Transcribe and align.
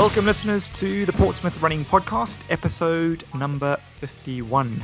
Welcome, 0.00 0.24
listeners, 0.24 0.70
to 0.70 1.04
the 1.04 1.12
Portsmouth 1.12 1.60
Running 1.60 1.84
Podcast, 1.84 2.38
episode 2.48 3.22
number 3.34 3.76
51. 3.98 4.82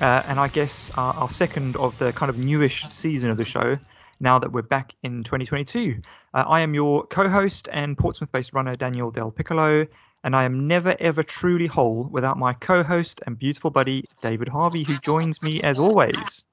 Uh, 0.00 0.22
and 0.26 0.40
I 0.40 0.48
guess 0.48 0.90
our, 0.96 1.12
our, 1.12 1.28
second 1.28 1.76
of 1.76 1.98
the 1.98 2.14
kind 2.14 2.30
of 2.30 2.38
newish 2.38 2.86
season 2.88 3.28
of 3.28 3.36
the 3.36 3.44
show 3.44 3.76
now 4.20 4.38
that 4.38 4.52
we're 4.52 4.62
back 4.62 4.94
in 5.02 5.22
2022. 5.22 6.00
Uh, 6.32 6.44
I 6.48 6.60
am 6.60 6.72
your 6.72 7.06
co 7.08 7.28
host 7.28 7.68
and 7.70 7.98
Portsmouth 7.98 8.32
based 8.32 8.54
runner, 8.54 8.74
Daniel 8.74 9.10
Del 9.10 9.30
Piccolo. 9.30 9.86
And 10.24 10.34
I 10.34 10.44
am 10.44 10.66
never 10.66 10.96
ever 10.98 11.22
truly 11.22 11.66
whole 11.66 12.08
without 12.10 12.38
my 12.38 12.54
co 12.54 12.82
host 12.82 13.20
and 13.26 13.38
beautiful 13.38 13.70
buddy, 13.70 14.06
David 14.22 14.48
Harvey, 14.48 14.82
who 14.82 14.96
joins 14.96 15.42
me 15.42 15.60
as 15.60 15.78
always. 15.78 16.46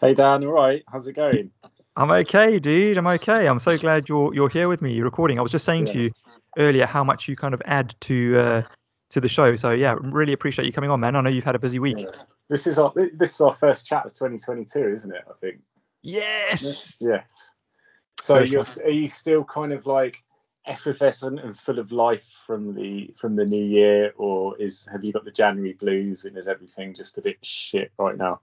Hey, 0.00 0.14
Dan, 0.14 0.44
all 0.44 0.52
right? 0.52 0.84
How's 0.86 1.08
it 1.08 1.14
going? 1.14 1.50
I'm 1.96 2.12
okay, 2.12 2.60
dude. 2.60 2.96
I'm 2.96 3.08
okay. 3.08 3.48
I'm 3.48 3.58
so 3.58 3.76
glad 3.76 4.08
you're 4.08 4.32
you're 4.32 4.50
here 4.50 4.68
with 4.68 4.82
me. 4.82 4.92
You're 4.92 5.06
recording. 5.06 5.40
I 5.40 5.42
was 5.42 5.50
just 5.50 5.64
saying 5.64 5.88
yeah. 5.88 5.92
to 5.94 5.98
you 5.98 6.12
earlier 6.56 6.86
how 6.86 7.04
much 7.04 7.28
you 7.28 7.36
kind 7.36 7.54
of 7.54 7.62
add 7.64 7.94
to 8.02 8.38
uh, 8.38 8.62
to 9.10 9.20
the 9.20 9.28
show. 9.28 9.56
So 9.56 9.70
yeah, 9.70 9.96
really 10.02 10.32
appreciate 10.32 10.66
you 10.66 10.72
coming 10.72 10.90
on, 10.90 11.00
man. 11.00 11.16
I 11.16 11.20
know 11.20 11.30
you've 11.30 11.44
had 11.44 11.54
a 11.54 11.60
busy 11.60 11.78
week. 11.78 11.98
Yeah. 11.98 12.22
This 12.48 12.66
is 12.66 12.78
our 12.78 12.92
this 13.14 13.34
is 13.34 13.40
our 13.40 13.54
first 13.54 13.86
chat 13.86 14.06
of 14.06 14.12
2022, 14.12 14.88
isn't 14.88 15.14
it? 15.14 15.22
I 15.28 15.32
think. 15.40 15.60
Yes. 16.02 16.98
Yeah. 17.00 17.22
So 18.20 18.38
you're 18.38 18.64
are 18.84 18.90
you 18.90 19.08
still 19.08 19.44
kind 19.44 19.72
of 19.72 19.86
like 19.86 20.22
effervescent 20.66 21.38
and 21.38 21.56
full 21.56 21.78
of 21.78 21.92
life 21.92 22.42
from 22.46 22.74
the 22.74 23.14
from 23.16 23.36
the 23.36 23.44
new 23.44 23.64
year, 23.64 24.12
or 24.16 24.56
is 24.58 24.86
have 24.90 25.04
you 25.04 25.12
got 25.12 25.24
the 25.24 25.30
January 25.30 25.74
blues 25.74 26.24
and 26.24 26.36
is 26.36 26.48
everything 26.48 26.94
just 26.94 27.18
a 27.18 27.22
bit 27.22 27.36
shit 27.42 27.92
right 27.98 28.16
now? 28.16 28.40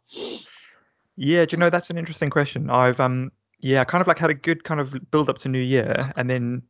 Yeah, 1.16 1.46
do 1.46 1.56
you 1.56 1.60
know 1.60 1.70
that's 1.70 1.90
an 1.90 1.98
interesting 1.98 2.30
question. 2.30 2.70
I've 2.70 3.00
um 3.00 3.32
yeah, 3.60 3.84
kind 3.86 4.02
of 4.02 4.08
like 4.08 4.20
had 4.20 4.30
a 4.30 4.36
good 4.36 4.64
kind 4.64 4.82
of 4.82 4.94
build 5.10 5.30
up 5.30 5.38
to 5.40 5.50
New 5.50 5.60
Year, 5.60 5.98
and 6.18 6.30
then 6.30 6.64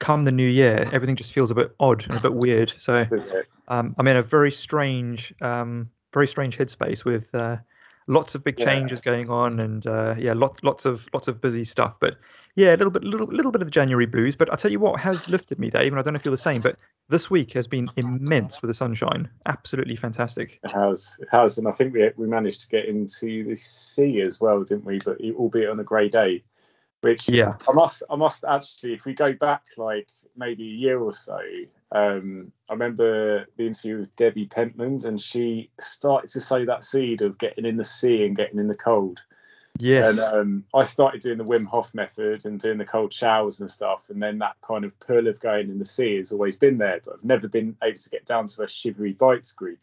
come 0.00 0.24
the 0.24 0.32
new 0.32 0.48
year, 0.48 0.84
everything 0.92 1.14
just 1.14 1.32
feels 1.32 1.50
a 1.50 1.54
bit 1.54 1.74
odd 1.78 2.04
and 2.08 2.14
a 2.14 2.20
bit 2.20 2.34
weird. 2.34 2.72
So 2.76 3.06
um, 3.68 3.94
I'm 3.96 4.08
in 4.08 4.16
a 4.16 4.22
very 4.22 4.50
strange, 4.50 5.32
um, 5.40 5.88
very 6.12 6.26
strange 6.26 6.58
headspace 6.58 7.04
with 7.04 7.32
uh, 7.34 7.58
lots 8.08 8.34
of 8.34 8.42
big 8.42 8.58
yeah. 8.58 8.74
changes 8.74 9.00
going 9.00 9.30
on, 9.30 9.60
and 9.60 9.86
uh, 9.86 10.16
yeah, 10.18 10.32
lots 10.32 10.62
lots 10.64 10.84
of 10.84 11.08
lots 11.12 11.28
of 11.28 11.40
busy 11.40 11.64
stuff. 11.64 11.94
But 12.00 12.16
yeah, 12.56 12.70
a 12.70 12.76
little 12.76 12.90
bit, 12.90 13.04
little 13.04 13.28
little 13.28 13.52
bit 13.52 13.62
of 13.62 13.66
the 13.66 13.70
January 13.70 14.06
blues. 14.06 14.34
But 14.34 14.52
I 14.52 14.56
tell 14.56 14.72
you 14.72 14.80
what 14.80 14.98
has 15.00 15.28
lifted 15.28 15.58
me, 15.58 15.70
Dave, 15.70 15.92
and 15.92 16.00
I 16.00 16.02
don't 16.02 16.14
know 16.14 16.18
if 16.18 16.24
you're 16.24 16.32
the 16.32 16.38
same, 16.38 16.62
but 16.62 16.76
this 17.08 17.30
week 17.30 17.52
has 17.52 17.66
been 17.66 17.88
immense 17.96 18.60
with 18.60 18.70
the 18.70 18.74
sunshine. 18.74 19.28
Absolutely 19.46 19.96
fantastic. 19.96 20.60
It 20.64 20.72
has, 20.72 21.16
it 21.20 21.28
has, 21.30 21.58
and 21.58 21.68
I 21.68 21.72
think 21.72 21.94
we 21.94 22.10
we 22.16 22.26
managed 22.26 22.62
to 22.62 22.68
get 22.68 22.86
into 22.86 23.44
the 23.44 23.56
sea 23.56 24.22
as 24.22 24.40
well, 24.40 24.62
didn't 24.64 24.84
we? 24.84 24.98
But 24.98 25.18
albeit 25.36 25.68
on 25.68 25.78
a 25.78 25.84
grey 25.84 26.08
day 26.08 26.42
which 27.02 27.28
yeah. 27.28 27.54
I 27.68 27.72
must 27.72 28.02
i 28.10 28.16
must 28.16 28.44
actually 28.44 28.94
if 28.94 29.04
we 29.04 29.14
go 29.14 29.32
back 29.32 29.62
like 29.76 30.08
maybe 30.36 30.64
a 30.64 30.74
year 30.74 31.00
or 31.00 31.12
so 31.12 31.38
um, 31.92 32.52
i 32.68 32.72
remember 32.72 33.46
the 33.56 33.66
interview 33.66 33.98
with 33.98 34.14
debbie 34.16 34.46
pentland 34.46 35.04
and 35.04 35.20
she 35.20 35.70
started 35.80 36.30
to 36.30 36.40
sow 36.40 36.64
that 36.64 36.84
seed 36.84 37.22
of 37.22 37.38
getting 37.38 37.64
in 37.64 37.76
the 37.76 37.84
sea 37.84 38.24
and 38.24 38.36
getting 38.36 38.58
in 38.58 38.66
the 38.66 38.74
cold. 38.74 39.20
Yes. 39.78 40.10
And 40.10 40.20
um, 40.20 40.64
i 40.74 40.82
started 40.82 41.22
doing 41.22 41.38
the 41.38 41.44
wim 41.44 41.66
hof 41.66 41.94
method 41.94 42.44
and 42.44 42.60
doing 42.60 42.78
the 42.78 42.84
cold 42.84 43.12
showers 43.12 43.60
and 43.60 43.70
stuff 43.70 44.10
and 44.10 44.22
then 44.22 44.38
that 44.38 44.56
kind 44.66 44.84
of 44.84 44.98
pull 45.00 45.26
of 45.26 45.40
going 45.40 45.70
in 45.70 45.78
the 45.78 45.84
sea 45.84 46.16
has 46.16 46.32
always 46.32 46.56
been 46.56 46.76
there 46.76 47.00
but 47.04 47.14
i've 47.14 47.24
never 47.24 47.48
been 47.48 47.76
able 47.82 47.96
to 47.96 48.10
get 48.10 48.26
down 48.26 48.46
to 48.46 48.62
a 48.62 48.68
shivery 48.68 49.12
bites 49.12 49.52
group. 49.52 49.78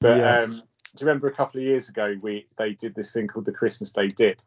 But 0.00 0.18
yeah. 0.18 0.40
um, 0.40 0.50
do 0.50 1.04
you 1.04 1.06
remember 1.06 1.28
a 1.28 1.32
couple 1.32 1.60
of 1.60 1.66
years 1.66 1.88
ago 1.88 2.14
we 2.20 2.46
they 2.58 2.74
did 2.74 2.94
this 2.94 3.10
thing 3.10 3.26
called 3.26 3.46
the 3.46 3.52
christmas 3.52 3.90
day 3.90 4.08
dip 4.08 4.42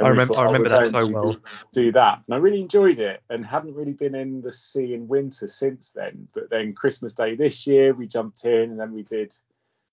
I 0.00 0.08
remember, 0.08 0.34
thought, 0.34 0.42
I 0.42 0.52
remember 0.52 0.68
that 0.68 0.86
so 0.86 1.06
well. 1.06 1.36
Do 1.72 1.90
that, 1.92 2.22
and 2.26 2.34
I 2.34 2.38
really 2.38 2.60
enjoyed 2.60 2.98
it, 2.98 3.22
and 3.30 3.46
hadn't 3.46 3.74
really 3.74 3.94
been 3.94 4.14
in 4.14 4.42
the 4.42 4.52
sea 4.52 4.92
in 4.92 5.08
winter 5.08 5.48
since 5.48 5.90
then. 5.92 6.28
But 6.34 6.50
then 6.50 6.74
Christmas 6.74 7.14
Day 7.14 7.34
this 7.34 7.66
year, 7.66 7.94
we 7.94 8.06
jumped 8.06 8.44
in, 8.44 8.70
and 8.70 8.80
then 8.80 8.92
we 8.92 9.02
did 9.02 9.34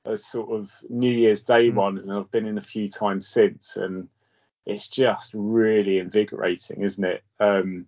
a 0.06 0.18
sort 0.18 0.52
of 0.52 0.72
New 0.90 1.12
Year's 1.12 1.44
Day 1.44 1.70
mm. 1.70 1.76
one, 1.76 1.98
and 1.98 2.12
I've 2.12 2.32
been 2.32 2.46
in 2.46 2.58
a 2.58 2.62
few 2.62 2.90
times 2.90 3.28
since, 3.28 3.78
and 3.78 4.10
it's 4.66 4.90
just 4.90 5.32
really 5.34 6.00
invigorating, 6.00 6.82
isn't 6.82 7.04
it? 7.04 7.24
Um, 7.40 7.86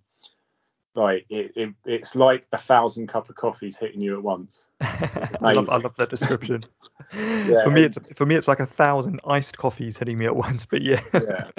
like 0.95 1.25
it, 1.29 1.51
it, 1.57 1.73
it's 1.85 2.15
like 2.15 2.47
a 2.53 2.57
thousand 2.57 3.07
cup 3.07 3.29
of 3.29 3.35
coffees 3.35 3.77
hitting 3.77 3.99
you 3.99 4.15
at 4.15 4.23
once. 4.23 4.67
I, 4.81 5.51
love, 5.51 5.69
I 5.69 5.77
love 5.77 5.95
that 5.97 6.09
description. 6.09 6.63
yeah, 7.13 7.63
for 7.63 7.71
me, 7.71 7.83
it's 7.83 7.97
for 8.15 8.25
me, 8.25 8.35
it's 8.35 8.47
like 8.47 8.61
a 8.61 8.65
thousand 8.65 9.19
iced 9.27 9.57
coffees 9.57 9.97
hitting 9.97 10.17
me 10.17 10.25
at 10.25 10.35
once. 10.35 10.65
But 10.65 10.81
yeah. 10.81 11.01
yeah. 11.13 11.49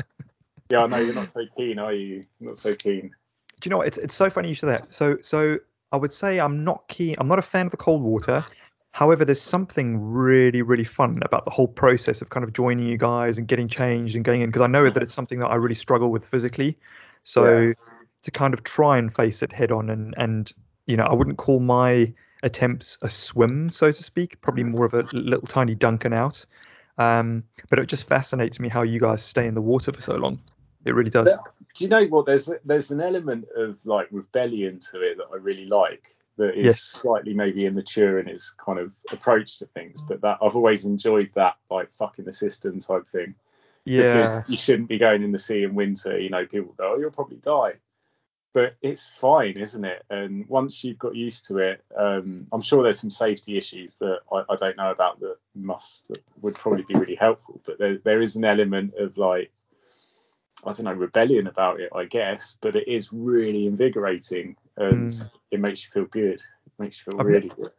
Yeah, 0.71 0.82
I 0.82 0.87
know 0.87 0.99
you're 0.99 1.15
not 1.15 1.31
so 1.31 1.43
keen, 1.56 1.78
are 1.78 1.93
you? 1.93 2.22
Not 2.41 2.56
so 2.56 2.75
keen. 2.75 3.15
Do 3.60 3.69
you 3.69 3.71
know 3.71 3.78
what? 3.78 3.87
It's 3.87 3.99
it's 3.99 4.15
so 4.15 4.28
funny 4.28 4.49
you 4.49 4.54
say 4.54 4.66
that. 4.66 4.93
So 4.93 5.16
so 5.22 5.59
I 5.93 5.97
would 5.97 6.12
say 6.12 6.41
I'm 6.41 6.65
not 6.65 6.88
keen. 6.88 7.16
I'm 7.19 7.28
not 7.28 7.38
a 7.38 7.43
fan 7.43 7.66
of 7.66 7.71
the 7.71 7.77
cold 7.77 8.03
water. 8.03 8.44
However, 8.91 9.25
there's 9.25 9.41
something 9.41 10.00
really 10.00 10.62
really 10.62 10.84
fun 10.84 11.21
about 11.25 11.44
the 11.44 11.50
whole 11.50 11.69
process 11.69 12.21
of 12.21 12.31
kind 12.31 12.44
of 12.44 12.53
joining 12.53 12.87
you 12.87 12.99
guys 12.99 13.38
and 13.38 13.47
getting 13.47 13.69
changed 13.69 14.16
and 14.16 14.25
going 14.25 14.43
in 14.43 14.50
because 14.50 14.62
I 14.62 14.66
know 14.66 14.88
that 14.91 15.03
it's 15.03 15.15
something 15.15 15.38
that 15.41 15.49
I 15.49 15.54
really 15.54 15.75
struggle 15.75 16.10
with 16.10 16.25
physically. 16.25 16.77
So 17.22 17.59
yeah. 17.59 17.72
to 18.22 18.31
kind 18.31 18.53
of 18.53 18.65
try 18.65 18.98
and 18.98 19.15
face 19.15 19.43
it 19.43 19.53
head 19.53 19.71
on 19.71 19.91
and 19.91 20.15
and 20.19 20.53
you 20.87 20.97
know 20.97 21.04
I 21.04 21.15
wouldn't 21.15 21.38
call 21.38 21.60
my 21.60 22.12
attempts 22.43 22.98
a 23.03 23.09
swim 23.09 23.71
so 23.71 23.93
to 23.93 24.03
speak. 24.03 24.41
Probably 24.41 24.65
more 24.65 24.84
of 24.84 24.94
a 24.94 25.06
little 25.12 25.47
tiny 25.47 25.75
dunking 25.75 26.12
out. 26.12 26.44
Um, 26.98 27.44
but 27.69 27.78
it 27.78 27.87
just 27.87 28.09
fascinates 28.09 28.59
me 28.59 28.69
how 28.69 28.83
you 28.83 28.98
guys 28.98 29.22
stay 29.22 29.47
in 29.47 29.54
the 29.54 29.60
water 29.60 29.93
for 29.93 30.00
so 30.00 30.16
long. 30.16 30.41
It 30.87 30.95
really 30.95 31.11
does. 31.11 31.31
But, 31.31 31.53
do 31.75 31.85
you 31.85 31.91
know 31.91 32.05
what? 32.07 32.27
There's 32.27 32.51
there's 32.65 32.91
an 32.91 33.01
element 33.01 33.47
of 33.57 33.85
like 33.85 34.09
rebellion 34.11 34.79
to 34.91 35.01
it 35.03 35.19
that 35.19 35.27
I 35.33 35.37
really 35.37 35.67
like. 35.67 36.07
That 36.39 36.55
is 36.55 36.67
yes. 36.67 36.81
slightly 36.81 37.33
maybe 37.33 37.65
immature 37.65 38.19
in 38.19 38.29
its 38.29 38.51
kind 38.51 38.79
of 38.79 38.93
approach 39.11 39.59
to 39.59 39.67
things, 39.67 40.03
but 40.03 40.21
that 40.21 40.39
I've 40.43 40.55
always 40.55 40.85
enjoyed 40.85 41.31
that 41.35 41.57
like 41.71 41.91
fucking 41.93 42.27
the 42.27 42.33
system 42.33 42.79
type 42.79 43.09
thing. 43.09 43.35
Yeah. 43.85 44.03
Because 44.03 44.51
you 44.51 44.57
shouldn't 44.57 44.89
be 44.89 44.99
going 44.99 45.23
in 45.23 45.33
the 45.33 45.39
sea 45.39 45.63
in 45.63 45.75
winter. 45.75 46.19
You 46.19 46.29
know, 46.29 46.45
people 46.45 46.75
go, 46.77 46.93
oh, 46.95 46.99
you'll 46.99 47.11
probably 47.11 47.39
die 47.39 47.75
but 48.57 48.75
it's 48.81 49.11
fine, 49.11 49.59
isn't 49.59 49.85
it? 49.85 50.03
And 50.09 50.49
once 50.49 50.83
you've 50.83 50.99
got 50.99 51.15
used 51.15 51.45
to 51.49 51.59
it, 51.59 51.85
um, 51.95 52.47
I'm 52.51 52.63
sure 52.63 52.83
there's 52.83 52.99
some 52.99 53.11
safety 53.11 53.59
issues 53.59 53.97
that 53.97 54.21
I, 54.33 54.45
I, 54.49 54.57
don't 54.57 54.79
know 54.79 54.91
about 54.91 55.21
that 55.21 55.37
must 55.55 56.09
that 56.09 56.25
would 56.41 56.55
probably 56.55 56.83
be 56.89 56.95
really 56.95 57.17
helpful. 57.17 57.61
But 57.67 57.79
there, 57.79 57.99
there 57.99 58.23
is 58.23 58.35
an 58.35 58.47
element 58.47 58.95
of 58.99 59.19
like 59.19 59.53
I 60.66 60.72
don't 60.72 60.84
know, 60.84 60.93
rebellion 60.93 61.47
about 61.47 61.81
it, 61.81 61.91
I 61.94 62.04
guess, 62.04 62.56
but 62.60 62.77
it 62.77 62.88
is 62.88 63.12
really 63.12 63.66
invigorating 63.66 64.56
and 64.77 65.10
mm. 65.10 65.31
it 65.50 65.60
makes 65.60 65.84
you 65.84 65.91
feel 65.93 66.06
good. 66.06 66.41
It 66.41 66.72
makes 66.78 66.99
you 66.99 67.12
feel 67.12 67.21
I've 67.21 67.27
really 67.27 67.49
good. 67.49 67.71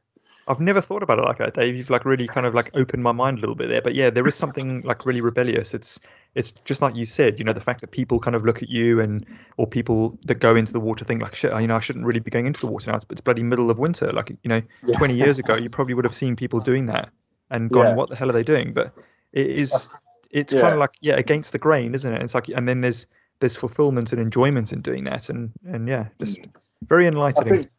I've 0.49 0.61
never 0.61 0.79
thought 0.79 1.03
about 1.03 1.19
it 1.19 1.23
like 1.23 1.39
that, 1.39 1.53
Dave. 1.55 1.75
You've 1.75 1.89
like 1.89 2.05
really 2.05 2.25
kind 2.25 2.45
of 2.45 2.55
like 2.55 2.69
opened 2.73 3.03
my 3.03 3.11
mind 3.11 3.37
a 3.37 3.41
little 3.41 3.55
bit 3.55 3.67
there. 3.67 3.81
But 3.81 3.95
yeah, 3.95 4.09
there 4.09 4.25
is 4.25 4.35
something 4.35 4.81
like 4.85 5.05
really 5.05 5.19
rebellious. 5.19 5.73
It's 5.73 5.99
it's 6.35 6.53
just 6.63 6.81
like 6.81 6.95
you 6.95 7.05
said, 7.05 7.39
you 7.39 7.45
know, 7.45 7.51
the 7.51 7.59
fact 7.59 7.81
that 7.81 7.91
people 7.91 8.19
kind 8.19 8.35
of 8.35 8.45
look 8.45 8.63
at 8.63 8.69
you 8.69 9.01
and 9.01 9.25
or 9.57 9.67
people 9.67 10.17
that 10.25 10.35
go 10.35 10.55
into 10.55 10.71
the 10.71 10.79
water 10.79 11.03
think 11.03 11.21
like 11.21 11.35
shit, 11.35 11.53
you 11.59 11.67
know, 11.67 11.75
I 11.75 11.81
shouldn't 11.81 12.05
really 12.05 12.21
be 12.21 12.31
going 12.31 12.47
into 12.47 12.61
the 12.61 12.71
water 12.71 12.89
now. 12.89 12.95
It's, 12.95 13.05
it's 13.09 13.21
bloody 13.21 13.43
middle 13.43 13.69
of 13.69 13.77
winter. 13.77 14.11
Like 14.13 14.29
you 14.29 14.49
know, 14.49 14.61
yeah. 14.85 14.97
20 14.97 15.15
years 15.15 15.37
ago, 15.37 15.55
you 15.55 15.69
probably 15.69 15.93
would 15.93 16.05
have 16.05 16.15
seen 16.15 16.37
people 16.37 16.61
doing 16.61 16.85
that 16.85 17.09
and 17.49 17.69
gone, 17.69 17.87
yeah. 17.87 17.93
what 17.95 18.09
the 18.09 18.15
hell 18.15 18.29
are 18.29 18.33
they 18.33 18.43
doing? 18.43 18.73
But 18.73 18.93
it 19.33 19.47
is 19.47 19.89
it's 20.37 20.53
yeah. 20.53 20.61
kind 20.61 20.73
of 20.73 20.79
like 20.79 20.93
yeah 21.01 21.15
against 21.15 21.51
the 21.51 21.59
grain 21.59 21.93
isn't 21.93 22.11
it? 22.11 22.21
It's 22.21 22.35
like 22.35 22.47
and 22.49 22.67
then 22.67 22.81
there's 22.81 23.07
there's 23.39 23.55
fulfillment 23.55 24.11
and 24.11 24.21
enjoyment 24.21 24.73
in 24.73 24.81
doing 24.81 25.03
that 25.05 25.29
and 25.29 25.51
and 25.65 25.87
yeah 25.87 26.07
just 26.19 26.39
very 26.83 27.07
enlightening 27.07 27.53
I 27.53 27.57
think, 27.57 27.71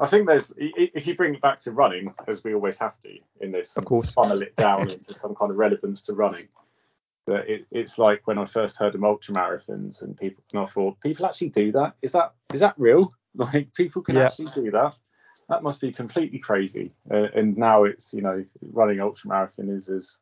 I 0.00 0.06
think 0.06 0.26
there's 0.26 0.52
if 0.56 1.06
you 1.06 1.14
bring 1.14 1.34
it 1.34 1.40
back 1.40 1.58
to 1.60 1.72
running 1.72 2.12
as 2.26 2.44
we 2.44 2.54
always 2.54 2.78
have 2.78 2.98
to 3.00 3.18
in 3.40 3.52
this 3.52 3.76
of 3.76 3.84
course. 3.84 4.12
funnel 4.12 4.42
it 4.42 4.56
down 4.56 4.90
into 4.96 5.14
some 5.14 5.34
kind 5.34 5.50
of 5.50 5.56
relevance 5.56 6.02
to 6.02 6.14
running 6.14 6.48
that 7.26 7.48
it, 7.48 7.66
it's 7.70 7.98
like 7.98 8.26
when 8.26 8.38
I 8.38 8.44
first 8.44 8.78
heard 8.78 8.94
of 8.94 9.04
ultra 9.04 9.34
marathons 9.34 10.02
and 10.02 10.16
people 10.16 10.42
and 10.52 10.62
I 10.62 10.66
thought 10.66 11.00
people 11.00 11.26
actually 11.26 11.50
do 11.50 11.72
that? 11.72 11.94
Is 12.02 12.12
that 12.12 12.32
is 12.52 12.60
that 12.60 12.74
real? 12.78 13.12
Like 13.38 13.74
people 13.74 14.00
can 14.00 14.16
yeah. 14.16 14.24
actually 14.24 14.46
do 14.54 14.70
that? 14.70 14.94
That 15.50 15.62
must 15.62 15.82
be 15.82 15.92
completely 15.92 16.38
crazy. 16.38 16.94
Uh, 17.10 17.26
and 17.34 17.54
now 17.58 17.84
it's 17.84 18.14
you 18.14 18.22
know 18.22 18.42
running 18.62 18.98
ultra 18.98 19.28
marathon 19.28 19.68
is 19.68 19.90
as 19.90 20.20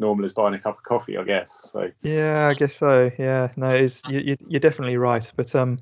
normal 0.00 0.24
as 0.24 0.32
buying 0.32 0.54
a 0.54 0.58
cup 0.58 0.78
of 0.78 0.82
coffee, 0.82 1.16
I 1.16 1.24
guess. 1.24 1.70
So 1.70 1.90
yeah, 2.00 2.48
I 2.50 2.54
guess 2.54 2.74
so. 2.74 3.10
Yeah, 3.18 3.48
no, 3.56 3.74
you, 4.08 4.36
you're 4.48 4.60
definitely 4.60 4.96
right. 4.96 5.30
But 5.36 5.54
um, 5.54 5.78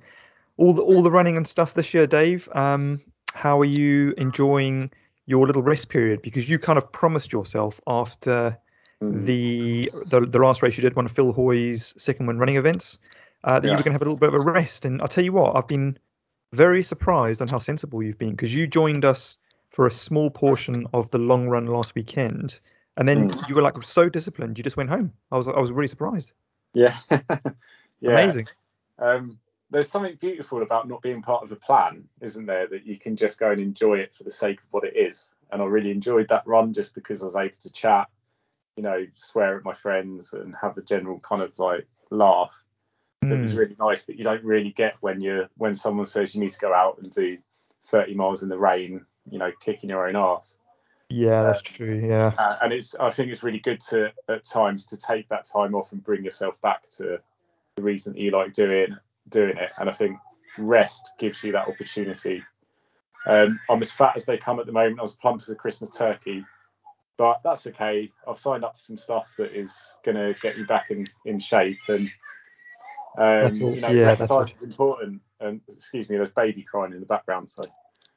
all 0.57 0.73
the 0.73 0.83
all 0.83 1.03
the 1.03 1.11
running 1.11 1.37
and 1.37 1.47
stuff 1.47 1.75
this 1.75 1.95
year, 1.95 2.07
Dave. 2.07 2.49
Um, 2.53 3.01
how 3.33 3.61
are 3.61 3.65
you 3.65 4.15
enjoying 4.19 4.91
your 5.27 5.47
little 5.47 5.63
rest 5.63 5.89
period? 5.89 6.21
Because 6.23 6.51
you 6.51 6.59
kind 6.59 6.77
of 6.77 6.91
promised 6.93 7.33
yourself 7.33 7.81
after 7.87 8.59
mm. 9.03 9.25
the, 9.25 9.91
the 10.07 10.21
the 10.21 10.39
last 10.39 10.63
race 10.63 10.77
you 10.77 10.83
did, 10.83 10.97
one 10.97 11.07
of 11.07 11.13
Phil 11.13 11.33
Hoy's 11.33 11.95
Second 11.97 12.27
Wind 12.27 12.41
Running 12.41 12.57
events, 12.57 12.99
uh, 13.45 13.61
that 13.61 13.65
yeah. 13.65 13.71
you 13.71 13.77
were 13.77 13.83
going 13.83 13.93
to 13.93 13.93
have 13.93 14.03
a 14.03 14.05
little 14.05 14.19
bit 14.19 14.29
of 14.29 14.35
a 14.35 14.41
rest. 14.41 14.85
And 14.85 15.01
I'll 15.01 15.09
tell 15.09 15.25
you 15.25 15.33
what, 15.33 15.57
I've 15.57 15.69
been 15.69 15.99
very 16.53 16.83
surprised 16.83 17.43
on 17.43 17.49
how 17.49 17.59
sensible 17.59 18.03
you've 18.03 18.19
been 18.19 18.31
because 18.31 18.55
you 18.55 18.67
joined 18.67 19.05
us 19.05 19.39
for 19.71 19.87
a 19.87 19.91
small 19.91 20.31
portion 20.31 20.87
of 20.95 21.11
the 21.11 21.19
long 21.19 21.49
run 21.49 21.67
last 21.67 21.95
weekend 21.95 22.59
and 22.99 23.09
then 23.09 23.31
mm. 23.31 23.49
you 23.49 23.55
were 23.55 23.63
like 23.63 23.81
so 23.83 24.09
disciplined, 24.09 24.59
you 24.59 24.65
just 24.65 24.77
went 24.77 24.91
home. 24.91 25.13
I 25.33 25.37
was 25.37 25.49
I 25.49 25.59
was 25.59 25.71
really 25.71 25.89
surprised. 25.89 26.33
Yeah, 26.75 26.97
yeah. 27.11 28.11
Amazing. 28.11 28.49
Um, 28.99 29.39
there's 29.71 29.89
something 29.89 30.17
beautiful 30.21 30.63
about 30.63 30.89
not 30.89 31.01
being 31.01 31.23
part 31.23 31.45
of 31.45 31.53
a 31.53 31.57
plan, 31.57 32.05
isn't 32.21 32.47
there? 32.47 32.67
That 32.67 32.85
you 32.85 32.99
can 32.99 33.17
just 33.17 33.39
go 33.39 33.53
and 33.53 33.61
enjoy 33.61 33.99
it 33.99 34.15
for 34.15 34.25
the 34.25 34.31
sake 34.31 34.59
of 34.59 34.67
what 34.71 34.85
it 34.85 34.97
is. 34.97 35.31
And 35.53 35.63
I 35.63 35.65
really 35.67 35.93
enjoyed 35.93 36.29
that 36.29 36.47
run 36.47 36.73
just 36.73 36.95
because 36.95 37.23
I 37.23 37.27
was 37.27 37.37
able 37.37 37.57
to 37.57 37.73
chat, 37.73 38.09
you 38.77 38.83
know, 38.83 39.07
swear 39.15 39.57
at 39.57 39.65
my 39.65 39.73
friends 39.73 40.33
and 40.33 40.55
have 40.61 40.77
a 40.77 40.83
general 40.83 41.21
kind 41.21 41.41
of 41.41 41.57
like 41.59 41.87
laugh. 42.11 42.65
Mm. 43.25 43.33
It 43.33 43.41
was 43.41 43.55
really 43.55 43.77
nice 43.79 44.05
that 44.05 44.17
you 44.17 44.25
don't 44.25 44.45
really 44.45 44.73
get 44.73 44.97
when 45.01 45.21
you're 45.21 45.49
when 45.57 45.75
someone 45.75 46.07
says 46.07 46.35
you 46.35 46.41
need 46.41 46.51
to 46.51 46.59
go 46.59 46.75
out 46.75 46.99
and 46.99 47.11
do 47.11 47.39
30 47.87 48.15
miles 48.15 48.43
in 48.43 48.49
the 48.49 48.59
rain, 48.59 49.07
you 49.31 49.39
know, 49.39 49.53
kicking 49.61 49.91
your 49.91 50.09
own 50.09 50.17
ass. 50.17 50.59
Yeah, 51.11 51.43
that's 51.43 51.61
um, 51.61 51.75
true. 51.75 52.07
Yeah. 52.07 52.33
Uh, 52.37 52.59
and 52.63 52.73
it's 52.73 52.95
I 52.97 53.11
think 53.11 53.31
it's 53.31 53.43
really 53.43 53.61
good 53.61 53.81
to 53.81 54.13
at 54.29 54.45
times 54.45 54.85
to 54.87 54.97
take 54.97 55.29
that 55.29 55.47
time 55.47 55.75
off 55.75 55.93
and 55.93 56.05
bring 56.05 56.25
yourself 56.25 56.61
back 56.61 56.87
to 56.91 57.19
the 57.77 57.83
reason 57.83 58.13
that 58.13 58.21
you 58.21 58.31
like 58.31 58.53
doing 58.53 58.97
doing 59.31 59.57
it. 59.57 59.73
And 59.79 59.89
I 59.89 59.93
think 59.93 60.19
rest 60.59 61.13
gives 61.19 61.43
you 61.43 61.53
that 61.53 61.69
opportunity. 61.69 62.43
Um, 63.27 63.59
I'm 63.71 63.81
as 63.81 63.91
fat 63.91 64.15
as 64.17 64.25
they 64.25 64.37
come 64.37 64.61
at 64.61 64.67
the 64.67 64.73
moment. 64.73 64.99
I 64.99 65.03
was 65.03 65.15
plump 65.15 65.41
as 65.41 65.49
a 65.51 65.55
Christmas 65.55 65.91
turkey, 65.91 66.45
but 67.17 67.41
that's 67.43 67.67
okay. 67.67 68.11
I've 68.27 68.39
signed 68.39 68.65
up 68.65 68.75
for 68.75 68.81
some 68.81 68.97
stuff 68.97 69.35
that 69.39 69.53
is 69.59 69.97
going 70.05 70.17
to 70.17 70.39
get 70.41 70.59
me 70.59 70.65
back 70.65 70.91
in 70.91 71.05
in 71.25 71.39
shape, 71.39 71.79
and 71.89 72.11
um, 73.17 73.53
you 73.55 73.81
know, 73.81 73.91
yeah, 73.91 74.07
rest 74.09 74.29
time 74.29 74.49
is 74.49 74.63
important. 74.63 75.23
And 75.41 75.61
excuse 75.69 76.11
me, 76.11 76.17
there's 76.17 76.31
baby 76.31 76.63
crying 76.63 76.93
in 76.93 77.01
the 77.01 77.07
background, 77.07 77.49
so. 77.49 77.63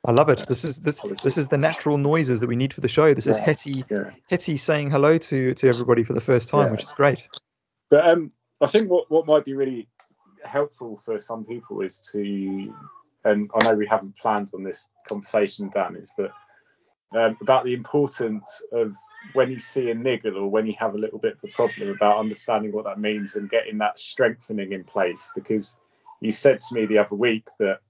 I 0.04 0.12
love 0.12 0.30
it. 0.30 0.44
This 0.50 0.64
is 0.64 0.80
this 0.80 1.00
this 1.24 1.38
is 1.38 1.48
the 1.50 1.58
natural 1.58 1.98
noises 1.98 2.40
that 2.40 2.48
we 2.48 2.56
need 2.56 2.74
for 2.74 2.82
the 2.82 2.88
show. 2.88 3.14
This 3.14 3.28
is 3.28 3.38
Hetty 3.38 3.84
yeah. 3.90 4.10
Hetty 4.30 4.58
saying 4.58 4.90
hello 4.90 5.18
to 5.20 5.54
to 5.54 5.68
everybody 5.68 6.04
for 6.04 6.14
the 6.14 6.22
first 6.22 6.50
time, 6.50 6.66
yeah. 6.66 6.72
which 6.72 6.84
is 6.84 6.92
great. 6.92 7.28
But 7.90 8.08
um, 8.08 8.32
I 8.62 8.68
think 8.68 8.90
what 8.90 9.12
what 9.12 9.28
might 9.28 9.46
be 9.46 9.54
really 9.54 9.88
helpful 10.44 10.98
for 10.98 11.20
some 11.20 11.46
people 11.46 11.82
is 11.82 12.00
to, 12.14 12.74
and 13.26 13.52
I 13.54 13.64
know 13.64 13.76
we 13.76 13.86
haven't 13.86 14.18
planned 14.18 14.52
on 14.56 14.64
this 14.64 14.88
conversation, 15.08 15.70
Dan, 15.72 15.96
is 15.96 16.14
that 16.18 16.32
um, 17.14 17.38
about 17.42 17.64
the 17.64 17.74
importance 17.76 18.64
of 18.72 18.96
when 19.34 19.52
you 19.52 19.60
see 19.60 19.92
a 19.92 19.94
niggle 19.94 20.38
or 20.38 20.50
when 20.50 20.66
you 20.66 20.74
have 20.80 20.96
a 20.96 20.98
little 20.98 21.20
bit 21.20 21.34
of 21.34 21.44
a 21.44 21.54
problem 21.54 21.90
about 21.90 22.18
understanding 22.18 22.72
what 22.72 22.86
that 22.86 23.00
means 23.00 23.36
and 23.36 23.52
getting 23.52 23.78
that 23.80 24.00
strengthening 24.00 24.72
in 24.72 24.84
place. 24.84 25.30
Because 25.36 25.78
you 26.22 26.32
said 26.32 26.60
to 26.60 26.76
me 26.76 26.88
the 26.88 26.98
other 26.98 27.16
week 27.16 27.48
that 27.60 27.82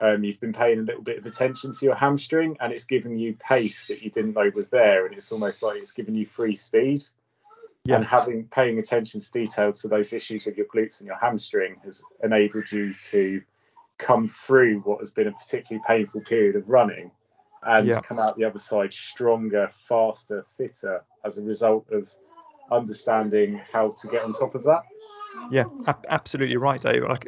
um, 0.00 0.22
you've 0.22 0.40
been 0.40 0.52
paying 0.52 0.78
a 0.78 0.82
little 0.82 1.02
bit 1.02 1.18
of 1.18 1.26
attention 1.26 1.72
to 1.72 1.84
your 1.84 1.94
hamstring 1.94 2.56
and 2.60 2.72
it's 2.72 2.84
giving 2.84 3.18
you 3.18 3.34
pace 3.34 3.86
that 3.86 4.02
you 4.02 4.10
didn't 4.10 4.34
know 4.34 4.50
was 4.54 4.70
there 4.70 5.06
and 5.06 5.14
it's 5.14 5.32
almost 5.32 5.62
like 5.62 5.76
it's 5.76 5.92
giving 5.92 6.14
you 6.14 6.24
free 6.24 6.54
speed 6.54 7.02
yeah. 7.84 7.96
and 7.96 8.04
having 8.04 8.44
paying 8.44 8.78
attention 8.78 9.18
to 9.20 9.32
detail 9.32 9.72
to 9.72 9.88
those 9.88 10.12
issues 10.12 10.46
with 10.46 10.56
your 10.56 10.66
glutes 10.66 11.00
and 11.00 11.06
your 11.06 11.18
hamstring 11.18 11.76
has 11.84 12.02
enabled 12.22 12.70
you 12.70 12.92
to 12.94 13.42
come 13.98 14.28
through 14.28 14.80
what 14.80 15.00
has 15.00 15.10
been 15.10 15.26
a 15.26 15.32
particularly 15.32 15.82
painful 15.86 16.20
period 16.20 16.54
of 16.54 16.68
running 16.68 17.10
and 17.64 17.88
yeah. 17.88 18.00
come 18.00 18.18
out 18.18 18.36
the 18.36 18.44
other 18.44 18.58
side 18.58 18.92
stronger, 18.92 19.68
faster, 19.72 20.44
fitter 20.56 21.02
as 21.24 21.38
a 21.38 21.42
result 21.42 21.84
of 21.90 22.08
understanding 22.70 23.60
how 23.72 23.90
to 23.90 24.06
get 24.08 24.22
on 24.22 24.32
top 24.32 24.54
of 24.54 24.62
that. 24.62 24.82
Yeah, 25.50 25.64
absolutely 26.08 26.56
right, 26.56 26.80
Dave. 26.80 27.02
Like, 27.02 27.26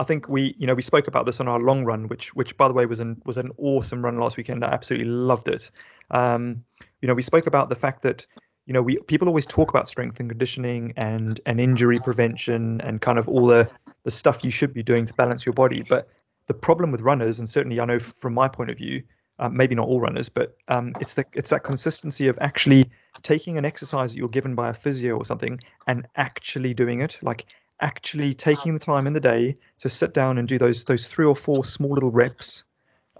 I 0.00 0.04
think 0.04 0.28
we, 0.30 0.54
you 0.58 0.66
know, 0.66 0.74
we 0.74 0.82
spoke 0.82 1.08
about 1.08 1.26
this 1.26 1.40
on 1.40 1.46
our 1.46 1.60
long 1.60 1.84
run, 1.84 2.08
which, 2.08 2.34
which 2.34 2.56
by 2.56 2.66
the 2.66 2.74
way, 2.74 2.86
was 2.86 3.00
an 3.00 3.20
was 3.26 3.36
an 3.36 3.50
awesome 3.58 4.02
run 4.02 4.18
last 4.18 4.38
weekend. 4.38 4.64
I 4.64 4.68
absolutely 4.68 5.08
loved 5.08 5.46
it. 5.46 5.70
Um, 6.10 6.64
you 7.02 7.06
know, 7.06 7.14
we 7.14 7.22
spoke 7.22 7.46
about 7.46 7.68
the 7.68 7.74
fact 7.74 8.02
that 8.02 8.26
you 8.64 8.72
know, 8.72 8.82
we 8.82 8.98
people 9.00 9.28
always 9.28 9.46
talk 9.46 9.68
about 9.68 9.88
strength 9.88 10.18
and 10.18 10.30
conditioning 10.30 10.94
and 10.96 11.38
and 11.44 11.60
injury 11.60 11.98
prevention 11.98 12.80
and 12.80 13.02
kind 13.02 13.18
of 13.18 13.28
all 13.28 13.46
the 13.46 13.70
the 14.04 14.10
stuff 14.10 14.42
you 14.42 14.50
should 14.50 14.72
be 14.72 14.82
doing 14.82 15.04
to 15.04 15.14
balance 15.14 15.44
your 15.44 15.52
body. 15.52 15.82
But 15.86 16.08
the 16.46 16.54
problem 16.54 16.92
with 16.92 17.02
runners, 17.02 17.38
and 17.38 17.48
certainly 17.48 17.78
I 17.78 17.84
know 17.84 17.98
from 17.98 18.32
my 18.32 18.48
point 18.48 18.70
of 18.70 18.78
view, 18.78 19.02
um, 19.38 19.56
maybe 19.56 19.74
not 19.74 19.88
all 19.88 20.00
runners, 20.00 20.28
but 20.28 20.56
um, 20.68 20.94
it's 21.00 21.14
the 21.14 21.24
it's 21.34 21.50
that 21.50 21.64
consistency 21.64 22.28
of 22.28 22.38
actually 22.40 22.88
taking 23.22 23.58
an 23.58 23.64
exercise 23.64 24.12
that 24.12 24.18
you're 24.18 24.28
given 24.28 24.54
by 24.54 24.70
a 24.70 24.74
physio 24.74 25.16
or 25.16 25.24
something 25.24 25.58
and 25.86 26.06
actually 26.16 26.72
doing 26.72 27.00
it, 27.00 27.18
like 27.22 27.46
actually 27.80 28.34
taking 28.34 28.74
the 28.74 28.80
time 28.80 29.06
in 29.06 29.12
the 29.12 29.20
day 29.20 29.56
to 29.78 29.88
sit 29.88 30.14
down 30.14 30.38
and 30.38 30.46
do 30.46 30.58
those 30.58 30.84
those 30.84 31.08
three 31.08 31.26
or 31.26 31.36
four 31.36 31.64
small 31.64 31.90
little 31.90 32.10
reps. 32.10 32.64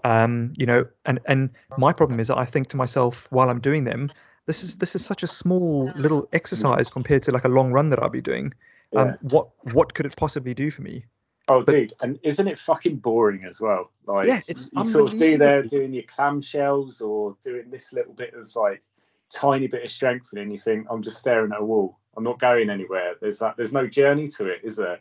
Um, 0.03 0.53
you 0.57 0.65
know, 0.65 0.85
and 1.05 1.19
and 1.27 1.49
my 1.77 1.93
problem 1.93 2.19
is 2.19 2.27
that 2.27 2.37
I 2.37 2.45
think 2.45 2.69
to 2.69 2.77
myself 2.77 3.27
while 3.29 3.49
I'm 3.49 3.59
doing 3.59 3.83
them, 3.83 4.09
this 4.45 4.63
is 4.63 4.77
this 4.77 4.95
is 4.95 5.05
such 5.05 5.23
a 5.23 5.27
small 5.27 5.91
little 5.95 6.27
exercise 6.33 6.89
compared 6.89 7.23
to 7.23 7.31
like 7.31 7.45
a 7.45 7.49
long 7.49 7.71
run 7.71 7.89
that 7.89 7.99
I'll 8.01 8.09
be 8.09 8.21
doing. 8.21 8.53
Um, 8.95 9.09
yeah. 9.09 9.15
what 9.21 9.49
what 9.73 9.93
could 9.93 10.05
it 10.05 10.15
possibly 10.15 10.53
do 10.53 10.71
for 10.71 10.81
me? 10.81 11.05
Oh, 11.47 11.63
but, 11.63 11.71
dude, 11.71 11.93
and 12.01 12.19
isn't 12.23 12.47
it 12.47 12.59
fucking 12.59 12.97
boring 12.97 13.45
as 13.45 13.59
well? 13.59 13.91
Like 14.05 14.27
yeah, 14.27 14.41
you 14.47 14.83
sort 14.83 15.11
of 15.11 15.17
do 15.17 15.37
there 15.37 15.63
doing 15.63 15.93
your 15.93 16.03
clamshells 16.03 17.01
or 17.01 17.35
doing 17.43 17.69
this 17.69 17.93
little 17.93 18.13
bit 18.13 18.33
of 18.33 18.55
like 18.55 18.81
tiny 19.29 19.67
bit 19.67 19.83
of 19.83 19.89
strengthening. 19.89 20.51
You 20.51 20.59
think 20.59 20.87
I'm 20.89 21.01
just 21.01 21.17
staring 21.17 21.51
at 21.51 21.61
a 21.61 21.65
wall. 21.65 21.99
I'm 22.15 22.23
not 22.23 22.39
going 22.39 22.69
anywhere. 22.69 23.15
There's 23.21 23.39
that. 23.39 23.57
There's 23.57 23.71
no 23.71 23.87
journey 23.87 24.27
to 24.27 24.47
it, 24.47 24.61
is 24.63 24.75
there? 24.75 24.99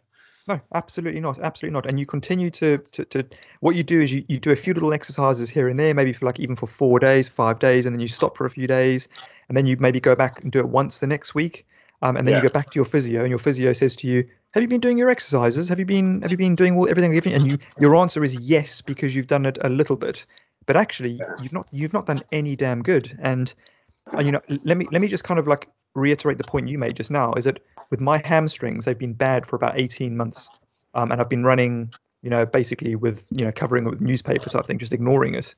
No, 0.48 0.60
absolutely 0.74 1.20
not. 1.20 1.38
Absolutely 1.38 1.74
not. 1.74 1.86
And 1.86 2.00
you 2.00 2.06
continue 2.06 2.50
to, 2.50 2.78
to, 2.92 3.04
to 3.06 3.24
what 3.60 3.76
you 3.76 3.82
do 3.82 4.00
is 4.00 4.12
you, 4.12 4.24
you 4.28 4.38
do 4.38 4.50
a 4.50 4.56
few 4.56 4.74
little 4.74 4.92
exercises 4.92 5.50
here 5.50 5.68
and 5.68 5.78
there, 5.78 5.94
maybe 5.94 6.12
for 6.12 6.26
like 6.26 6.40
even 6.40 6.56
for 6.56 6.66
four 6.66 6.98
days, 6.98 7.28
five 7.28 7.58
days, 7.58 7.86
and 7.86 7.94
then 7.94 8.00
you 8.00 8.08
stop 8.08 8.36
for 8.36 8.46
a 8.46 8.50
few 8.50 8.66
days, 8.66 9.06
and 9.48 9.56
then 9.56 9.66
you 9.66 9.76
maybe 9.78 10.00
go 10.00 10.14
back 10.14 10.42
and 10.42 10.50
do 10.50 10.58
it 10.58 10.68
once 10.68 10.98
the 10.98 11.06
next 11.06 11.34
week. 11.34 11.66
Um, 12.02 12.16
and 12.16 12.26
then 12.26 12.32
yeah. 12.32 12.42
you 12.42 12.48
go 12.48 12.52
back 12.52 12.70
to 12.70 12.76
your 12.76 12.86
physio, 12.86 13.20
and 13.20 13.28
your 13.28 13.38
physio 13.38 13.72
says 13.74 13.94
to 13.96 14.08
you, 14.08 14.26
"Have 14.52 14.62
you 14.62 14.68
been 14.68 14.80
doing 14.80 14.96
your 14.96 15.10
exercises? 15.10 15.68
Have 15.68 15.78
you 15.78 15.84
been 15.84 16.22
have 16.22 16.30
you 16.30 16.38
been 16.38 16.56
doing 16.56 16.76
all, 16.76 16.88
everything?" 16.88 17.14
And 17.32 17.50
you 17.50 17.58
your 17.78 17.94
answer 17.96 18.24
is 18.24 18.34
yes 18.34 18.80
because 18.80 19.14
you've 19.14 19.28
done 19.28 19.44
it 19.44 19.58
a 19.60 19.68
little 19.68 19.96
bit, 19.96 20.24
but 20.66 20.76
actually 20.76 21.10
yeah. 21.10 21.34
you've 21.42 21.52
not 21.52 21.68
you've 21.70 21.92
not 21.92 22.06
done 22.06 22.22
any 22.32 22.56
damn 22.56 22.82
good. 22.82 23.16
And, 23.20 23.52
and 24.12 24.24
you 24.24 24.32
know, 24.32 24.40
let 24.64 24.78
me 24.78 24.88
let 24.90 25.02
me 25.02 25.08
just 25.08 25.24
kind 25.24 25.38
of 25.38 25.46
like 25.46 25.68
reiterate 25.94 26.38
the 26.38 26.44
point 26.44 26.68
you 26.68 26.78
made 26.78 26.96
just 26.96 27.10
now 27.10 27.32
is 27.34 27.44
that 27.44 27.60
with 27.90 28.00
my 28.00 28.18
hamstrings, 28.18 28.84
they've 28.84 28.98
been 28.98 29.12
bad 29.12 29.46
for 29.46 29.56
about 29.56 29.78
18 29.78 30.16
months. 30.16 30.48
Um, 30.94 31.12
and 31.12 31.20
I've 31.20 31.28
been 31.28 31.44
running, 31.44 31.92
you 32.22 32.30
know, 32.30 32.46
basically 32.46 32.94
with, 32.94 33.26
you 33.30 33.44
know, 33.44 33.52
covering 33.52 33.86
it 33.86 33.90
with 33.90 34.00
newspaper 34.00 34.48
type 34.48 34.66
thing, 34.66 34.78
just 34.78 34.92
ignoring 34.92 35.34
it. 35.34 35.54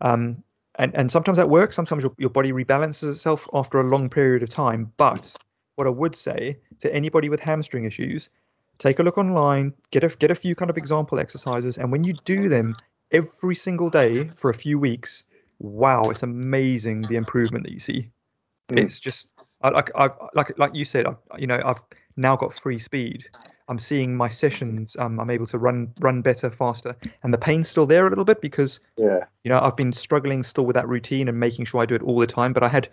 Um, 0.00 0.42
and, 0.78 0.94
and 0.94 1.10
sometimes 1.10 1.38
that 1.38 1.48
works. 1.48 1.74
Sometimes 1.76 2.02
your, 2.02 2.12
your 2.18 2.30
body 2.30 2.52
rebalances 2.52 3.08
itself 3.08 3.48
after 3.52 3.80
a 3.80 3.88
long 3.88 4.08
period 4.08 4.42
of 4.42 4.50
time. 4.50 4.92
But 4.96 5.34
what 5.76 5.86
I 5.86 5.90
would 5.90 6.14
say 6.14 6.58
to 6.80 6.94
anybody 6.94 7.28
with 7.28 7.40
hamstring 7.40 7.84
issues, 7.84 8.30
take 8.78 8.98
a 8.98 9.02
look 9.02 9.18
online, 9.18 9.72
get 9.90 10.04
a, 10.04 10.08
get 10.08 10.30
a 10.30 10.34
few 10.34 10.54
kind 10.54 10.70
of 10.70 10.76
example 10.76 11.18
exercises. 11.18 11.78
And 11.78 11.90
when 11.90 12.04
you 12.04 12.14
do 12.24 12.48
them 12.48 12.76
every 13.12 13.54
single 13.54 13.88
day 13.88 14.28
for 14.36 14.50
a 14.50 14.54
few 14.54 14.78
weeks, 14.78 15.24
wow, 15.58 16.02
it's 16.04 16.22
amazing 16.22 17.02
the 17.02 17.16
improvement 17.16 17.64
that 17.64 17.72
you 17.72 17.80
see. 17.80 18.10
Mm. 18.68 18.84
It's 18.84 18.98
just 18.98 19.28
like 19.70 19.90
I've 19.94 20.12
like 20.34 20.58
like 20.58 20.74
you 20.74 20.84
said, 20.84 21.06
I've, 21.06 21.16
you 21.38 21.46
know, 21.46 21.60
I've 21.64 21.80
now 22.16 22.36
got 22.36 22.54
free 22.54 22.78
speed. 22.78 23.28
I'm 23.68 23.78
seeing 23.78 24.16
my 24.16 24.28
sessions. 24.28 24.96
Um, 24.98 25.18
I'm 25.18 25.30
able 25.30 25.46
to 25.46 25.58
run 25.58 25.92
run 26.00 26.22
better, 26.22 26.50
faster, 26.50 26.96
and 27.22 27.32
the 27.32 27.38
pain's 27.38 27.68
still 27.68 27.86
there 27.86 28.06
a 28.06 28.08
little 28.08 28.24
bit 28.24 28.40
because 28.40 28.80
yeah, 28.96 29.24
you 29.44 29.48
know, 29.48 29.58
I've 29.60 29.76
been 29.76 29.92
struggling 29.92 30.42
still 30.42 30.64
with 30.66 30.74
that 30.74 30.88
routine 30.88 31.28
and 31.28 31.38
making 31.38 31.64
sure 31.64 31.82
I 31.82 31.86
do 31.86 31.94
it 31.94 32.02
all 32.02 32.18
the 32.18 32.26
time. 32.26 32.52
But 32.52 32.62
I 32.62 32.68
had 32.68 32.88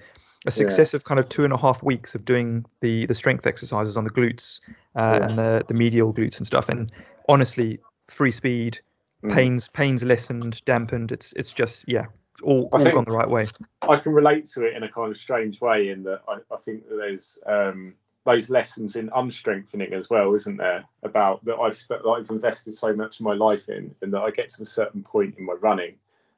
a 0.46 0.52
successive 0.52 1.04
yeah. 1.04 1.08
kind 1.08 1.20
of 1.20 1.30
two 1.30 1.44
and 1.44 1.54
a 1.54 1.58
half 1.58 1.84
weeks 1.84 2.16
of 2.16 2.26
doing 2.26 2.66
the 2.82 3.06
the 3.06 3.16
strength 3.16 3.46
exercises 3.46 3.98
on 3.98 4.04
the 4.04 4.10
glutes 4.10 4.60
uh, 4.96 5.20
yeah. 5.20 5.28
and 5.28 5.38
the 5.38 5.66
the 5.68 5.74
medial 5.74 6.14
glutes 6.14 6.38
and 6.38 6.48
stuff. 6.48 6.70
And 6.70 6.92
honestly, 7.30 7.80
free 8.10 8.32
speed, 8.32 8.80
mm. 9.24 9.32
pains 9.32 9.68
pains 9.70 10.04
lessened, 10.04 10.64
dampened. 10.66 11.12
It's 11.12 11.34
it's 11.34 11.54
just 11.54 11.86
yeah, 11.88 12.06
all, 12.42 12.70
all 12.72 12.84
gone 12.84 13.06
the 13.06 13.12
right 13.12 13.30
way. 13.30 13.48
I 13.82 13.98
can 13.98 14.14
relate 14.14 14.46
to 14.46 14.66
it 14.66 14.76
in 14.76 14.84
a 14.84 14.90
kind 14.90 15.12
of 15.12 15.18
strange 15.18 15.62
way 15.62 15.90
in 15.90 16.04
that 16.04 16.22
I, 16.28 16.38
I 16.52 16.58
think 16.58 16.88
that 16.90 16.96
there's 16.96 17.38
um, 17.46 17.94
those 18.26 18.50
lessons 18.50 18.96
in 18.96 19.10
unstrengthening 19.16 19.94
as 19.94 20.10
well, 20.10 20.34
isn't 20.34 20.58
there? 20.58 20.86
About 21.04 21.44
that 21.46 21.58
I've 21.58 21.76
spent, 21.76 22.06
I've 22.06 22.30
invested 22.30 22.74
so 22.74 22.96
much 22.96 23.20
of 23.20 23.26
my 23.26 23.34
life 23.34 23.70
in, 23.70 23.94
and 24.02 24.14
that 24.14 24.22
I 24.22 24.32
get 24.32 24.50
to 24.50 24.62
a 24.62 24.66
certain 24.66 25.04
point 25.04 25.36
in 25.38 25.46
my 25.46 25.54
running, 25.54 25.96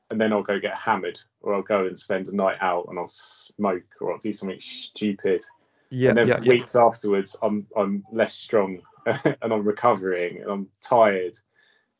and 0.10 0.20
then 0.20 0.34
I'll 0.34 0.44
go 0.44 0.60
get 0.60 0.75
hammered, 0.75 1.20
or 1.42 1.54
I'll 1.54 1.62
go 1.62 1.86
and 1.86 1.98
spend 1.98 2.28
a 2.28 2.36
night 2.36 2.58
out, 2.60 2.88
and 2.90 3.00
I'll 3.00 3.08
smoke, 3.08 3.86
or 4.02 4.12
I'll 4.12 4.20
do 4.20 4.32
something 4.32 4.60
stupid. 4.60 5.44
Yeah, 5.92 6.10
and 6.10 6.18
then 6.18 6.28
yeah, 6.28 6.38
for 6.38 6.46
yeah. 6.46 6.50
weeks 6.50 6.75
afterwards, 6.75 7.36
I'm 7.42 7.68
I'm 7.78 8.04
less 8.12 8.34
strong, 8.34 8.82
and 9.06 9.38
I'm 9.54 9.64
recovering, 9.64 10.42
and 10.42 10.52
I'm 10.52 10.68
tired, 10.82 11.38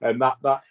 and 0.02 0.20
that 0.22 0.38
that 0.44 0.64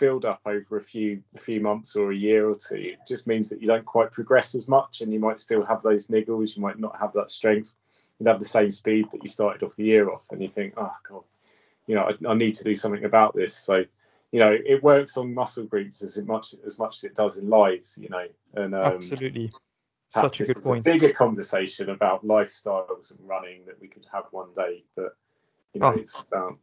build 0.00 0.24
up 0.24 0.40
over 0.46 0.78
a 0.78 0.80
few 0.80 1.22
a 1.36 1.38
few 1.38 1.60
months 1.60 1.94
or 1.94 2.10
a 2.10 2.16
year 2.16 2.48
or 2.48 2.54
two 2.54 2.74
it 2.74 2.98
just 3.06 3.26
means 3.26 3.50
that 3.50 3.60
you 3.60 3.66
don't 3.66 3.84
quite 3.84 4.10
progress 4.10 4.54
as 4.54 4.66
much 4.66 5.02
and 5.02 5.12
you 5.12 5.20
might 5.20 5.38
still 5.38 5.62
have 5.62 5.82
those 5.82 6.06
niggles 6.06 6.56
you 6.56 6.62
might 6.62 6.78
not 6.78 6.98
have 6.98 7.12
that 7.12 7.30
strength 7.30 7.74
you'd 8.18 8.26
have 8.26 8.38
the 8.38 8.44
same 8.44 8.72
speed 8.72 9.06
that 9.12 9.22
you 9.22 9.28
started 9.28 9.62
off 9.62 9.76
the 9.76 9.84
year 9.84 10.10
off 10.10 10.26
and 10.30 10.42
you 10.42 10.48
think 10.48 10.72
oh 10.78 10.90
god 11.06 11.22
you 11.86 11.94
know 11.94 12.08
I, 12.08 12.30
I 12.30 12.34
need 12.34 12.54
to 12.54 12.64
do 12.64 12.74
something 12.74 13.04
about 13.04 13.34
this 13.36 13.54
so 13.54 13.84
you 14.32 14.40
know 14.40 14.50
it 14.50 14.82
works 14.82 15.18
on 15.18 15.34
muscle 15.34 15.64
groups 15.64 16.02
as 16.02 16.16
much 16.22 16.54
as 16.64 16.78
much 16.78 16.96
as 16.96 17.04
it 17.04 17.14
does 17.14 17.36
in 17.36 17.50
lives 17.50 17.98
you 18.00 18.08
know 18.08 18.26
and 18.54 18.74
um, 18.74 18.94
absolutely 18.94 19.52
such 20.08 20.40
a 20.40 20.44
good 20.46 20.62
point 20.62 20.80
a 20.86 20.90
bigger 20.90 21.12
conversation 21.12 21.90
about 21.90 22.26
lifestyles 22.26 23.10
and 23.10 23.28
running 23.28 23.66
that 23.66 23.78
we 23.80 23.86
could 23.86 24.06
have 24.10 24.24
one 24.30 24.48
day 24.54 24.82
but 24.96 25.14
you 25.74 25.80
know 25.80 25.88
oh. 25.88 25.98
it's 25.98 26.20
about 26.20 26.58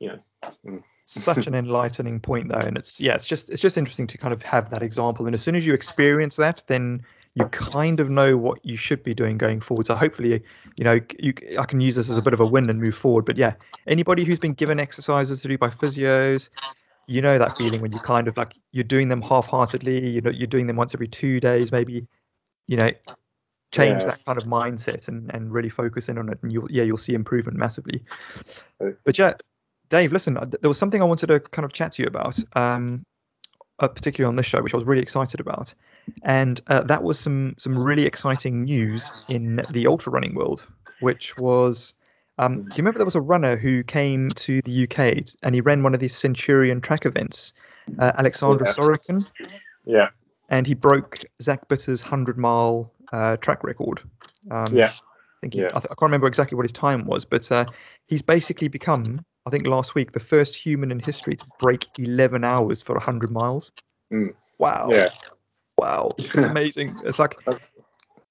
you 0.00 0.08
know 0.08 0.18
mm. 0.66 0.82
Such 1.10 1.46
an 1.46 1.54
enlightening 1.64 2.20
point 2.20 2.48
though, 2.48 2.58
and 2.58 2.76
it's 2.76 3.00
yeah, 3.00 3.14
it's 3.14 3.26
just 3.26 3.50
it's 3.50 3.60
just 3.60 3.76
interesting 3.76 4.06
to 4.06 4.18
kind 4.18 4.32
of 4.32 4.42
have 4.42 4.70
that 4.70 4.82
example. 4.82 5.26
And 5.26 5.34
as 5.34 5.42
soon 5.42 5.56
as 5.56 5.66
you 5.66 5.74
experience 5.74 6.36
that, 6.36 6.62
then 6.66 7.02
you 7.34 7.44
kind 7.46 8.00
of 8.00 8.10
know 8.10 8.36
what 8.36 8.64
you 8.64 8.76
should 8.76 9.02
be 9.02 9.14
doing 9.14 9.38
going 9.38 9.60
forward. 9.60 9.86
So 9.86 9.94
hopefully, 9.94 10.42
you 10.76 10.84
know, 10.84 10.98
you, 11.18 11.32
I 11.58 11.64
can 11.64 11.80
use 11.80 11.94
this 11.94 12.10
as 12.10 12.18
a 12.18 12.22
bit 12.22 12.32
of 12.32 12.40
a 12.40 12.46
win 12.46 12.68
and 12.68 12.80
move 12.80 12.96
forward. 12.96 13.24
But 13.24 13.36
yeah, 13.36 13.54
anybody 13.86 14.24
who's 14.24 14.38
been 14.38 14.54
given 14.54 14.80
exercises 14.80 15.40
to 15.42 15.48
do 15.48 15.56
by 15.56 15.68
physios, 15.68 16.48
you 17.06 17.22
know 17.22 17.38
that 17.38 17.56
feeling 17.56 17.80
when 17.80 17.92
you 17.92 18.00
kind 18.00 18.28
of 18.28 18.36
like 18.36 18.58
you're 18.72 18.84
doing 18.84 19.08
them 19.08 19.22
half-heartedly. 19.22 20.08
You 20.08 20.20
know, 20.20 20.30
you're 20.30 20.46
doing 20.46 20.66
them 20.66 20.76
once 20.76 20.94
every 20.94 21.08
two 21.08 21.40
days, 21.40 21.72
maybe. 21.72 22.06
You 22.66 22.76
know, 22.76 22.90
change 23.72 24.02
Yeah. 24.02 24.06
that 24.06 24.24
kind 24.24 24.38
of 24.38 24.44
mindset 24.44 25.08
and, 25.08 25.32
and 25.34 25.52
really 25.52 25.68
focus 25.68 26.08
in 26.08 26.18
on 26.18 26.28
it, 26.28 26.38
and 26.42 26.52
you'll 26.52 26.70
yeah 26.70 26.82
you'll 26.82 26.98
see 26.98 27.14
improvement 27.14 27.58
massively. 27.58 28.02
But 28.78 29.18
yeah, 29.18 29.34
Dave, 29.90 30.12
listen, 30.12 30.36
uh, 30.36 30.46
there 30.60 30.68
was 30.70 30.78
something 30.78 31.02
I 31.02 31.04
wanted 31.04 31.26
to 31.26 31.40
kind 31.40 31.64
of 31.64 31.72
chat 31.72 31.92
to 31.92 32.02
you 32.02 32.06
about, 32.08 32.38
um, 32.54 33.04
uh, 33.80 33.88
particularly 33.88 34.28
on 34.28 34.36
this 34.36 34.46
show, 34.46 34.62
which 34.62 34.72
I 34.72 34.76
was 34.76 34.86
really 34.86 35.02
excited 35.02 35.40
about, 35.40 35.74
and 36.22 36.60
uh, 36.68 36.82
that 36.82 37.02
was 37.02 37.18
some 37.18 37.54
some 37.58 37.76
really 37.78 38.06
exciting 38.06 38.64
news 38.64 39.22
in 39.28 39.60
the 39.70 39.86
ultra 39.86 40.12
running 40.12 40.34
world, 40.34 40.66
which 41.00 41.36
was. 41.36 41.94
Um, 42.38 42.62
do 42.62 42.68
you 42.68 42.76
remember 42.78 42.98
there 42.98 43.04
was 43.04 43.16
a 43.16 43.20
runner 43.20 43.54
who 43.54 43.82
came 43.82 44.30
to 44.30 44.62
the 44.62 44.84
UK 44.84 45.22
and 45.42 45.54
he 45.54 45.60
ran 45.60 45.82
one 45.82 45.92
of 45.92 46.00
these 46.00 46.16
Centurion 46.16 46.80
track 46.80 47.04
events, 47.04 47.52
uh, 47.98 48.12
Alexander 48.16 48.64
Yeah. 48.64 48.72
Sorokin, 48.72 49.30
Yeah, 49.84 50.08
and 50.48 50.66
he 50.66 50.72
broke 50.72 51.18
Zach 51.42 51.68
Bitter's 51.68 52.02
100 52.02 52.38
mile 52.38 52.90
uh, 53.12 53.36
track 53.38 53.62
record. 53.62 54.00
Um, 54.50 54.74
yeah, 54.74 54.86
I 54.86 55.40
think 55.42 55.52
he, 55.52 55.60
Yeah. 55.60 55.66
I, 55.66 55.80
th- 55.80 55.84
I 55.90 55.94
can't 55.94 56.02
remember 56.02 56.28
exactly 56.28 56.56
what 56.56 56.62
his 56.64 56.72
time 56.72 57.04
was, 57.04 57.26
but 57.26 57.50
uh, 57.52 57.66
he's 58.06 58.22
basically 58.22 58.68
become, 58.68 59.20
I 59.46 59.50
think 59.50 59.66
last 59.66 59.94
week, 59.94 60.12
the 60.12 60.20
first 60.20 60.54
human 60.54 60.90
in 60.90 60.98
history 60.98 61.36
to 61.36 61.44
break 61.58 61.86
11 61.98 62.44
hours 62.44 62.82
for 62.82 62.94
100 62.94 63.30
miles. 63.30 63.72
Mm. 64.12 64.34
Wow. 64.58 64.88
yeah. 64.90 65.08
Wow. 65.78 66.10
It's 66.18 66.34
amazing. 66.34 66.90
It's 67.04 67.18
like, 67.18 67.40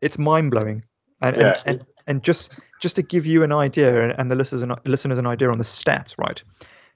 it's 0.01 0.19
mind 0.19 0.51
blowing. 0.51 0.83
And, 1.21 1.35
Yeah. 1.35 1.61
and, 1.65 1.77
and, 1.77 1.87
and 2.07 2.23
just 2.23 2.59
just 2.79 2.95
to 2.95 3.01
give 3.01 3.25
you 3.25 3.43
an 3.43 3.51
idea 3.51 4.09
and, 4.11 4.31
the 4.31 4.35
listeners 4.35 4.61
an, 4.61 4.73
listeners 4.85 5.17
an 5.17 5.27
idea 5.27 5.51
on 5.51 5.57
the 5.57 5.63
stats, 5.65 6.17
right? 6.17 6.41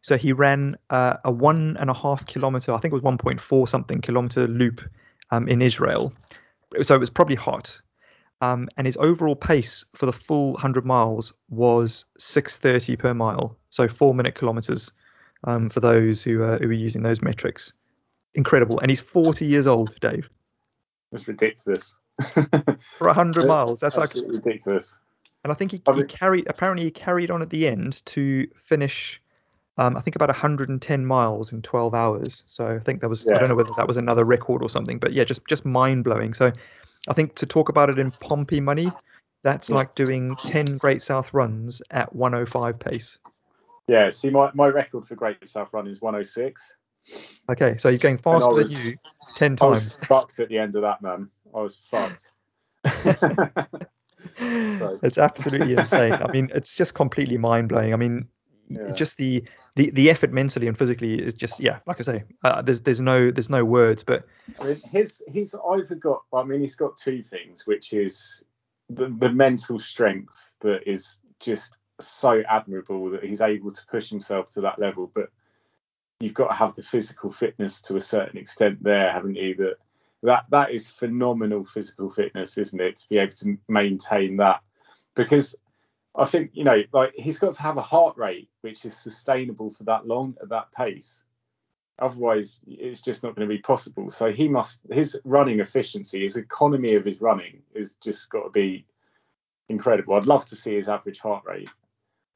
So 0.02 0.18
he 0.18 0.32
ran 0.32 0.78
uh, 0.90 1.16
a 1.26 1.32
one 1.32 1.76
and 1.80 1.90
a 1.90 1.94
half 1.94 2.26
kilometer, 2.26 2.74
I 2.74 2.78
think 2.78 2.94
it 2.94 2.96
was 2.96 3.04
1.4 3.04 3.68
something 3.68 4.02
kilometer 4.02 4.48
loop 4.48 4.82
um, 5.32 5.48
in 5.48 5.62
Israel. 5.62 6.14
So 6.82 6.96
it 6.96 7.00
was 7.00 7.10
probably 7.10 7.36
hot. 7.36 7.82
Um, 8.44 8.68
and 8.76 8.86
his 8.86 8.98
overall 8.98 9.38
pace 9.38 9.86
for 9.94 10.06
the 10.06 10.12
full 10.12 10.52
100 10.54 10.86
miles 10.86 11.34
was 11.50 12.04
6:30 12.20 13.00
per 13.00 13.14
mile, 13.14 13.56
so 13.70 13.88
four 13.88 14.14
minute 14.14 14.36
kilometers 14.36 14.92
um, 15.46 15.70
for 15.70 15.80
those 15.80 16.24
who 16.24 16.44
uh, 16.44 16.58
who 16.58 16.68
are 16.68 16.74
using 16.74 17.04
those 17.04 17.22
metrics. 17.22 17.72
Incredible, 18.36 18.80
and 18.80 18.90
he's 18.90 19.00
40 19.00 19.46
years 19.46 19.66
old, 19.66 19.98
Dave, 20.02 20.30
that's 21.12 21.28
ridiculous. 21.28 21.96
for 22.98 23.08
100 23.08 23.48
miles. 23.48 23.80
That's 23.80 23.96
like 23.96 24.10
Absolutely 24.10 24.38
ridiculous. 24.38 25.00
and 25.44 25.54
I 25.54 25.56
think 25.56 25.72
he, 25.72 25.82
he 25.96 26.04
carried 26.04 26.46
apparently 26.48 26.84
he 26.84 26.92
carried 26.92 27.32
on 27.32 27.42
at 27.42 27.50
the 27.50 27.66
end 27.68 28.06
to 28.08 28.48
finish 28.56 29.22
um, 29.78 29.96
I 29.96 30.02
think 30.02 30.16
about 30.16 30.30
110 30.30 31.06
miles 31.06 31.52
in 31.52 31.62
12 31.62 31.96
hours. 31.96 32.44
So 32.48 32.68
I 32.68 32.80
think 32.80 33.02
that 33.02 33.10
was 33.10 33.26
I 33.28 33.40
don't 33.40 33.50
know 33.50 33.56
whether 33.56 33.72
that 33.78 33.88
was 33.88 33.98
another 33.98 34.26
record 34.26 34.62
or 34.62 34.70
something, 34.70 35.00
but 35.00 35.14
yeah, 35.14 35.24
just 35.24 35.46
just 35.48 35.64
mind 35.66 36.04
blowing. 36.04 36.34
So 36.34 36.52
I 37.08 37.14
think 37.14 37.36
to 37.36 37.46
talk 37.46 37.70
about 37.70 37.90
it 37.90 38.00
in 38.00 38.12
Pompey 38.12 38.60
money, 38.60 38.92
that's 39.44 39.70
like 39.70 39.94
doing 39.96 40.36
10 40.38 40.78
Great 40.78 41.02
South 41.02 41.34
runs 41.34 41.82
at 41.92 42.16
105 42.16 42.80
pace. 42.80 43.18
Yeah, 43.88 44.10
see, 44.10 44.30
my, 44.30 44.50
my 44.54 44.68
record 44.68 45.06
for 45.06 45.16
Great 45.16 45.48
South 45.48 45.70
Run 45.74 45.88
is 45.88 46.02
106. 46.02 46.76
Okay, 47.50 47.76
so 47.78 47.90
he's 47.90 48.00
going 48.00 48.18
faster 48.18 48.54
was- 48.54 48.80
than 48.80 48.92
you 48.92 48.98
10 49.36 49.58
times. 49.58 49.62
I 49.62 49.68
was 49.68 50.04
fucked 50.06 50.40
at 50.40 50.48
the 50.48 50.58
end 50.58 50.76
of 50.76 50.84
that, 50.84 51.02
man. 51.02 51.30
I 51.54 51.60
was 51.60 51.76
fucked. 51.76 52.32
It's 54.38 55.18
absolutely 55.18 55.74
insane. 55.74 56.14
I 56.14 56.32
mean, 56.32 56.50
it's 56.54 56.76
just 56.76 56.94
completely 56.94 57.38
mind 57.38 57.70
blowing. 57.70 57.94
I 57.94 57.98
mean, 57.98 58.28
Yeah. 58.70 58.92
just 58.92 59.18
the, 59.18 59.44
the 59.76 59.90
the 59.92 60.10
effort 60.10 60.32
mentally 60.32 60.68
and 60.68 60.78
physically 60.78 61.22
is 61.22 61.34
just 61.34 61.60
yeah, 61.60 61.80
like 61.86 62.00
I 62.00 62.04
say, 62.04 62.24
uh, 62.44 62.62
there's 62.62 62.82
there's 62.82 63.02
no 63.02 63.32
there's 63.32 63.50
no 63.50 63.66
words, 63.66 64.04
but 64.04 64.26
I 64.60 64.66
mean, 64.66 64.82
his 64.92 65.22
he's 65.32 65.56
either 65.72 65.96
got. 65.96 66.22
I 66.34 66.44
mean, 66.44 66.62
he's 66.62 66.76
got 66.76 66.98
two 66.98 67.22
things, 67.22 67.68
which 67.68 67.94
is 67.94 68.44
the 68.90 69.14
the 69.20 69.32
mental 69.32 69.80
strength 69.80 70.56
that 70.62 70.90
is 70.90 71.20
just 71.40 71.78
so 72.00 72.42
admirable 72.48 73.10
that 73.12 73.24
he's 73.24 73.42
able 73.42 73.72
to 73.72 73.86
push 73.88 74.10
himself 74.10 74.50
to 74.52 74.62
that 74.62 74.80
level. 74.80 75.12
But 75.14 75.30
you've 76.20 76.34
got 76.34 76.48
to 76.48 76.56
have 76.56 76.74
the 76.74 76.84
physical 76.84 77.32
fitness 77.32 77.82
to 77.82 77.98
a 77.98 78.02
certain 78.02 78.38
extent 78.38 78.82
there, 78.82 79.12
haven't 79.12 79.36
you? 79.36 79.56
That 79.56 79.76
that 80.24 80.46
that 80.50 80.72
is 80.72 80.90
phenomenal 80.90 81.64
physical 81.64 82.10
fitness, 82.10 82.58
isn't 82.58 82.80
it? 82.80 82.98
To 82.98 83.10
be 83.10 83.18
able 83.18 83.34
to 83.34 83.58
maintain 83.68 84.38
that, 84.38 84.62
because 85.16 85.56
I 86.16 86.26
think 86.26 86.52
you 86.54 86.64
know, 86.64 86.84
like 86.92 87.14
he's 87.16 87.40
got 87.40 87.54
to 87.54 87.62
have 87.62 87.78
a 87.78 87.82
heart 87.82 88.18
rate 88.18 88.50
which 88.62 88.86
is 88.86 88.96
sustainable 88.96 89.70
for 89.70 89.84
that 89.86 90.08
long 90.08 90.36
at 90.42 90.50
that 90.50 90.72
pace. 90.72 91.24
Otherwise, 92.00 92.60
it's 92.68 93.02
just 93.02 93.24
not 93.24 93.36
going 93.36 93.48
to 93.48 93.54
be 93.54 93.62
possible. 93.62 94.10
So 94.10 94.32
he 94.32 94.48
must 94.48 94.82
his 94.92 95.20
running 95.24 95.60
efficiency, 95.60 96.22
his 96.22 96.38
economy 96.38 96.96
of 96.96 97.06
his 97.06 97.22
running, 97.22 97.62
is 97.74 97.94
just 97.96 98.30
got 98.30 98.44
to 98.44 98.50
be 98.50 98.86
incredible. 99.70 100.16
I'd 100.16 100.26
love 100.26 100.46
to 100.46 100.56
see 100.56 100.76
his 100.76 100.90
average 100.90 101.20
heart 101.20 101.44
rate. 101.46 101.70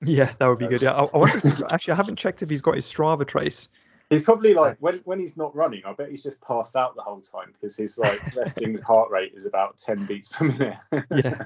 yeah, 0.02 0.34
that 0.40 0.48
would 0.48 0.60
be 0.60 0.66
uh, 0.66 0.70
good. 0.70 0.82
Yeah, 0.82 0.94
I, 0.94 1.04
I 1.04 1.18
wonder 1.18 1.40
if 1.44 1.62
actually 1.72 1.94
I 1.94 1.96
haven't 1.98 2.18
checked 2.18 2.44
if 2.44 2.50
he's 2.50 2.62
got 2.62 2.76
his 2.76 2.86
Strava 2.86 3.28
trace. 3.28 3.70
He's 4.10 4.24
probably 4.24 4.54
like 4.54 4.78
when 4.80 5.02
when 5.04 5.20
he's 5.20 5.36
not 5.36 5.54
running, 5.54 5.82
I 5.86 5.92
bet 5.92 6.10
he's 6.10 6.24
just 6.24 6.42
passed 6.42 6.78
out 6.78 6.96
the 6.96 7.02
whole 7.02 7.20
time 7.20 7.52
because 7.52 7.76
his 7.76 7.98
like 7.98 8.36
resting 8.36 8.78
heart 8.78 9.10
rate 9.10 9.34
is 9.36 9.46
about 9.46 9.78
ten 9.78 10.06
beats 10.06 10.30
per 10.30 10.46
minute. 10.46 10.78
Yeah, 11.12 11.46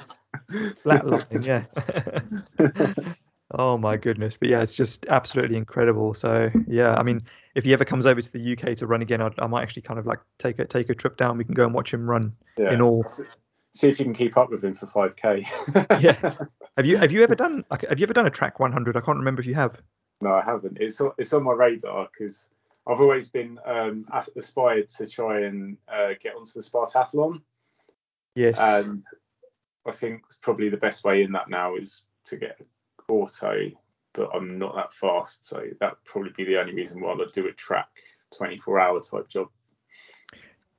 flatlining. 0.52 1.44
Yeah. 1.44 3.14
oh 3.58 3.80
my 3.80 3.98
goodness, 3.98 4.38
but 4.38 4.50
yeah, 4.50 4.62
it's 4.62 4.76
just 4.76 5.08
absolutely 5.10 5.58
incredible. 5.58 6.14
So 6.14 6.52
yeah, 6.68 6.94
I 6.94 7.02
mean, 7.02 7.22
if 7.56 7.64
he 7.64 7.74
ever 7.74 7.84
comes 7.84 8.06
over 8.06 8.22
to 8.22 8.32
the 8.32 8.52
UK 8.54 8.78
to 8.78 8.86
run 8.86 9.02
again, 9.02 9.22
I'd, 9.22 9.40
I 9.40 9.48
might 9.48 9.64
actually 9.64 9.82
kind 9.82 10.00
of 10.00 10.06
like 10.06 10.20
take 10.38 10.60
a 10.60 10.66
take 10.66 10.92
a 10.92 10.96
trip 10.96 11.18
down. 11.18 11.40
We 11.40 11.46
can 11.46 11.56
go 11.56 11.66
and 11.66 11.74
watch 11.74 11.92
him 11.92 12.08
run 12.08 12.34
yeah. 12.60 12.74
in 12.74 12.82
all. 12.82 13.04
See 13.74 13.90
if 13.90 13.98
you 13.98 14.06
can 14.06 14.14
keep 14.14 14.38
up 14.38 14.52
with 14.52 14.64
him 14.64 14.76
for 14.76 14.86
five 14.86 15.16
k. 15.16 15.46
Yeah. 16.00 16.36
Have 16.78 16.86
you 16.86 16.96
have 16.96 17.12
you 17.12 17.22
ever 17.22 17.36
done 17.36 17.66
like 17.70 17.82
have 17.90 18.00
you 18.00 18.06
ever 18.06 18.14
done 18.14 18.26
a 18.28 18.30
track 18.30 18.60
100? 18.60 18.96
I 18.96 19.02
can't 19.02 19.18
remember 19.18 19.42
if 19.42 19.46
you 19.46 19.56
have. 19.56 19.78
No, 20.22 20.34
I 20.34 20.44
haven't. 20.44 20.78
It's 20.80 21.02
on- 21.02 21.14
it's 21.18 21.34
on 21.34 21.44
my 21.44 21.54
radar 21.54 22.08
because 22.12 22.48
I've 22.88 23.02
always 23.02 23.28
been 23.30 23.60
um, 23.66 24.06
aspired 24.12 24.88
to 24.90 25.08
try 25.08 25.42
and 25.42 25.78
uh, 25.88 26.10
get 26.20 26.36
onto 26.36 26.52
the 26.54 26.62
Spartathlon, 26.62 27.42
Yes. 28.36 28.60
and 28.60 29.04
I 29.86 29.92
think 29.92 30.24
it's 30.28 30.38
probably 30.38 30.70
the 30.70 30.78
best 30.78 31.04
way 31.04 31.24
in 31.24 31.32
that 31.34 31.50
now 31.50 31.76
is 31.76 32.04
to 32.26 32.38
get 32.38 32.60
auto, 33.08 33.70
but 34.14 34.30
I'm 34.34 34.58
not 34.58 34.76
that 34.76 34.94
fast, 34.94 35.46
so 35.46 35.64
that'd 35.80 36.04
probably 36.06 36.32
be 36.32 36.46
the 36.46 36.60
only 36.60 36.74
reason 36.74 37.02
why 37.02 37.14
I'd 37.14 37.32
do 37.34 37.48
a 37.48 37.52
track 37.52 37.90
24 38.38 38.80
hour 38.80 39.00
type 39.00 39.28
job. 39.28 39.50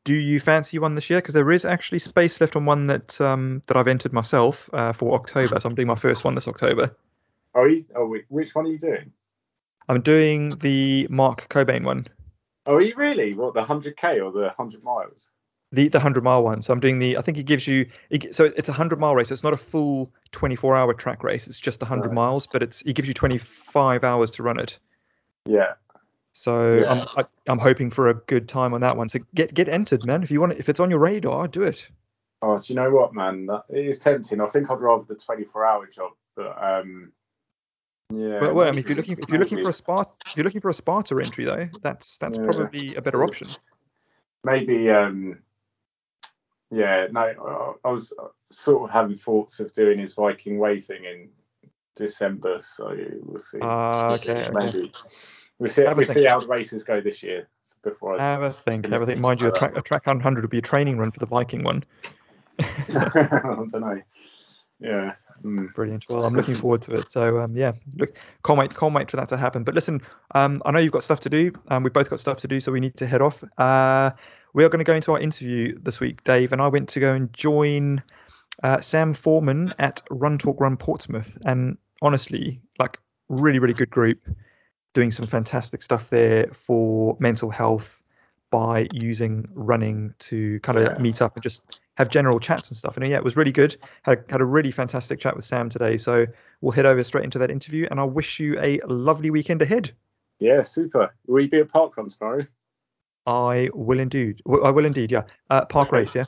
Do 0.04 0.14
you 0.14 0.40
fancy 0.40 0.78
one 0.80 0.96
this 0.96 1.08
year? 1.10 1.20
Because 1.20 1.34
there 1.34 1.52
is 1.52 1.64
actually 1.64 2.00
space 2.00 2.40
left 2.40 2.56
on 2.56 2.64
one 2.64 2.88
that 2.88 3.20
um 3.20 3.62
that 3.68 3.76
I've 3.76 3.86
entered 3.86 4.12
myself 4.12 4.68
uh, 4.72 4.92
for 4.92 5.14
October. 5.14 5.60
So 5.60 5.68
I'm 5.68 5.76
doing 5.76 5.86
my 5.86 5.94
first 5.94 6.24
one 6.24 6.34
this 6.34 6.48
October. 6.48 6.96
Oh, 7.54 7.68
oh, 7.94 8.16
which 8.28 8.54
one 8.54 8.66
are 8.66 8.70
you 8.70 8.78
doing? 8.78 9.12
I'm 9.88 10.00
doing 10.00 10.50
the 10.50 11.06
Mark 11.10 11.48
Cockbain 11.48 11.84
one, 11.84 12.06
Oh, 12.66 12.74
are 12.74 12.80
you 12.80 12.94
really? 12.96 13.34
What 13.34 13.54
the 13.54 13.62
100k 13.62 14.24
or 14.24 14.30
the 14.30 14.42
100 14.42 14.84
miles? 14.84 15.30
the 15.72 15.88
the 15.88 15.98
100 15.98 16.22
mile 16.22 16.44
one. 16.44 16.62
So 16.62 16.72
I'm 16.72 16.80
doing 16.80 16.98
the. 16.98 17.16
I 17.16 17.22
think 17.22 17.38
it 17.38 17.44
gives 17.44 17.66
you. 17.66 17.86
It, 18.10 18.34
so 18.34 18.44
it's 18.44 18.68
a 18.68 18.72
100 18.72 19.00
mile 19.00 19.16
race. 19.16 19.30
It's 19.30 19.42
not 19.42 19.52
a 19.52 19.56
full 19.56 20.12
24 20.32 20.76
hour 20.76 20.94
track 20.94 21.24
race. 21.24 21.48
It's 21.48 21.58
just 21.58 21.80
100 21.80 22.06
Right. 22.06 22.14
miles, 22.14 22.46
but 22.46 22.62
it's 22.62 22.82
it 22.82 22.94
gives 22.94 23.08
you 23.08 23.14
25 23.14 24.04
hours 24.04 24.30
to 24.32 24.42
run 24.42 24.60
it. 24.60 24.78
Yeah, 25.46 25.72
So 26.32 26.68
Yeah. 26.70 26.90
I'm 26.92 27.00
I, 27.16 27.24
I'm 27.48 27.58
hoping 27.58 27.90
for 27.90 28.08
a 28.08 28.14
good 28.14 28.48
time 28.48 28.74
on 28.74 28.80
that 28.82 28.96
one. 28.96 29.08
So 29.08 29.18
get 29.34 29.52
get 29.54 29.68
entered, 29.68 30.04
man. 30.04 30.22
If 30.22 30.30
you 30.30 30.40
want, 30.40 30.52
it, 30.52 30.58
if 30.58 30.68
it's 30.68 30.78
on 30.78 30.90
your 30.90 31.00
radar, 31.00 31.48
do 31.48 31.62
it. 31.62 31.88
Oh, 32.42 32.56
do 32.58 32.64
you 32.68 32.74
know 32.76 32.90
what, 32.90 33.14
man? 33.14 33.46
That, 33.46 33.64
it 33.70 33.86
is 33.86 33.98
tempting. 33.98 34.40
I 34.40 34.46
think 34.46 34.70
I'd 34.70 34.80
rather 34.80 35.04
the 35.04 35.14
24-hour 35.14 35.86
job, 35.86 36.10
but 36.34 36.60
um, 36.62 37.12
yeah. 38.14 38.40
But 38.40 38.54
well, 38.54 38.68
I 38.68 38.70
mean, 38.70 38.80
if 38.80 38.88
you're 38.88 38.96
looking 38.96 39.18
if 39.18 39.28
you're 39.28 39.40
looking 39.40 39.62
for 39.62 39.70
a 39.70 39.72
Sparta 39.72 40.10
if 40.26 40.36
you're 40.36 40.44
looking 40.44 40.60
for 40.60 40.70
a 40.70 40.74
Sparta 40.74 41.16
entry 41.22 41.44
though, 41.44 41.68
that's 41.82 42.18
that's 42.18 42.38
Yeah. 42.38 42.44
probably 42.44 42.94
a 42.94 43.02
better 43.02 43.22
option. 43.24 43.48
maybe, 44.44 44.90
um, 44.90 45.38
yeah, 46.70 47.06
no, 47.10 47.76
I, 47.84 47.90
was 47.90 48.12
sort 48.50 48.88
of 48.88 48.90
having 48.90 49.14
thoughts 49.16 49.60
of 49.60 49.72
doing 49.72 49.98
his 49.98 50.14
Viking 50.14 50.58
Way 50.58 50.80
thing 50.80 51.04
in 51.04 51.28
December, 51.94 52.58
so 52.60 52.96
we'll 53.22 53.38
see. 53.38 53.58
Ah, 53.60 54.12
okay, 54.14 54.32
okay. 54.32 54.50
Maybe 54.54 54.92
we'll 55.58 55.68
see. 55.70 55.84
Have 55.84 55.96
We'll 55.96 56.06
see 56.06 56.24
how 56.24 56.40
the 56.40 56.46
races 56.46 56.82
go 56.82 57.00
this 57.00 57.22
year 57.22 57.48
before 57.82 58.18
I. 58.18 58.22
Have 58.22 58.42
a 58.42 58.50
think. 58.50 58.86
Have 58.86 59.02
a 59.02 59.06
think. 59.06 59.20
Mind 59.20 59.40
you, 59.42 59.48
a 59.48 59.52
track 59.52 59.76
a 59.76 59.82
track 59.82 60.06
100 60.06 60.42
would 60.42 60.50
be 60.50 60.58
a 60.58 60.62
training 60.62 60.98
run 60.98 61.10
for 61.10 61.20
the 61.20 61.26
Viking 61.26 61.62
one. 61.62 61.84
I 62.58 63.64
don't 63.70 63.74
know. 63.74 64.00
Yeah, 64.80 65.12
Mm. 65.42 65.74
Brilliant. 65.74 66.06
Well, 66.08 66.24
I'm 66.24 66.34
looking 66.34 66.54
forward 66.54 66.82
to 66.82 66.96
it. 66.96 67.08
So 67.08 67.40
um, 67.40 67.56
yeah, 67.56 67.72
look, 67.96 68.16
can't 68.44 68.58
wait, 68.58 68.74
can't 68.74 68.94
wait 68.94 69.10
for 69.10 69.16
that 69.16 69.28
to 69.28 69.36
happen. 69.36 69.64
But 69.64 69.74
listen, 69.74 70.00
um, 70.34 70.62
I 70.64 70.70
know 70.70 70.78
you've 70.78 70.92
got 70.92 71.02
stuff 71.02 71.20
to 71.20 71.30
do. 71.30 71.52
Um, 71.68 71.82
we've 71.82 71.92
both 71.92 72.10
got 72.10 72.20
stuff 72.20 72.38
to 72.38 72.48
do, 72.48 72.60
so 72.60 72.72
we 72.72 72.80
need 72.80 72.96
to 72.98 73.06
head 73.06 73.22
off. 73.22 73.42
Uh, 73.58 74.10
we 74.54 74.64
are 74.64 74.68
going 74.68 74.78
to 74.78 74.84
go 74.84 74.94
into 74.94 75.12
our 75.12 75.20
interview 75.20 75.78
this 75.82 75.98
week, 76.00 76.22
Dave, 76.24 76.52
and 76.52 76.60
I 76.60 76.68
went 76.68 76.88
to 76.90 77.00
go 77.00 77.12
and 77.12 77.32
join 77.32 78.02
uh, 78.62 78.80
Sam 78.80 79.14
Foreman 79.14 79.72
at 79.78 80.02
Run 80.10 80.38
Talk 80.38 80.60
Run 80.60 80.76
Portsmouth, 80.76 81.36
and 81.44 81.76
honestly, 82.02 82.60
like 82.78 82.98
really, 83.28 83.58
really 83.58 83.74
good 83.74 83.90
group, 83.90 84.20
doing 84.94 85.10
some 85.10 85.26
fantastic 85.26 85.82
stuff 85.82 86.10
there 86.10 86.48
for 86.52 87.16
mental 87.18 87.50
health 87.50 88.02
by 88.50 88.86
using 88.92 89.48
running 89.54 90.14
to 90.18 90.60
kind 90.60 90.76
of 90.78 90.84
Yeah. 90.84 91.02
meet 91.02 91.22
up 91.22 91.34
and 91.34 91.42
just 91.42 91.81
have 91.96 92.08
general 92.08 92.38
chats 92.38 92.70
and 92.70 92.76
stuff. 92.76 92.96
And 92.96 93.06
yeah, 93.08 93.16
it 93.16 93.24
was 93.24 93.36
really 93.36 93.52
good. 93.52 93.76
Had, 94.02 94.24
had 94.28 94.40
a 94.40 94.44
really 94.44 94.70
fantastic 94.70 95.20
chat 95.20 95.36
with 95.36 95.44
Sam 95.44 95.68
today. 95.68 95.98
So 95.98 96.26
we'll 96.60 96.72
head 96.72 96.86
over 96.86 97.02
straight 97.02 97.24
into 97.24 97.38
that 97.38 97.50
interview, 97.50 97.86
and 97.90 98.00
I 98.00 98.04
wish 98.04 98.40
you 98.40 98.58
a 98.60 98.80
lovely 98.86 99.30
weekend 99.30 99.62
ahead. 99.62 99.92
Yeah, 100.38 100.62
super. 100.62 101.14
Will 101.26 101.42
you 101.42 101.48
be 101.48 101.58
at 101.58 101.68
Parkrun 101.68 102.16
tomorrow? 102.16 102.44
I 103.26 103.68
will 103.74 104.00
indeed. 104.00 104.40
I 104.64 104.70
will 104.70 104.86
indeed. 104.86 105.12
Yeah. 105.12 105.22
Uh, 105.50 105.64
park 105.64 105.92
race. 105.92 106.14
Yeah. 106.14 106.24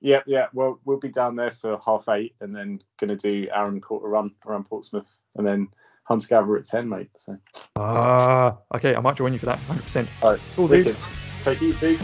Yeah, 0.00 0.20
yeah. 0.26 0.46
Well, 0.52 0.78
we'll 0.84 0.98
be 0.98 1.08
down 1.08 1.34
there 1.36 1.50
for 1.50 1.78
half 1.84 2.08
eight, 2.10 2.34
and 2.40 2.54
then 2.54 2.80
going 3.00 3.08
to 3.08 3.16
do 3.16 3.48
Aaron 3.52 3.80
quarter 3.80 4.06
run 4.06 4.32
around 4.46 4.66
Portsmouth, 4.66 5.10
and 5.36 5.46
then 5.46 5.68
Hunter 6.04 6.28
Gather 6.28 6.56
at 6.58 6.66
ten, 6.66 6.88
mate. 6.88 7.10
So, 7.16 7.36
Ah. 7.76 8.58
okay. 8.74 8.94
I 8.94 9.00
might 9.00 9.16
join 9.16 9.32
you 9.32 9.38
for 9.38 9.46
that. 9.46 9.58
100%. 9.60 10.08
all 10.22 10.32
right, 10.32 10.40
Cool, 10.54 10.68
dude. 10.68 10.96
Take 11.40 11.62
it 11.62 11.64
easy. 11.64 11.98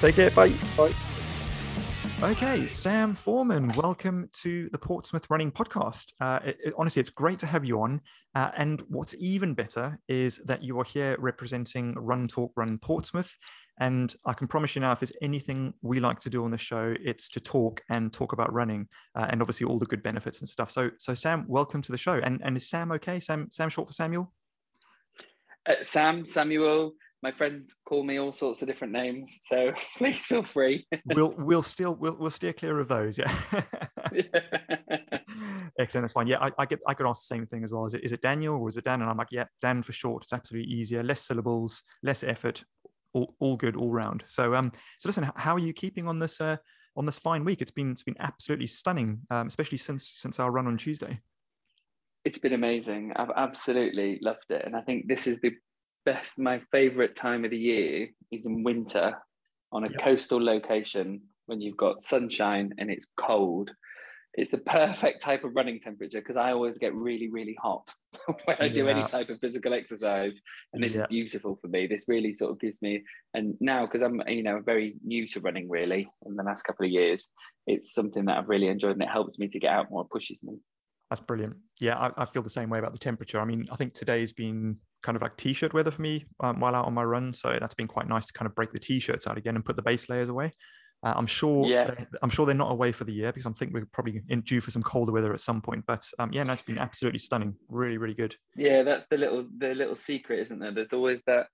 Take 0.00 0.16
care. 0.16 0.30
Bye. 0.32 0.50
Bye. 0.76 1.15
Okay, 2.22 2.66
Sam 2.66 3.14
Foreman, 3.14 3.68
welcome 3.76 4.30
to 4.40 4.70
the 4.72 4.78
Portsmouth 4.78 5.28
Running 5.28 5.52
Podcast. 5.52 6.14
Uh, 6.18 6.38
it, 6.46 6.56
it- 6.64 6.74
honestly, 6.78 7.00
it's 7.00 7.10
great 7.10 7.38
to 7.40 7.46
have 7.46 7.62
you 7.62 7.82
on. 7.82 8.00
Uh, 8.34 8.50
and 8.56 8.82
what's 8.88 9.14
even 9.18 9.52
better 9.52 9.98
is 10.08 10.40
that 10.46 10.62
you 10.62 10.80
are 10.80 10.84
here 10.84 11.16
representing 11.18 11.92
Run 11.94 12.26
Talk 12.26 12.52
Run 12.56 12.78
Portsmouth. 12.78 13.30
And 13.80 14.14
I 14.24 14.32
can 14.32 14.48
promise 14.48 14.74
you 14.74 14.80
now, 14.80 14.92
if 14.92 15.00
there's 15.00 15.12
anything 15.20 15.74
we 15.82 16.00
like 16.00 16.18
to 16.20 16.30
do 16.30 16.42
on 16.44 16.50
the 16.50 16.56
show, 16.56 16.94
it's 17.04 17.28
to 17.30 17.40
talk 17.40 17.82
and 17.90 18.10
talk 18.10 18.32
about 18.32 18.50
running, 18.50 18.88
uh, 19.14 19.26
and 19.28 19.42
obviously 19.42 19.66
all 19.66 19.78
the 19.78 19.84
good 19.84 20.02
benefits 20.02 20.40
and 20.40 20.48
stuff. 20.48 20.70
So, 20.70 20.88
so 20.98 21.12
Sam, 21.14 21.44
welcome 21.46 21.82
to 21.82 21.92
the 21.92 21.98
show. 21.98 22.14
And 22.14 22.40
and 22.42 22.56
is 22.56 22.70
Sam 22.70 22.92
okay? 22.92 23.20
Sam, 23.20 23.48
Sam 23.50 23.68
short 23.68 23.88
for 23.88 23.92
Samuel? 23.92 24.32
Uh, 25.68 25.74
Sam, 25.82 26.24
Samuel, 26.24 26.92
my 27.22 27.32
friends 27.32 27.76
call 27.88 28.04
me 28.04 28.18
all 28.18 28.32
sorts 28.32 28.62
of 28.62 28.68
different 28.68 28.92
names, 28.92 29.38
so 29.46 29.72
please 29.98 30.24
feel 30.24 30.44
free. 30.44 30.86
We'll 31.14 31.34
we'll 31.38 31.62
still 31.62 31.94
we'll 31.94 32.16
we'll 32.18 32.30
steer 32.30 32.52
clear 32.52 32.78
of 32.80 32.88
those. 32.88 33.18
Yeah. 33.18 33.32
Excellent, 35.78 36.04
that's 36.04 36.12
fine. 36.12 36.26
Yeah, 36.26 36.38
I, 36.40 36.50
I 36.58 36.66
get 36.66 36.80
I 36.86 36.94
get 36.94 37.06
asked 37.06 37.28
the 37.28 37.34
same 37.34 37.46
thing 37.46 37.64
as 37.64 37.72
well. 37.72 37.86
Is 37.86 37.94
it 37.94 38.04
is 38.04 38.12
it 38.12 38.22
Daniel 38.22 38.56
or 38.56 38.68
is 38.68 38.76
it 38.76 38.84
Dan? 38.84 39.00
And 39.02 39.10
I'm 39.10 39.16
like, 39.16 39.28
yeah, 39.30 39.44
Dan 39.60 39.82
for 39.82 39.92
short. 39.92 40.24
It's 40.24 40.32
absolutely 40.32 40.72
easier, 40.72 41.02
less 41.02 41.26
syllables, 41.26 41.82
less 42.02 42.22
effort, 42.22 42.62
all, 43.12 43.34
all 43.40 43.56
good 43.56 43.76
all 43.76 43.90
round. 43.90 44.24
So 44.28 44.54
um, 44.54 44.72
so 44.98 45.08
listen, 45.08 45.30
how 45.36 45.54
are 45.54 45.60
you 45.60 45.72
keeping 45.72 46.08
on 46.08 46.18
this 46.18 46.40
uh 46.40 46.56
on 46.96 47.06
this 47.06 47.18
fine 47.18 47.44
week? 47.44 47.62
It's 47.62 47.70
been 47.70 47.92
it's 47.92 48.02
been 48.02 48.16
absolutely 48.20 48.66
stunning, 48.66 49.20
um, 49.30 49.46
especially 49.46 49.78
since 49.78 50.12
since 50.14 50.38
our 50.38 50.50
run 50.50 50.66
on 50.66 50.76
Tuesday. 50.76 51.18
it's 52.24 52.38
been 52.38 52.54
amazing. 52.54 53.12
I've 53.16 53.30
absolutely 53.36 54.18
loved 54.22 54.50
it, 54.50 54.64
and 54.64 54.74
I 54.74 54.80
think 54.82 55.06
this 55.08 55.26
is 55.26 55.40
the 55.40 55.52
best. 56.06 56.38
My 56.38 56.62
favourite 56.72 57.14
time 57.14 57.44
of 57.44 57.50
the 57.50 57.58
year 57.58 58.08
is 58.32 58.46
in 58.46 58.62
winter, 58.62 59.18
on 59.72 59.84
a 59.84 59.90
Yeah. 59.90 60.02
coastal 60.02 60.42
location 60.42 61.20
when 61.46 61.60
you've 61.60 61.76
got 61.76 62.02
sunshine 62.02 62.72
and 62.78 62.90
it's 62.90 63.08
cold. 63.18 63.70
It's 64.34 64.50
the 64.50 64.58
perfect 64.58 65.22
type 65.22 65.44
of 65.44 65.56
running 65.56 65.80
temperature 65.80 66.20
because 66.20 66.36
I 66.36 66.52
always 66.52 66.78
get 66.78 66.94
really, 66.94 67.30
really 67.30 67.56
hot 67.60 67.90
when 68.44 68.56
I 68.60 68.68
do 68.68 68.86
any 68.86 69.02
type 69.04 69.30
of 69.30 69.40
physical 69.40 69.72
exercise, 69.74 70.40
and 70.72 70.82
this 70.82 70.94
Yeah. 70.94 71.02
is 71.02 71.06
beautiful 71.08 71.56
for 71.56 71.68
me. 71.68 71.86
This 71.86 72.04
really 72.06 72.34
sort 72.34 72.52
of 72.52 72.60
gives 72.60 72.82
me, 72.82 73.02
and 73.34 73.54
now 73.60 73.86
because 73.86 74.02
I'm, 74.02 74.20
you 74.28 74.42
know, 74.42 74.60
very 74.60 74.96
new 75.02 75.26
to 75.28 75.40
running 75.40 75.70
really 75.70 76.06
in 76.26 76.36
the 76.36 76.42
last 76.42 76.62
couple 76.62 76.84
of 76.84 76.92
years, 76.92 77.30
it's 77.66 77.94
something 77.94 78.26
that 78.26 78.36
I've 78.36 78.48
really 78.48 78.68
enjoyed, 78.68 78.92
and 78.92 79.02
it 79.02 79.08
helps 79.08 79.38
me 79.38 79.48
to 79.48 79.58
get 79.58 79.72
out 79.72 79.90
more, 79.90 80.06
pushes 80.06 80.42
me. 80.42 80.58
That's 81.10 81.20
brilliant. 81.20 81.56
Yeah, 81.80 81.96
I, 81.96 82.10
I 82.22 82.24
feel 82.24 82.42
the 82.42 82.50
same 82.50 82.68
way 82.68 82.78
about 82.78 82.92
the 82.92 82.98
temperature. 82.98 83.40
I 83.40 83.44
mean, 83.44 83.68
I 83.70 83.76
think 83.76 83.94
today's 83.94 84.32
been 84.32 84.76
kind 85.02 85.14
of 85.14 85.22
like 85.22 85.36
t-shirt 85.36 85.72
weather 85.72 85.90
for 85.90 86.02
me 86.02 86.24
um, 86.40 86.58
while 86.58 86.74
out 86.74 86.86
on 86.86 86.94
my 86.94 87.04
run, 87.04 87.32
so 87.32 87.56
that's 87.60 87.74
been 87.74 87.86
quite 87.86 88.08
nice 88.08 88.26
to 88.26 88.32
kind 88.32 88.46
of 88.46 88.54
break 88.56 88.72
the 88.72 88.78
t-shirts 88.78 89.26
out 89.26 89.38
again 89.38 89.54
and 89.54 89.64
put 89.64 89.76
the 89.76 89.82
base 89.82 90.08
layers 90.08 90.28
away. 90.28 90.52
Uh, 91.04 91.12
I'm 91.14 91.26
sure. 91.26 91.66
Yeah. 91.66 91.90
they- 91.90 92.06
I'm 92.22 92.30
sure 92.30 92.46
they're 92.46 92.54
not 92.54 92.72
away 92.72 92.90
for 92.90 93.04
the 93.04 93.12
year 93.12 93.30
because 93.30 93.46
I 93.46 93.52
think 93.52 93.72
we're 93.72 93.86
probably 93.92 94.22
in 94.30 94.40
due 94.40 94.60
for 94.60 94.70
some 94.70 94.82
colder 94.82 95.12
weather 95.12 95.32
at 95.32 95.40
some 95.40 95.60
point. 95.60 95.84
But 95.86 96.04
um, 96.18 96.32
yeah, 96.32 96.42
no, 96.42 96.54
it's 96.54 96.62
been 96.62 96.78
absolutely 96.78 97.18
stunning. 97.20 97.54
Really, 97.68 97.98
really 97.98 98.14
good. 98.14 98.34
Yeah, 98.56 98.82
that's 98.82 99.06
the 99.08 99.18
little 99.18 99.46
the 99.58 99.74
little 99.74 99.94
secret, 99.94 100.40
isn't 100.40 100.58
there? 100.58 100.72
There's 100.72 100.94
always 100.94 101.22
that 101.26 101.46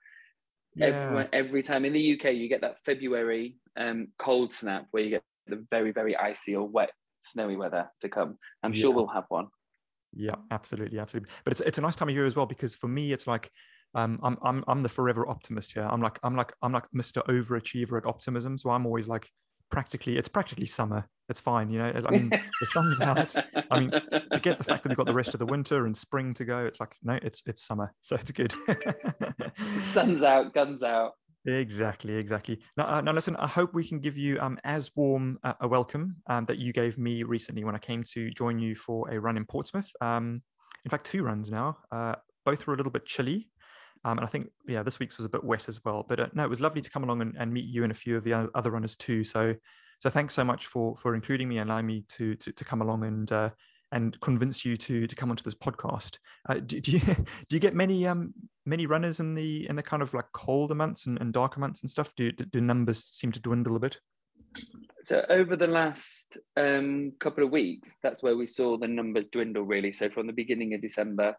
Yeah. 0.77 0.87
everyone 0.87 1.29
every 1.33 1.62
time 1.62 1.85
in 1.85 1.93
the 1.93 2.12
UK 2.15 2.33
you 2.33 2.49
get 2.49 2.62
that 2.62 2.79
February 2.85 3.57
um 3.77 4.09
cold 4.19 4.55
snap 4.55 4.87
where 4.93 5.03
you 5.03 5.11
get 5.11 5.23
the 5.49 5.67
very 5.71 5.91
very 5.93 6.17
icy 6.17 6.55
or 6.55 6.67
wet 6.67 6.93
snowy 7.23 7.57
weather 7.57 7.91
to 8.01 8.09
come. 8.09 8.39
I'm 8.63 8.73
sure 8.73 8.91
Yeah. 8.91 8.97
we'll 8.97 9.07
have 9.09 9.25
one. 9.29 9.49
Yeah, 10.15 10.35
absolutely, 10.51 10.99
absolutely. 10.99 11.33
But 11.45 11.53
it's 11.53 11.61
it's 11.63 11.79
a 11.79 11.81
nice 11.81 11.97
time 11.97 12.09
of 12.11 12.15
year 12.15 12.27
as 12.27 12.37
well 12.37 12.47
because 12.47 12.75
for 12.77 12.89
me 12.89 13.13
it's 13.13 13.27
like 13.27 13.51
um, 13.95 14.21
I'm 14.23 14.37
I'm 14.43 14.65
I'm 14.69 14.81
the 14.83 14.89
forever 14.89 15.27
optimist 15.29 15.73
here. 15.73 15.85
I'm 15.85 16.03
like 16.03 16.19
I'm 16.23 16.37
like 16.37 16.53
I'm 16.63 16.73
like 16.73 16.85
Mr. 16.95 17.25
Overachiever 17.29 17.97
at 17.99 18.07
optimism. 18.07 18.59
So 18.59 18.71
I'm 18.71 18.85
always 18.85 19.09
like 19.09 19.27
practically 19.71 20.19
it's 20.19 20.29
practically 20.29 20.67
summer. 20.67 21.09
It's 21.31 21.41
fine, 21.41 21.71
you 21.71 21.79
know. 21.79 21.93
I 22.07 22.11
mean 22.11 22.29
the 22.29 22.67
sun's 22.67 23.01
out. 23.11 23.35
I 23.71 23.81
mean, 23.81 23.91
forget 24.33 24.59
the 24.59 24.65
fact 24.65 24.83
that 24.83 24.89
we've 24.91 24.99
got 24.99 25.07
the 25.07 25.15
rest 25.15 25.33
of 25.35 25.39
the 25.39 25.47
winter 25.47 25.87
and 25.87 25.97
spring 25.97 26.35
to 26.35 26.45
go. 26.45 26.59
It's 26.67 26.79
like 26.81 26.95
no, 27.03 27.19
it's 27.23 27.43
it's 27.47 27.65
summer, 27.67 27.95
so 28.03 28.17
it's 28.17 28.31
good. 28.33 28.53
Sun's 29.79 30.23
out, 30.23 30.53
guns 30.55 30.83
out. 30.83 31.13
Exactly, 31.45 32.15
exactly. 32.15 32.61
Now, 32.77 32.87
uh, 32.87 33.01
now 33.01 33.13
listen, 33.13 33.35
I 33.37 33.49
hope 33.49 33.75
we 33.75 33.87
can 33.87 33.99
give 33.99 34.17
you 34.17 34.39
um, 34.39 34.59
as 34.63 34.95
warm 34.95 35.41
uh, 35.43 35.55
a 35.61 35.67
welcome 35.67 36.17
um, 36.29 36.45
that 36.45 36.59
you 36.59 36.73
gave 36.73 36.99
me 36.99 37.25
recently 37.25 37.65
when 37.65 37.75
I 37.75 37.79
came 37.79 38.05
to 38.13 38.31
join 38.31 38.61
you 38.61 38.77
for 38.77 39.11
a 39.11 39.19
run 39.19 39.37
in 39.37 39.45
Portsmouth. 39.45 39.91
Um, 40.01 40.43
in 40.85 40.91
fact, 40.91 41.07
two 41.07 41.25
runs 41.25 41.51
now. 41.51 41.79
Uh, 41.91 42.15
both 42.45 42.65
were 42.67 42.75
a 42.75 42.77
little 42.77 42.93
bit 42.93 43.07
chilly. 43.07 43.49
Um, 44.05 44.19
and 44.19 44.27
I 44.27 44.31
think, 44.31 44.49
yeah, 44.69 44.85
this 44.85 45.01
week's 45.01 45.17
was 45.17 45.27
a 45.27 45.29
bit 45.29 45.43
wet 45.43 45.69
as 45.69 45.85
well. 45.85 46.05
But 46.09 46.21
uh, 46.21 46.27
no, 46.33 46.45
it 46.45 46.51
was 46.51 46.61
lovely 46.61 46.81
to 46.81 46.91
come 46.91 47.03
along 47.03 47.23
and, 47.23 47.35
and 47.37 47.53
meet 47.53 47.65
you 47.65 47.83
and 47.83 47.91
a 47.91 47.95
few 47.95 48.17
of 48.17 48.23
the 48.23 48.49
other 48.55 48.71
runners 48.71 48.95
too. 48.95 49.25
So, 49.25 49.55
so 49.99 50.11
thanks 50.11 50.35
so 50.35 50.45
much 50.45 50.67
for 50.67 50.97
for 50.97 51.15
including 51.15 51.49
me 51.49 51.59
and 51.59 51.71
allowing 51.71 51.87
me 51.87 52.05
to 52.11 52.35
to, 52.37 52.53
to 52.53 52.65
come 52.65 52.83
along 52.83 53.05
and 53.05 53.31
uh, 53.33 53.51
and 53.93 54.19
convince 54.21 54.65
you 54.65 54.77
to 54.77 55.07
to 55.07 55.17
come 55.17 55.31
onto 55.31 55.43
this 55.43 55.55
podcast. 55.55 56.17
Uh, 56.49 56.55
do, 56.55 56.81
do 56.81 56.93
you 56.93 57.01
do 57.49 57.57
you 57.57 57.61
get 57.61 57.75
many 57.75 58.07
um 58.07 58.33
many 58.67 58.87
runners 58.87 59.21
in 59.21 59.35
the 59.35 59.69
in 59.69 59.77
the 59.77 59.83
kind 59.83 60.03
of 60.03 60.13
like 60.15 60.27
colder 60.33 60.75
months 60.75 61.07
and, 61.07 61.21
and 61.21 61.33
darker 61.33 61.61
months 61.61 61.83
and 61.83 61.91
stuff? 61.91 62.13
Do 62.17 62.33
do 62.33 62.61
numbers 62.61 63.05
seem 63.13 63.33
to 63.33 63.41
dwindle 63.41 63.77
a 63.77 63.81
bit? 63.81 63.99
So 65.05 65.25
over 65.29 65.57
the 65.57 65.67
last 65.67 66.39
um, 66.57 67.13
couple 67.19 67.43
of 67.43 67.51
weeks, 67.51 67.97
that's 68.03 68.23
where 68.23 68.37
we 68.37 68.47
saw 68.47 68.77
the 68.77 68.87
numbers 68.87 69.25
dwindle 69.33 69.65
really. 69.65 69.93
So 69.93 70.09
from 70.11 70.27
the 70.27 70.33
beginning 70.33 70.75
of 70.75 70.81
December, 70.81 71.35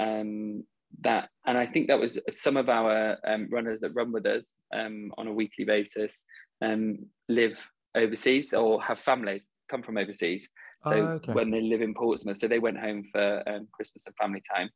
um, 0.00 0.64
that 1.02 1.28
and 1.46 1.58
I 1.58 1.66
think 1.66 1.88
that 1.88 2.00
was 2.00 2.18
some 2.30 2.56
of 2.56 2.68
our 2.68 3.18
um, 3.26 3.48
runners 3.50 3.80
that 3.80 3.94
run 3.94 4.12
with 4.12 4.26
us 4.26 4.52
um, 4.74 5.12
on 5.18 5.26
a 5.26 5.32
weekly 5.32 5.64
basis 5.64 6.24
um, 6.62 6.98
live 7.28 7.58
overseas 7.94 8.52
or 8.52 8.82
have 8.82 8.98
families 8.98 9.50
come 9.70 9.82
from 9.82 9.98
overseas. 9.98 10.48
So 10.86 10.96
Oh, 10.96 11.12
okay. 11.16 11.32
when 11.32 11.50
they 11.50 11.60
live 11.62 11.82
in 11.82 11.94
Portsmouth, 11.94 12.38
so 12.38 12.48
they 12.48 12.58
went 12.58 12.78
home 12.78 13.04
for 13.12 13.42
um, 13.48 13.68
Christmas 13.72 14.06
and 14.06 14.16
family 14.16 14.42
time. 14.54 14.70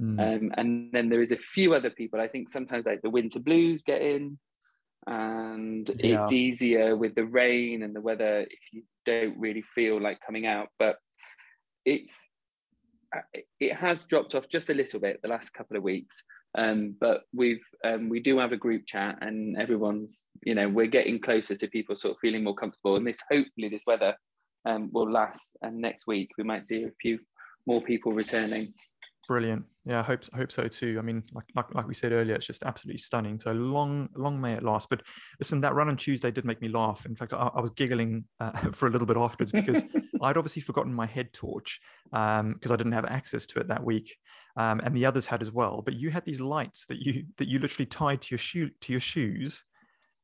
Mm, 0.00 0.18
Um, 0.18 0.52
and 0.56 0.92
then 0.92 1.08
there 1.08 1.20
is 1.20 1.32
a 1.32 1.36
few 1.36 1.74
other 1.74 1.90
people. 1.90 2.20
I 2.20 2.28
think 2.28 2.48
sometimes 2.48 2.86
like 2.86 3.02
the 3.02 3.10
winter 3.10 3.40
blues 3.40 3.82
get 3.82 4.02
in, 4.02 4.38
and 5.06 5.90
Yeah. 5.98 6.20
it's 6.20 6.32
easier 6.32 6.96
with 6.96 7.14
the 7.14 7.24
rain 7.26 7.82
and 7.82 7.94
the 7.94 8.00
weather 8.00 8.40
if 8.42 8.60
you 8.72 8.82
don't 9.06 9.38
really 9.38 9.62
feel 9.62 10.00
like 10.00 10.20
coming 10.20 10.46
out. 10.46 10.68
But 10.78 10.96
it's 11.84 12.28
it 13.60 13.74
has 13.74 14.04
dropped 14.04 14.34
off 14.34 14.48
just 14.48 14.70
a 14.70 14.74
little 14.74 14.98
bit 15.00 15.20
the 15.22 15.28
last 15.28 15.50
couple 15.50 15.76
of 15.76 15.82
weeks. 15.82 16.22
Um, 16.56 16.96
but 17.00 17.22
we've 17.32 17.64
um, 17.84 18.08
we 18.08 18.20
do 18.20 18.38
have 18.38 18.52
a 18.52 18.56
group 18.56 18.86
chat, 18.86 19.18
and 19.20 19.56
everyone's 19.56 20.22
you 20.42 20.54
know 20.54 20.68
we're 20.68 20.86
getting 20.86 21.20
closer 21.20 21.56
to 21.56 21.68
people 21.68 21.96
sort 21.96 22.12
of 22.14 22.20
feeling 22.20 22.44
more 22.44 22.54
comfortable. 22.54 22.96
And 22.96 23.06
this 23.06 23.18
hopefully 23.30 23.68
this 23.68 23.84
weather 23.86 24.14
um, 24.64 24.90
will 24.92 25.10
last, 25.10 25.56
and 25.62 25.78
next 25.78 26.06
week 26.06 26.30
we 26.38 26.44
might 26.44 26.66
see 26.66 26.84
a 26.84 26.90
few 27.00 27.18
more 27.66 27.80
people 27.80 28.12
returning. 28.12 28.72
Brilliant. 29.26 29.64
Yeah, 29.86 30.00
I 30.00 30.02
hope 30.02 30.20
I 30.32 30.38
hope 30.38 30.52
so 30.52 30.68
too. 30.68 30.96
I 30.98 31.02
mean, 31.02 31.22
like, 31.32 31.44
like 31.54 31.74
like 31.74 31.86
we 31.86 31.94
said 31.94 32.12
earlier, 32.12 32.34
it's 32.34 32.46
just 32.46 32.62
absolutely 32.62 32.98
stunning. 32.98 33.40
So 33.40 33.52
long 33.52 34.08
long 34.16 34.40
may 34.40 34.52
it 34.52 34.62
last. 34.62 34.88
But 34.88 35.02
listen, 35.38 35.60
that 35.60 35.74
run 35.74 35.88
on 35.88 35.96
Tuesday 35.96 36.30
did 36.30 36.44
make 36.44 36.60
me 36.60 36.68
laugh. 36.68 37.06
In 37.06 37.14
fact, 37.14 37.32
I, 37.32 37.50
I 37.54 37.60
was 37.60 37.70
giggling 37.70 38.24
uh, 38.40 38.50
for 38.72 38.86
a 38.86 38.90
little 38.90 39.06
bit 39.06 39.16
afterwards 39.16 39.52
because 39.52 39.82
I'd 40.22 40.36
obviously 40.36 40.62
forgotten 40.62 40.92
my 40.92 41.06
head 41.06 41.32
torch 41.32 41.80
because 42.10 42.70
I 42.70 42.76
didn't 42.76 42.92
have 42.92 43.06
access 43.06 43.46
to 43.48 43.60
it 43.60 43.68
that 43.68 43.82
week, 43.82 44.14
um, 44.56 44.80
and 44.80 44.94
the 44.94 45.06
others 45.06 45.26
had 45.26 45.42
as 45.42 45.52
well. 45.52 45.82
But 45.82 45.94
you 45.94 46.10
had 46.10 46.24
these 46.24 46.40
lights 46.40 46.86
that 46.86 46.98
you 46.98 47.24
that 47.38 47.48
you 47.48 47.58
literally 47.58 47.86
tied 47.86 48.22
to 48.22 48.30
your 48.30 48.38
shoe 48.38 48.70
to 48.82 48.92
your 48.92 49.00
shoes, 49.00 49.64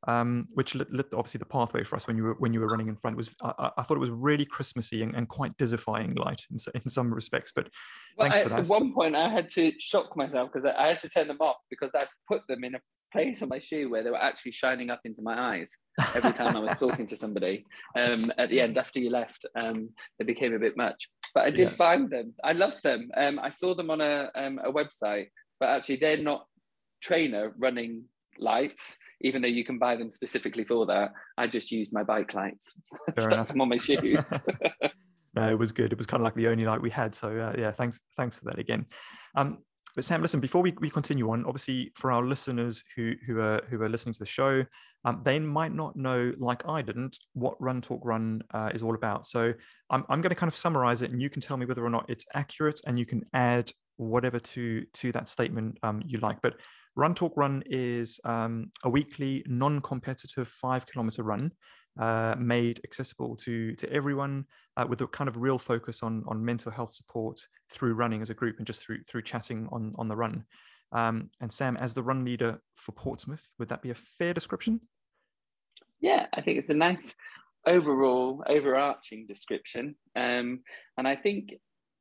um, 0.07 0.47
which 0.53 0.75
lit, 0.75 0.91
lit, 0.91 1.07
obviously 1.13 1.37
the 1.37 1.45
pathway 1.45 1.83
for 1.83 1.95
us 1.95 2.07
when 2.07 2.17
you 2.17 2.23
were 2.23 2.35
when 2.39 2.53
you 2.53 2.59
were 2.59 2.67
running 2.67 2.87
in 2.87 2.95
front 2.95 3.15
was 3.15 3.35
I, 3.43 3.71
I 3.77 3.83
thought 3.83 3.97
it 3.97 4.01
was 4.01 4.09
really 4.09 4.45
Christmassy 4.45 5.03
and, 5.03 5.15
and 5.15 5.27
quite 5.27 5.55
dizzyfying 5.57 6.17
light 6.17 6.41
in, 6.49 6.57
in 6.73 6.89
some 6.89 7.13
respects. 7.13 7.51
But 7.55 7.69
well, 8.17 8.29
thanks 8.29 8.39
I, 8.39 8.43
for 8.43 8.49
that. 8.49 8.59
At 8.61 8.67
one 8.67 8.93
point, 8.93 9.15
I 9.15 9.29
had 9.29 9.49
to 9.49 9.71
shock 9.79 10.17
myself 10.17 10.49
because 10.51 10.71
I 10.77 10.87
had 10.87 10.99
to 11.01 11.09
turn 11.09 11.27
them 11.27 11.37
off 11.39 11.57
because 11.69 11.91
I 11.95 12.05
put 12.27 12.41
them 12.47 12.63
in 12.63 12.75
a 12.75 12.79
place 13.11 13.41
on 13.41 13.49
my 13.49 13.59
shoe 13.59 13.89
where 13.89 14.03
they 14.03 14.09
were 14.09 14.21
actually 14.21 14.53
shining 14.53 14.89
up 14.89 15.01
into 15.05 15.21
my 15.21 15.53
eyes 15.53 15.71
every 16.15 16.31
time 16.31 16.55
I 16.55 16.59
was 16.59 16.75
talking 16.79 17.05
to 17.07 17.17
somebody. 17.17 17.65
Um, 17.97 18.31
at 18.37 18.49
the 18.49 18.61
end, 18.61 18.77
after 18.77 18.99
you 18.99 19.09
left, 19.09 19.45
um, 19.61 19.89
they 20.17 20.25
became 20.25 20.53
a 20.53 20.59
bit 20.59 20.77
much. 20.77 21.09
But 21.33 21.45
I 21.45 21.51
did 21.51 21.69
yeah. 21.69 21.75
find 21.75 22.09
them. 22.09 22.33
I 22.43 22.53
love 22.53 22.81
them. 22.81 23.11
Um, 23.15 23.39
I 23.39 23.49
saw 23.49 23.75
them 23.75 23.89
on 23.89 24.01
a, 24.01 24.31
um, 24.35 24.59
a 24.63 24.71
website, 24.71 25.27
but 25.59 25.69
actually 25.69 25.97
they're 25.97 26.17
not 26.17 26.45
trainer 27.01 27.53
running 27.57 28.05
lights, 28.37 28.97
even 29.23 29.41
though 29.41 29.47
you 29.47 29.63
can 29.63 29.77
buy 29.77 29.95
them 29.95 30.09
specifically 30.09 30.63
for 30.63 30.85
that. 30.87 31.13
I 31.37 31.47
just 31.47 31.71
used 31.71 31.93
my 31.93 32.03
bike 32.03 32.33
lights, 32.33 32.73
stuck 33.11 33.31
enough. 33.31 33.47
them 33.47 33.61
on 33.61 33.69
my 33.69 33.77
shoes. 33.77 34.25
no, 35.35 35.49
it 35.49 35.57
was 35.57 35.71
good. 35.71 35.91
It 35.91 35.97
was 35.97 36.07
kind 36.07 36.21
of 36.21 36.25
like 36.25 36.35
the 36.35 36.47
only 36.47 36.65
light 36.65 36.81
we 36.81 36.89
had. 36.89 37.15
So 37.15 37.29
uh, 37.29 37.53
yeah, 37.57 37.71
thanks, 37.71 37.99
thanks 38.17 38.39
for 38.39 38.45
that 38.45 38.59
again. 38.59 38.85
Um, 39.35 39.59
but 39.95 40.05
Sam, 40.05 40.21
listen, 40.21 40.39
before 40.39 40.61
we, 40.61 40.73
we 40.79 40.89
continue 40.89 41.29
on, 41.31 41.45
obviously 41.45 41.91
for 41.95 42.11
our 42.11 42.25
listeners 42.25 42.83
who 42.95 43.13
who 43.27 43.39
are 43.41 43.61
who 43.69 43.81
are 43.81 43.89
listening 43.89 44.13
to 44.13 44.19
the 44.19 44.25
show, 44.25 44.63
um, 45.03 45.21
they 45.25 45.37
might 45.37 45.73
not 45.73 45.95
know, 45.95 46.31
like 46.37 46.65
I 46.67 46.81
didn't, 46.81 47.17
what 47.33 47.61
Run 47.61 47.81
Talk 47.81 47.99
Run 48.03 48.41
uh, 48.53 48.69
is 48.73 48.83
all 48.83 48.95
about. 48.95 49.27
So 49.27 49.53
I'm 49.89 50.05
I'm 50.07 50.21
going 50.21 50.29
to 50.29 50.35
kind 50.35 50.47
of 50.47 50.55
summarize 50.55 51.01
it, 51.01 51.11
and 51.11 51.21
you 51.21 51.29
can 51.29 51.41
tell 51.41 51.57
me 51.57 51.65
whether 51.65 51.85
or 51.85 51.89
not 51.89 52.05
it's 52.09 52.25
accurate, 52.33 52.79
and 52.87 52.97
you 52.97 53.05
can 53.05 53.25
add 53.33 53.71
whatever 53.97 54.39
to 54.39 54.85
to 54.93 55.11
that 55.11 55.27
statement 55.27 55.77
um, 55.83 56.01
you 56.05 56.19
like. 56.19 56.41
But 56.41 56.53
Run 56.95 57.15
Talk 57.15 57.33
Run 57.37 57.63
is 57.67 58.19
um, 58.25 58.71
a 58.83 58.89
weekly 58.89 59.43
non-competitive 59.47 60.47
five 60.47 60.85
kilometer 60.85 61.23
run 61.23 61.51
uh, 61.99 62.35
made 62.37 62.79
accessible 62.83 63.35
to 63.35 63.75
to 63.75 63.91
everyone 63.91 64.45
uh, 64.77 64.85
with 64.87 65.01
a 65.01 65.07
kind 65.07 65.27
of 65.27 65.37
real 65.37 65.57
focus 65.57 66.03
on 66.03 66.23
on 66.27 66.43
mental 66.43 66.71
health 66.71 66.93
support 66.93 67.39
through 67.71 67.93
running 67.93 68.21
as 68.21 68.29
a 68.29 68.33
group 68.33 68.57
and 68.57 68.67
just 68.67 68.81
through 68.81 68.99
through 69.09 69.21
chatting 69.21 69.67
on 69.71 69.93
on 69.97 70.07
the 70.07 70.15
run. 70.15 70.43
Um, 70.93 71.29
and 71.39 71.51
Sam, 71.51 71.77
as 71.77 71.93
the 71.93 72.03
run 72.03 72.25
leader 72.25 72.61
for 72.75 72.91
Portsmouth, 72.91 73.49
would 73.59 73.69
that 73.69 73.81
be 73.81 73.91
a 73.91 73.95
fair 73.95 74.33
description? 74.33 74.81
Yeah, 76.01 76.25
I 76.33 76.41
think 76.41 76.57
it's 76.57 76.69
a 76.69 76.73
nice 76.73 77.15
overall 77.65 78.43
overarching 78.47 79.27
description. 79.27 79.95
Um, 80.15 80.61
and 80.97 81.07
I 81.07 81.15
think 81.15 81.53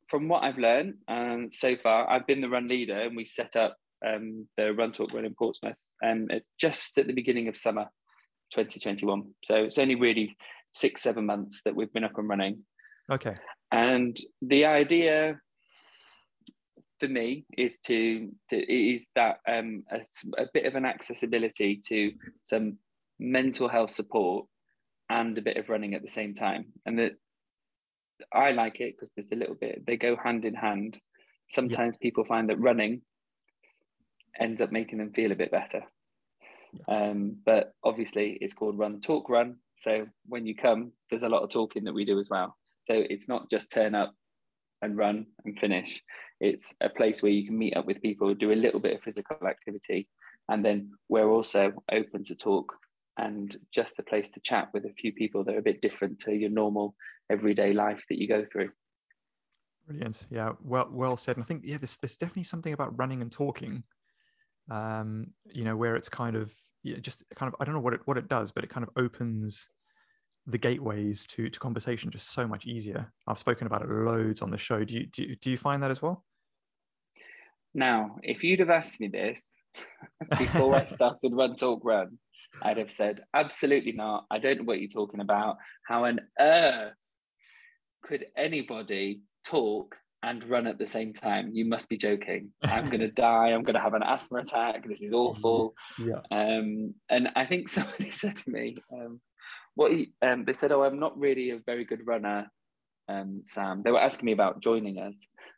from 0.08 0.26
what 0.26 0.42
I've 0.42 0.58
learned 0.58 0.94
um, 1.06 1.50
so 1.52 1.76
far, 1.76 2.10
I've 2.10 2.26
been 2.26 2.40
the 2.40 2.48
run 2.48 2.66
leader, 2.66 3.00
and 3.00 3.16
we 3.16 3.24
set 3.24 3.54
up 3.54 3.76
um, 4.06 4.48
the 4.56 4.72
Run 4.72 4.92
Talk 4.92 5.12
Run 5.12 5.24
in 5.24 5.34
Portsmouth 5.34 5.76
um, 6.02 6.28
just 6.58 6.96
at 6.98 7.06
the 7.06 7.12
beginning 7.12 7.48
of 7.48 7.56
summer 7.56 7.86
2021. 8.52 9.30
So 9.44 9.56
it's 9.56 9.78
only 9.78 9.94
really 9.94 10.36
six, 10.74 11.02
seven 11.02 11.26
months 11.26 11.62
that 11.64 11.74
we've 11.74 11.92
been 11.92 12.04
up 12.04 12.18
and 12.18 12.28
running. 12.28 12.62
Okay. 13.10 13.36
And 13.70 14.16
the 14.42 14.66
idea 14.66 15.40
for 16.98 17.08
me 17.08 17.44
is 17.56 17.78
to, 17.86 18.30
to 18.50 18.56
is 18.56 19.04
that 19.14 19.38
um, 19.48 19.84
a, 19.90 20.00
a 20.38 20.46
bit 20.52 20.66
of 20.66 20.74
an 20.74 20.84
accessibility 20.84 21.80
to 21.88 22.12
some 22.44 22.78
mental 23.18 23.68
health 23.68 23.92
support 23.92 24.46
and 25.08 25.36
a 25.36 25.42
bit 25.42 25.56
of 25.56 25.68
running 25.68 25.94
at 25.94 26.02
the 26.02 26.08
same 26.08 26.34
time. 26.34 26.66
And 26.86 26.98
that 26.98 27.12
I 28.32 28.52
like 28.52 28.80
it 28.80 28.94
because 28.96 29.10
there's 29.16 29.32
a 29.32 29.36
little 29.36 29.54
bit, 29.54 29.84
they 29.86 29.96
go 29.96 30.16
hand 30.16 30.44
in 30.44 30.54
hand. 30.54 30.98
Sometimes 31.50 31.96
yeah. 32.00 32.06
people 32.06 32.24
find 32.24 32.48
that 32.48 32.60
running 32.60 33.02
ends 34.38 34.60
up 34.60 34.72
making 34.72 34.98
them 34.98 35.12
feel 35.12 35.32
a 35.32 35.36
bit 35.36 35.50
better. 35.50 35.82
Um, 36.88 37.36
but 37.44 37.72
obviously, 37.82 38.38
it's 38.40 38.54
called 38.54 38.78
Run 38.78 39.00
Talk 39.00 39.28
Run. 39.28 39.56
So 39.78 40.06
when 40.26 40.46
you 40.46 40.54
come, 40.54 40.92
there's 41.08 41.22
a 41.22 41.28
lot 41.28 41.42
of 41.42 41.50
talking 41.50 41.84
that 41.84 41.94
we 41.94 42.04
do 42.04 42.20
as 42.20 42.28
well. 42.30 42.56
So 42.86 42.94
it's 42.94 43.28
not 43.28 43.50
just 43.50 43.70
turn 43.70 43.94
up 43.94 44.14
and 44.82 44.96
run 44.96 45.26
and 45.44 45.58
finish. 45.58 46.02
It's 46.40 46.74
a 46.80 46.88
place 46.88 47.22
where 47.22 47.32
you 47.32 47.46
can 47.46 47.58
meet 47.58 47.76
up 47.76 47.86
with 47.86 48.02
people, 48.02 48.34
do 48.34 48.52
a 48.52 48.54
little 48.54 48.80
bit 48.80 48.94
of 48.94 49.02
physical 49.02 49.46
activity, 49.46 50.08
and 50.48 50.64
then 50.64 50.90
we're 51.08 51.28
also 51.28 51.72
open 51.92 52.24
to 52.24 52.34
talk 52.34 52.72
and 53.18 53.54
just 53.72 53.98
a 53.98 54.02
place 54.02 54.30
to 54.30 54.40
chat 54.40 54.68
with 54.72 54.84
a 54.84 54.94
few 54.94 55.12
people 55.12 55.44
that 55.44 55.54
are 55.54 55.58
a 55.58 55.62
bit 55.62 55.82
different 55.82 56.20
to 56.20 56.32
your 56.32 56.50
normal 56.50 56.94
everyday 57.30 57.72
life 57.72 58.02
that 58.08 58.18
you 58.18 58.26
go 58.26 58.46
through. 58.50 58.70
Brilliant. 59.86 60.26
Yeah, 60.30 60.52
well 60.62 60.88
well 60.90 61.16
said. 61.16 61.36
And 61.36 61.44
I 61.44 61.46
think 61.46 61.62
yeah, 61.64 61.78
there's 61.78 61.96
there's 61.98 62.16
definitely 62.16 62.44
something 62.44 62.72
about 62.72 62.96
running 62.98 63.22
and 63.22 63.30
talking 63.30 63.82
um, 64.70 65.26
you 65.46 65.64
know, 65.64 65.76
where 65.76 65.96
it's 65.96 66.08
kind 66.08 66.36
of 66.36 66.52
you 66.82 66.94
know, 66.94 67.00
just 67.00 67.22
kind 67.34 67.52
of 67.52 67.60
I 67.60 67.64
don't 67.64 67.74
know 67.74 67.80
what 67.80 67.94
it 67.94 68.00
what 68.04 68.16
it 68.16 68.28
does, 68.28 68.52
but 68.52 68.64
it 68.64 68.70
kind 68.70 68.86
of 68.86 68.90
opens 68.96 69.68
the 70.46 70.58
gateways 70.58 71.26
to 71.26 71.48
to 71.50 71.58
conversation 71.60 72.10
just 72.10 72.32
so 72.32 72.46
much 72.46 72.66
easier. 72.66 73.10
I've 73.26 73.38
spoken 73.38 73.66
about 73.66 73.82
it 73.82 73.88
loads 73.88 74.42
on 74.42 74.50
the 74.50 74.58
show. 74.58 74.84
Do 74.84 74.94
you 74.94 75.06
do 75.06 75.22
you, 75.22 75.36
do 75.36 75.50
you 75.50 75.56
find 75.56 75.82
that 75.82 75.90
as 75.90 76.02
well? 76.02 76.24
Now, 77.74 78.16
if 78.22 78.42
you'd 78.42 78.60
have 78.60 78.70
asked 78.70 79.00
me 79.00 79.08
this 79.08 79.42
before 80.38 80.74
I 80.74 80.86
started 80.86 81.32
Run 81.32 81.54
Talk 81.54 81.84
Run, 81.84 82.18
I'd 82.62 82.78
have 82.78 82.90
said 82.90 83.22
absolutely 83.34 83.92
not. 83.92 84.26
I 84.30 84.38
don't 84.38 84.58
know 84.58 84.64
what 84.64 84.80
you're 84.80 84.88
talking 84.88 85.20
about. 85.20 85.56
How 85.86 86.04
on 86.06 86.20
earth 86.38 86.94
could 88.02 88.26
anybody 88.36 89.22
talk 89.44 89.96
and 90.22 90.44
run 90.48 90.66
at 90.66 90.78
the 90.78 90.86
same 90.86 91.12
time. 91.12 91.50
You 91.52 91.64
must 91.64 91.88
be 91.88 91.96
joking. 91.96 92.50
I'm 92.62 92.86
going 92.86 93.00
to 93.00 93.10
die. 93.10 93.48
I'm 93.48 93.62
going 93.62 93.74
to 93.74 93.80
have 93.80 93.94
an 93.94 94.02
asthma 94.02 94.38
attack. 94.40 94.86
This 94.86 95.02
is 95.02 95.14
awful. 95.14 95.74
Yeah. 95.98 96.20
Um, 96.30 96.94
and 97.08 97.30
I 97.36 97.46
think 97.46 97.68
somebody 97.68 98.10
said 98.10 98.36
to 98.36 98.50
me, 98.50 98.76
um, 98.92 99.20
what 99.74 99.92
um, 100.22 100.44
they 100.44 100.52
said, 100.52 100.72
oh, 100.72 100.82
I'm 100.82 100.98
not 100.98 101.18
really 101.18 101.50
a 101.50 101.58
very 101.58 101.84
good 101.84 102.06
runner, 102.06 102.50
um, 103.08 103.42
Sam. 103.44 103.82
They 103.82 103.90
were 103.90 104.00
asking 104.00 104.26
me 104.26 104.32
about 104.32 104.60
joining 104.60 104.98
us. 104.98 105.14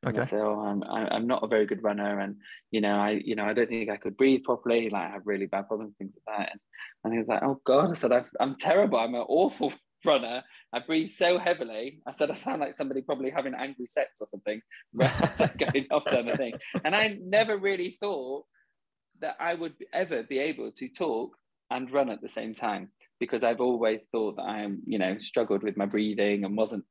Okay. 0.06 0.20
I 0.20 0.24
said, 0.24 0.40
oh, 0.40 0.60
I'm, 0.60 0.82
I'm 0.84 1.26
not 1.26 1.42
a 1.42 1.48
very 1.48 1.64
good 1.64 1.82
runner, 1.82 2.18
and 2.18 2.36
you 2.72 2.80
know, 2.80 2.96
I, 2.96 3.22
you 3.24 3.36
know, 3.36 3.44
I 3.44 3.52
don't 3.52 3.68
think 3.68 3.88
I 3.88 3.96
could 3.96 4.16
breathe 4.16 4.42
properly. 4.42 4.90
Like, 4.90 5.08
I 5.08 5.12
have 5.12 5.22
really 5.26 5.46
bad 5.46 5.68
problems, 5.68 5.94
things 5.96 6.12
like 6.26 6.38
that. 6.38 6.50
And, 6.52 6.60
and 7.04 7.12
he 7.12 7.18
was 7.20 7.28
like, 7.28 7.42
oh 7.42 7.60
God, 7.64 7.90
I 7.90 7.94
said, 7.94 8.12
I'm 8.40 8.56
terrible. 8.56 8.98
I'm 8.98 9.14
an 9.14 9.24
awful 9.28 9.72
runner. 10.04 10.42
I 10.72 10.80
breathe 10.80 11.10
so 11.10 11.38
heavily. 11.38 12.00
I 12.06 12.12
said 12.12 12.30
I 12.30 12.34
sound 12.34 12.60
like 12.60 12.74
somebody 12.74 13.02
probably 13.02 13.30
having 13.30 13.54
angry 13.54 13.86
sex 13.86 14.20
or 14.20 14.26
something, 14.26 14.60
going 14.96 15.86
off 15.90 16.04
down 16.10 16.26
the 16.26 16.36
thing. 16.36 16.54
And 16.84 16.94
I 16.94 17.18
never 17.22 17.56
really 17.56 17.96
thought 18.00 18.44
that 19.20 19.36
I 19.40 19.54
would 19.54 19.74
ever 19.92 20.22
be 20.22 20.38
able 20.38 20.72
to 20.72 20.88
talk 20.88 21.36
and 21.70 21.90
run 21.90 22.10
at 22.10 22.20
the 22.20 22.28
same 22.28 22.54
time 22.54 22.90
because 23.18 23.44
I've 23.44 23.60
always 23.60 24.04
thought 24.10 24.36
that 24.36 24.42
I 24.42 24.62
am, 24.62 24.82
you 24.86 24.98
know, 24.98 25.18
struggled 25.18 25.62
with 25.62 25.76
my 25.76 25.86
breathing 25.86 26.44
and 26.44 26.56
wasn't 26.56 26.84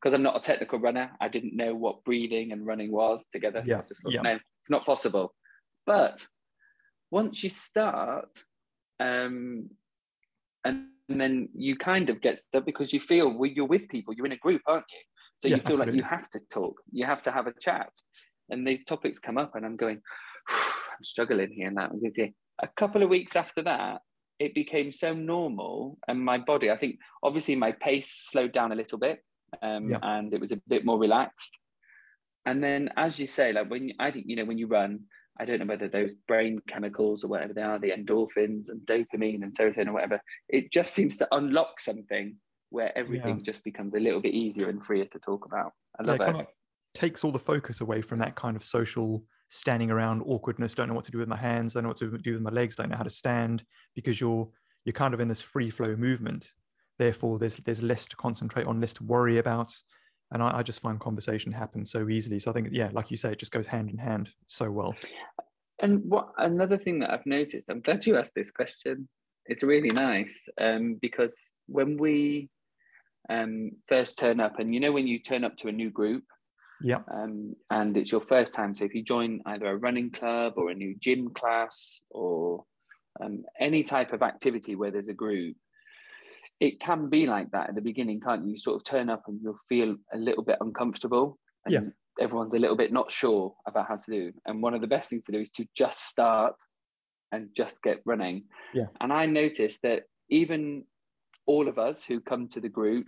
because 0.00 0.14
I'm 0.14 0.22
not 0.22 0.36
a 0.36 0.40
technical 0.40 0.78
runner. 0.78 1.10
I 1.20 1.28
didn't 1.28 1.56
know 1.56 1.74
what 1.74 2.04
breathing 2.04 2.52
and 2.52 2.66
running 2.66 2.92
was 2.92 3.26
together. 3.32 3.62
So 3.64 3.70
yeah. 3.70 3.78
I 3.78 3.82
just 3.82 4.02
thought, 4.02 4.12
yeah. 4.12 4.22
no, 4.22 4.32
it's 4.34 4.70
not 4.70 4.86
possible. 4.86 5.34
But 5.86 6.24
once 7.10 7.42
you 7.42 7.50
start, 7.50 8.28
um, 9.00 9.70
and 10.64 10.86
then 11.08 11.48
you 11.54 11.76
kind 11.76 12.10
of 12.10 12.20
get 12.20 12.38
stuck 12.38 12.66
because 12.66 12.92
you 12.92 13.00
feel 13.00 13.32
well, 13.32 13.50
you're 13.50 13.66
with 13.66 13.88
people, 13.88 14.14
you're 14.14 14.26
in 14.26 14.32
a 14.32 14.36
group, 14.36 14.62
aren't 14.66 14.84
you? 14.90 14.98
So 15.38 15.48
yeah, 15.48 15.56
you 15.56 15.62
feel 15.62 15.72
absolutely. 15.72 16.00
like 16.00 16.02
you 16.02 16.16
have 16.16 16.28
to 16.30 16.40
talk, 16.52 16.74
you 16.92 17.06
have 17.06 17.22
to 17.22 17.30
have 17.30 17.46
a 17.46 17.54
chat, 17.60 17.90
and 18.50 18.66
these 18.66 18.84
topics 18.84 19.18
come 19.18 19.38
up, 19.38 19.54
and 19.54 19.64
I'm 19.64 19.76
going, 19.76 20.00
I'm 20.48 21.02
struggling 21.02 21.52
here 21.52 21.68
and 21.68 21.76
that. 21.76 21.90
A 22.60 22.68
couple 22.76 23.02
of 23.02 23.08
weeks 23.08 23.36
after 23.36 23.62
that, 23.62 24.00
it 24.38 24.54
became 24.54 24.92
so 24.92 25.14
normal, 25.14 25.98
and 26.08 26.24
my 26.24 26.38
body, 26.38 26.70
I 26.70 26.76
think, 26.76 26.96
obviously 27.22 27.54
my 27.54 27.72
pace 27.72 28.26
slowed 28.30 28.52
down 28.52 28.72
a 28.72 28.76
little 28.76 28.98
bit, 28.98 29.24
um, 29.62 29.90
yeah. 29.90 29.98
and 30.02 30.34
it 30.34 30.40
was 30.40 30.52
a 30.52 30.60
bit 30.68 30.84
more 30.84 30.98
relaxed. 30.98 31.56
And 32.46 32.62
then, 32.62 32.90
as 32.96 33.18
you 33.18 33.26
say, 33.26 33.52
like 33.52 33.70
when 33.70 33.92
I 33.98 34.10
think 34.10 34.26
you 34.28 34.36
know 34.36 34.44
when 34.44 34.58
you 34.58 34.66
run, 34.66 35.00
I 35.38 35.44
don't 35.44 35.60
know 35.60 35.66
whether 35.66 35.88
those 35.88 36.14
brain 36.26 36.60
chemicals 36.68 37.24
or 37.24 37.28
whatever 37.28 37.52
they 37.52 37.62
are, 37.62 37.78
the 37.78 37.92
endorphins 37.92 38.68
and 38.68 38.80
dopamine 38.86 39.42
and 39.42 39.56
serotonin 39.56 39.88
or 39.88 39.92
whatever, 39.92 40.20
it 40.48 40.72
just 40.72 40.94
seems 40.94 41.16
to 41.18 41.28
unlock 41.32 41.80
something 41.80 42.36
where 42.70 42.96
everything 42.98 43.36
yeah. 43.38 43.42
just 43.42 43.64
becomes 43.64 43.94
a 43.94 44.00
little 44.00 44.20
bit 44.20 44.34
easier 44.34 44.68
and 44.68 44.84
freer 44.84 45.04
to 45.06 45.18
talk 45.18 45.46
about. 45.46 45.72
I 45.98 46.02
love 46.02 46.18
yeah, 46.20 46.30
it. 46.30 46.40
it 46.40 46.48
takes 46.94 47.24
all 47.24 47.32
the 47.32 47.38
focus 47.38 47.80
away 47.80 48.02
from 48.02 48.18
that 48.18 48.34
kind 48.34 48.56
of 48.56 48.64
social 48.64 49.24
standing 49.48 49.90
around 49.90 50.22
awkwardness, 50.26 50.74
don't 50.74 50.88
know 50.88 50.94
what 50.94 51.04
to 51.04 51.10
do 51.10 51.18
with 51.18 51.28
my 51.28 51.36
hands, 51.36 51.74
don't 51.74 51.84
know 51.84 51.88
what 51.88 51.96
to 51.98 52.18
do 52.18 52.34
with 52.34 52.42
my 52.42 52.50
legs, 52.50 52.76
don't 52.76 52.90
know 52.90 52.96
how 52.96 53.02
to 53.02 53.10
stand, 53.10 53.64
because 53.94 54.20
you're 54.20 54.48
you're 54.84 54.92
kind 54.92 55.14
of 55.14 55.20
in 55.20 55.28
this 55.28 55.40
free 55.40 55.70
flow 55.70 55.96
movement. 55.96 56.52
Therefore, 56.98 57.38
there's 57.38 57.56
there's 57.58 57.82
less 57.82 58.06
to 58.08 58.16
concentrate 58.16 58.66
on, 58.66 58.80
less 58.80 58.94
to 58.94 59.04
worry 59.04 59.38
about 59.38 59.72
and 60.32 60.42
I, 60.42 60.58
I, 60.58 60.62
just 60.62 60.80
find 60.80 61.00
conversation 61.00 61.52
happens 61.52 61.90
so 61.90 62.08
easily. 62.08 62.38
So 62.38 62.50
I 62.50 62.54
think, 62.54 62.68
yeah, 62.72 62.90
like 62.92 63.10
you 63.10 63.16
say, 63.16 63.32
it 63.32 63.38
just 63.38 63.52
goes 63.52 63.66
hand 63.66 63.90
in 63.90 63.96
hand 63.96 64.28
so 64.46 64.70
well. 64.70 64.94
And 65.80 66.02
what 66.04 66.32
another 66.38 66.76
thing 66.76 66.98
that 67.00 67.12
I've 67.12 67.26
noticed, 67.26 67.70
I'm 67.70 67.80
glad 67.80 68.06
you 68.06 68.16
asked 68.16 68.34
this 68.34 68.50
question. 68.50 69.08
It's 69.46 69.62
really 69.62 69.90
nice 69.90 70.48
um, 70.60 70.98
because 71.00 71.36
when 71.66 71.96
we 71.96 72.50
um, 73.30 73.70
first 73.86 74.18
turn 74.18 74.40
up, 74.40 74.58
and 74.58 74.74
you 74.74 74.80
know 74.80 74.92
when 74.92 75.06
you 75.06 75.20
turn 75.20 75.44
up 75.44 75.56
to 75.58 75.68
a 75.68 75.72
new 75.72 75.90
group, 75.90 76.24
yeah, 76.82 76.98
um, 77.12 77.54
and 77.70 77.96
it's 77.96 78.12
your 78.12 78.20
first 78.20 78.54
time. 78.54 78.74
So 78.74 78.84
if 78.84 78.94
you 78.94 79.02
join 79.02 79.40
either 79.46 79.66
a 79.66 79.76
running 79.76 80.10
club 80.10 80.54
or 80.56 80.70
a 80.70 80.74
new 80.74 80.94
gym 80.98 81.30
class 81.30 82.00
or 82.10 82.64
um, 83.22 83.44
any 83.58 83.82
type 83.84 84.12
of 84.12 84.22
activity 84.22 84.76
where 84.76 84.90
there's 84.90 85.08
a 85.08 85.14
group, 85.14 85.56
it 86.60 86.80
can 86.80 87.08
be 87.08 87.26
like 87.26 87.50
that 87.52 87.68
at 87.68 87.74
the 87.74 87.80
beginning, 87.80 88.20
can't 88.20 88.44
you? 88.44 88.52
you 88.52 88.58
sort 88.58 88.76
of 88.76 88.84
turn 88.84 89.08
up 89.08 89.22
and 89.28 89.40
you'll 89.42 89.58
feel 89.68 89.96
a 90.12 90.18
little 90.18 90.42
bit 90.42 90.58
uncomfortable. 90.60 91.38
And 91.64 91.72
yeah. 91.72 92.24
everyone's 92.24 92.54
a 92.54 92.58
little 92.58 92.76
bit 92.76 92.92
not 92.92 93.12
sure 93.12 93.54
about 93.66 93.88
how 93.88 93.96
to 93.96 94.10
do. 94.10 94.32
And 94.46 94.62
one 94.62 94.74
of 94.74 94.80
the 94.80 94.86
best 94.86 95.10
things 95.10 95.24
to 95.26 95.32
do 95.32 95.40
is 95.40 95.50
to 95.52 95.66
just 95.76 96.08
start 96.08 96.56
and 97.30 97.48
just 97.54 97.82
get 97.82 98.00
running. 98.04 98.44
Yeah. 98.74 98.86
And 99.00 99.12
I 99.12 99.26
noticed 99.26 99.80
that 99.82 100.04
even 100.30 100.84
all 101.46 101.68
of 101.68 101.78
us 101.78 102.04
who 102.04 102.20
come 102.20 102.48
to 102.48 102.60
the 102.60 102.68
group, 102.68 103.06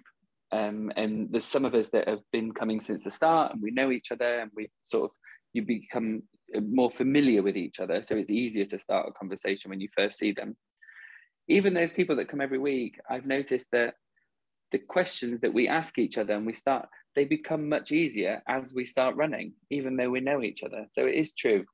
um, 0.52 0.92
and 0.96 1.28
there's 1.30 1.44
some 1.44 1.64
of 1.64 1.74
us 1.74 1.88
that 1.90 2.08
have 2.08 2.22
been 2.32 2.52
coming 2.52 2.80
since 2.80 3.04
the 3.04 3.10
start 3.10 3.52
and 3.52 3.62
we 3.62 3.70
know 3.70 3.90
each 3.90 4.10
other 4.10 4.40
and 4.40 4.50
we 4.54 4.68
sort 4.82 5.04
of 5.04 5.10
you 5.52 5.62
become 5.62 6.22
more 6.60 6.90
familiar 6.90 7.42
with 7.42 7.56
each 7.56 7.80
other. 7.80 8.02
So 8.02 8.16
it's 8.16 8.30
easier 8.30 8.64
to 8.66 8.78
start 8.78 9.08
a 9.08 9.12
conversation 9.12 9.70
when 9.70 9.80
you 9.80 9.88
first 9.96 10.18
see 10.18 10.32
them. 10.32 10.56
Even 11.50 11.74
those 11.74 11.92
people 11.92 12.16
that 12.16 12.28
come 12.28 12.40
every 12.40 12.58
week, 12.58 12.98
I've 13.08 13.26
noticed 13.26 13.68
that 13.72 13.94
the 14.72 14.78
questions 14.78 15.40
that 15.40 15.52
we 15.52 15.68
ask 15.68 15.98
each 15.98 16.16
other 16.16 16.34
and 16.34 16.46
we 16.46 16.54
start, 16.54 16.88
they 17.16 17.24
become 17.24 17.68
much 17.68 17.90
easier 17.92 18.42
as 18.48 18.72
we 18.72 18.84
start 18.84 19.16
running, 19.16 19.52
even 19.70 19.96
though 19.96 20.10
we 20.10 20.20
know 20.20 20.42
each 20.42 20.62
other. 20.62 20.86
So 20.92 21.06
it 21.06 21.16
is 21.16 21.32
true. 21.32 21.64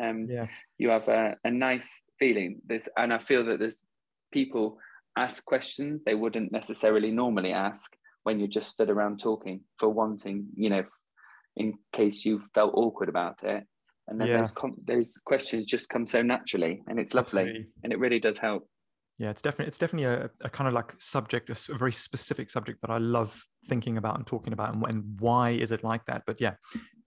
Um, 0.00 0.28
yeah. 0.30 0.46
You 0.78 0.90
have 0.90 1.08
a, 1.08 1.36
a 1.44 1.50
nice 1.50 2.02
feeling. 2.18 2.60
This, 2.64 2.88
and 2.96 3.12
I 3.12 3.18
feel 3.18 3.44
that 3.46 3.58
there's 3.58 3.84
people 4.32 4.78
ask 5.16 5.44
questions 5.44 6.02
they 6.04 6.14
wouldn't 6.14 6.52
necessarily 6.52 7.10
normally 7.10 7.52
ask 7.52 7.96
when 8.22 8.40
you 8.40 8.48
just 8.48 8.70
stood 8.70 8.90
around 8.90 9.20
talking 9.20 9.60
for 9.78 9.88
wanting, 9.88 10.46
you 10.56 10.70
know, 10.70 10.84
in 11.56 11.74
case 11.92 12.24
you 12.24 12.42
felt 12.54 12.74
awkward 12.74 13.08
about 13.08 13.42
it. 13.42 13.64
And 14.06 14.20
then 14.20 14.28
yeah. 14.28 14.38
those 14.38 14.52
com- 14.52 14.76
those 14.86 15.16
questions 15.24 15.64
just 15.64 15.88
come 15.88 16.06
so 16.06 16.20
naturally, 16.20 16.82
and 16.86 16.98
it's 17.00 17.14
lovely, 17.14 17.42
Absolutely. 17.42 17.66
and 17.82 17.92
it 17.92 17.98
really 17.98 18.20
does 18.20 18.36
help. 18.36 18.68
Yeah, 19.18 19.30
it's 19.30 19.42
definitely 19.42 19.68
it's 19.68 19.78
definitely 19.78 20.10
a, 20.10 20.30
a 20.40 20.50
kind 20.50 20.66
of 20.66 20.74
like 20.74 20.92
subject, 20.98 21.48
a, 21.48 21.72
a, 21.72 21.78
very 21.78 21.92
specific 21.92 22.50
subject 22.50 22.80
that 22.80 22.90
I 22.90 22.98
love 22.98 23.44
thinking 23.68 23.96
about 23.96 24.16
and 24.16 24.26
talking 24.26 24.52
about, 24.52 24.74
and, 24.74 24.84
and 24.86 25.20
why 25.20 25.50
is 25.50 25.70
it 25.70 25.84
like 25.84 26.04
that? 26.06 26.22
But 26.26 26.40
yeah, 26.40 26.54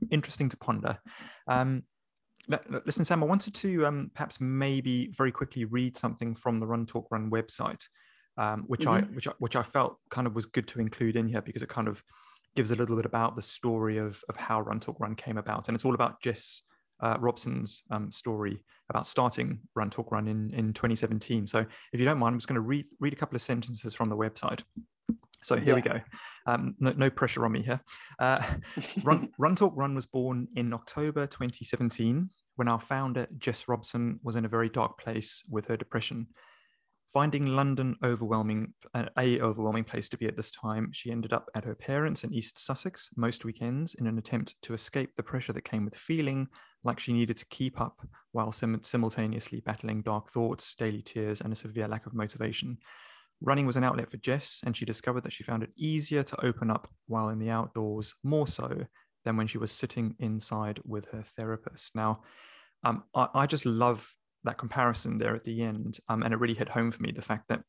interesting 0.09 0.47
to 0.49 0.57
ponder. 0.57 0.97
Um, 1.47 1.83
listen, 2.85 3.03
Sam, 3.03 3.23
I 3.23 3.25
wanted 3.25 3.53
to 3.55 3.85
um, 3.85 4.11
perhaps 4.13 4.39
maybe 4.39 5.11
very 5.17 5.33
quickly 5.33 5.65
read 5.65 5.97
something 5.97 6.33
from 6.33 6.59
the 6.59 6.67
Run 6.67 6.85
Talk 6.85 7.07
Run 7.11 7.29
website, 7.29 7.83
um, 8.37 8.63
which 8.67 8.81
mm-hmm. 8.81 9.05
I 9.05 9.15
which 9.15 9.27
I 9.27 9.33
which 9.39 9.55
I 9.57 9.63
felt 9.63 9.97
kind 10.09 10.27
of 10.27 10.35
was 10.35 10.45
good 10.45 10.67
to 10.69 10.79
include 10.79 11.17
in 11.17 11.27
here 11.27 11.41
because 11.41 11.61
it 11.61 11.69
kind 11.69 11.89
of 11.89 12.01
gives 12.55 12.71
a 12.71 12.75
little 12.75 12.95
bit 12.95 13.05
about 13.05 13.35
the 13.35 13.41
story 13.41 13.97
of 13.97 14.23
of 14.29 14.37
how 14.37 14.61
Run 14.61 14.79
Talk 14.79 14.97
Run 14.99 15.15
came 15.15 15.37
about, 15.37 15.67
and 15.67 15.75
it's 15.75 15.83
all 15.83 15.95
about 15.95 16.21
Jess 16.21 16.61
uh, 17.01 17.17
Robson's 17.19 17.83
um, 17.91 18.11
story 18.11 18.63
about 18.89 19.05
starting 19.05 19.59
Run 19.75 19.89
Talk 19.89 20.11
Run 20.11 20.27
in, 20.27 20.51
in 20.53 20.73
2017. 20.73 21.47
So 21.47 21.59
if 21.59 21.99
you 21.99 22.05
don't 22.05 22.17
mind, 22.17 22.33
I'm 22.33 22.39
just 22.39 22.47
going 22.47 22.55
to 22.55 22.61
read, 22.61 22.85
read 22.99 23.13
a 23.13 23.15
couple 23.15 23.35
of 23.35 23.41
sentences 23.41 23.93
from 23.93 24.09
the 24.09 24.15
website. 24.15 24.61
So 25.43 25.55
here 25.55 25.69
yeah. 25.69 25.73
we 25.75 25.81
go. 25.81 26.01
Um, 26.45 26.75
no, 26.79 26.91
no, 26.97 27.09
pressure 27.09 27.45
on 27.45 27.51
me 27.51 27.61
here. 27.61 27.79
Uh, 28.19 28.43
Run, 29.03 29.29
Run 29.37 29.55
Talk 29.55 29.73
Run 29.75 29.95
was 29.95 30.05
born 30.05 30.47
in 30.55 30.73
October 30.73 31.27
2017 31.27 32.29
when 32.55 32.67
our 32.67 32.79
founder, 32.79 33.27
Jess 33.37 33.67
Robson, 33.67 34.19
was 34.23 34.35
in 34.35 34.45
a 34.45 34.49
very 34.49 34.69
dark 34.69 34.99
place 34.99 35.43
with 35.49 35.67
her 35.67 35.77
depression. 35.77 36.27
Finding 37.13 37.45
London 37.45 37.95
overwhelming, 38.03 38.73
uh, 38.93 39.05
a 39.17 39.39
overwhelming 39.39 39.85
place 39.85 40.09
to 40.09 40.17
be 40.17 40.27
at 40.27 40.35
this 40.35 40.51
time, 40.51 40.91
she 40.91 41.09
ended 41.09 41.31
up 41.31 41.49
at 41.55 41.63
her 41.63 41.73
parents' 41.73 42.23
in 42.23 42.33
East 42.33 42.59
Sussex 42.59 43.09
most 43.15 43.45
weekends 43.45 43.95
in 43.95 44.07
an 44.07 44.17
attempt 44.17 44.55
to 44.63 44.73
escape 44.73 45.15
the 45.15 45.23
pressure 45.23 45.53
that 45.53 45.63
came 45.63 45.85
with 45.85 45.95
feeling 45.95 46.47
like 46.83 46.99
she 46.99 47.13
needed 47.13 47.37
to 47.37 47.45
keep 47.45 47.79
up 47.79 48.05
while 48.33 48.51
sim- 48.51 48.83
simultaneously 48.83 49.61
battling 49.61 50.01
dark 50.01 50.29
thoughts, 50.31 50.75
daily 50.75 51.01
tears, 51.01 51.39
and 51.41 51.53
a 51.53 51.55
severe 51.55 51.87
lack 51.87 52.05
of 52.05 52.13
motivation. 52.13 52.77
Running 53.41 53.65
was 53.65 53.77
an 53.77 53.83
outlet 53.85 54.11
for 54.11 54.17
Jess, 54.17 54.61
and 54.65 54.75
she 54.75 54.83
discovered 54.85 55.23
that 55.23 55.33
she 55.33 55.43
found 55.43 55.63
it 55.63 55.71
easier 55.77 56.23
to 56.23 56.45
open 56.45 56.69
up 56.69 56.89
while 57.07 57.29
in 57.29 57.39
the 57.39 57.49
outdoors, 57.49 58.13
more 58.23 58.47
so 58.47 58.85
than 59.23 59.37
when 59.37 59.47
she 59.47 59.57
was 59.57 59.71
sitting 59.71 60.13
inside 60.19 60.81
with 60.83 61.05
her 61.05 61.23
therapist. 61.23 61.95
Now, 61.95 62.23
um, 62.83 63.03
I, 63.15 63.27
I 63.33 63.45
just 63.45 63.65
love 63.65 64.13
that 64.47 64.57
comparison 64.57 65.17
there 65.17 65.35
at 65.35 65.43
the 65.43 65.61
end, 65.61 65.99
um, 66.09 66.23
and 66.23 66.33
it 66.33 66.39
really 66.39 66.53
hit 66.53 66.69
home 66.69 66.91
for 66.91 67.01
me 67.01 67.11
the 67.11 67.21
fact 67.21 67.45
that 67.49 67.61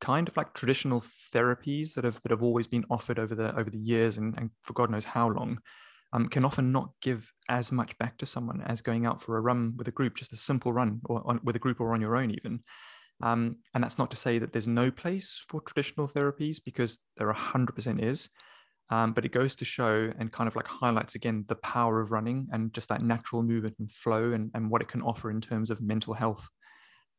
kind 0.00 0.28
of 0.28 0.36
like 0.36 0.54
traditional 0.54 1.02
therapies 1.34 1.94
that 1.94 2.04
have 2.04 2.20
that 2.22 2.30
have 2.30 2.42
always 2.42 2.66
been 2.66 2.84
offered 2.88 3.18
over 3.18 3.34
the 3.34 3.54
over 3.58 3.68
the 3.68 3.78
years 3.78 4.16
and, 4.16 4.34
and 4.38 4.50
for 4.62 4.72
God 4.72 4.90
knows 4.90 5.04
how 5.04 5.28
long, 5.28 5.58
um, 6.12 6.28
can 6.28 6.44
often 6.44 6.72
not 6.72 6.90
give 7.02 7.30
as 7.48 7.72
much 7.72 7.96
back 7.98 8.16
to 8.18 8.26
someone 8.26 8.62
as 8.62 8.80
going 8.80 9.06
out 9.06 9.20
for 9.20 9.36
a 9.36 9.40
run 9.40 9.74
with 9.76 9.88
a 9.88 9.92
group, 9.92 10.16
just 10.16 10.32
a 10.32 10.36
simple 10.36 10.72
run 10.72 11.00
or 11.06 11.22
on, 11.26 11.40
with 11.42 11.56
a 11.56 11.58
group 11.58 11.80
or 11.80 11.94
on 11.94 12.00
your 12.00 12.16
own 12.16 12.30
even. 12.30 12.60
Um, 13.22 13.56
and 13.74 13.82
that's 13.82 13.98
not 13.98 14.10
to 14.12 14.16
say 14.16 14.38
that 14.38 14.52
there's 14.52 14.68
no 14.68 14.90
place 14.90 15.44
for 15.48 15.60
traditional 15.60 16.06
therapies 16.06 16.58
because 16.64 17.00
there 17.16 17.32
100% 17.32 18.02
is. 18.02 18.28
Um, 18.90 19.12
but 19.12 19.24
it 19.26 19.32
goes 19.32 19.54
to 19.56 19.64
show 19.66 20.10
and 20.18 20.32
kind 20.32 20.48
of 20.48 20.56
like 20.56 20.66
highlights 20.66 21.14
again 21.14 21.44
the 21.48 21.56
power 21.56 22.00
of 22.00 22.10
running 22.10 22.48
and 22.52 22.72
just 22.72 22.88
that 22.88 23.02
natural 23.02 23.42
movement 23.42 23.76
and 23.78 23.92
flow 23.92 24.32
and, 24.32 24.50
and 24.54 24.70
what 24.70 24.80
it 24.80 24.88
can 24.88 25.02
offer 25.02 25.30
in 25.30 25.42
terms 25.42 25.70
of 25.70 25.82
mental 25.82 26.14
health. 26.14 26.48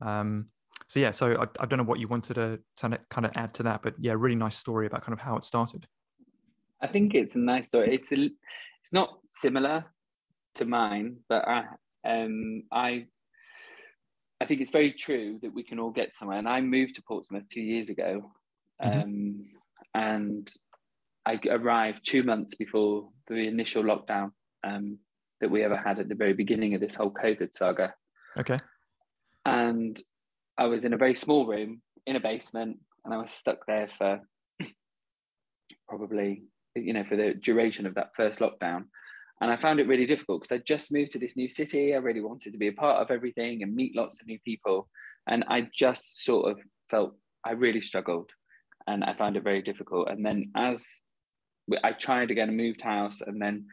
Um, 0.02 0.48
so 0.88 1.00
yeah, 1.00 1.12
so 1.12 1.36
I, 1.36 1.46
I, 1.62 1.66
don't 1.68 1.78
know 1.78 1.84
what 1.84 2.00
you 2.00 2.08
wanted 2.08 2.36
to 2.36 2.60
kind 2.80 3.26
of 3.26 3.32
add 3.36 3.54
to 3.56 3.64
that, 3.64 3.84
but 3.84 3.94
yeah, 4.00 4.14
really 4.18 4.36
nice 4.36 4.58
story 4.58 4.88
about 4.88 5.04
kind 5.04 5.14
of 5.14 5.20
how 5.20 5.36
it 5.36 5.44
started. 5.44 5.86
I 6.82 6.88
think 6.88 7.14
it's 7.14 7.36
a 7.36 7.40
nice 7.40 7.68
story. 7.68 7.94
It's 7.94 8.12
a, 8.12 8.30
it's 8.82 8.94
not 8.94 9.20
similar 9.34 9.86
to 10.56 10.66
mine, 10.66 11.18
but 11.28 11.48
I 11.48 11.66
um 12.06 12.64
I 12.72 13.06
I 14.42 14.46
think 14.46 14.62
it's 14.62 14.72
very 14.72 14.94
true 14.94 15.38
that 15.42 15.54
we 15.54 15.64
can 15.64 15.80
all 15.80 15.92
get 15.92 16.16
somewhere. 16.16 16.38
And 16.38 16.48
I 16.48 16.62
moved 16.62 16.96
to 16.96 17.04
Portsmouth 17.04 17.44
two 17.52 17.62
years 17.62 17.90
ago, 17.90 18.32
mm-hmm. 18.82 19.00
um, 19.02 19.46
and 19.94 20.50
I 21.30 21.40
arrived 21.48 22.00
two 22.04 22.24
months 22.24 22.56
before 22.56 23.10
the 23.28 23.48
initial 23.48 23.84
lockdown 23.84 24.32
um, 24.64 24.98
that 25.42 25.52
we 25.52 25.64
ever 25.64 25.78
had 25.78 26.00
at 26.00 26.10
the 26.10 26.16
very 26.16 26.34
beginning 26.34 26.74
of 26.74 26.82
this 26.82 26.96
whole 26.96 27.12
COVID 27.12 27.54
saga. 27.54 27.94
Okay. 28.40 28.60
And 29.46 30.02
I 30.58 30.66
was 30.66 30.86
in 30.86 30.94
a 30.94 30.98
very 30.98 31.14
small 31.14 31.46
room 31.46 31.82
in 32.08 32.16
a 32.16 32.20
basement, 32.20 32.80
and 33.06 33.14
I 33.14 33.18
was 33.18 33.30
stuck 33.30 33.60
there 33.68 33.88
for 33.88 34.22
probably, 35.88 36.46
you 36.76 36.94
know, 36.94 37.04
for 37.04 37.16
the 37.16 37.36
duration 37.36 37.86
of 37.86 37.94
that 37.94 38.16
first 38.16 38.40
lockdown. 38.40 38.86
And 39.40 39.52
I 39.52 39.56
found 39.56 39.80
it 39.80 39.88
really 39.88 40.08
difficult 40.08 40.42
because 40.42 40.60
I 40.60 40.64
just 40.66 40.92
moved 40.92 41.12
to 41.12 41.20
this 41.20 41.38
new 41.38 41.48
city. 41.48 41.94
I 41.94 41.98
really 41.98 42.22
wanted 42.22 42.54
to 42.54 42.60
be 42.60 42.70
a 42.70 42.74
part 42.74 43.02
of 43.02 43.12
everything 43.12 43.62
and 43.62 43.76
meet 43.76 43.96
lots 43.96 44.20
of 44.20 44.26
new 44.26 44.40
people. 44.44 44.90
And 45.28 45.46
I 45.48 45.70
just 45.78 46.26
sort 46.26 46.52
of 46.52 46.60
felt 46.90 47.16
I 47.46 47.52
really 47.52 47.82
struggled 47.82 48.32
and 48.88 49.04
I 49.04 49.14
found 49.14 49.38
it 49.38 49.44
very 49.44 49.62
difficult. 49.62 50.10
And 50.10 50.26
then 50.26 50.52
as 50.56 50.86
I 51.84 51.92
tried 51.94 52.32
again 52.32 52.50
and 52.50 52.58
moved 52.58 52.82
house, 52.82 53.22
and 53.22 53.42
then 53.42 53.66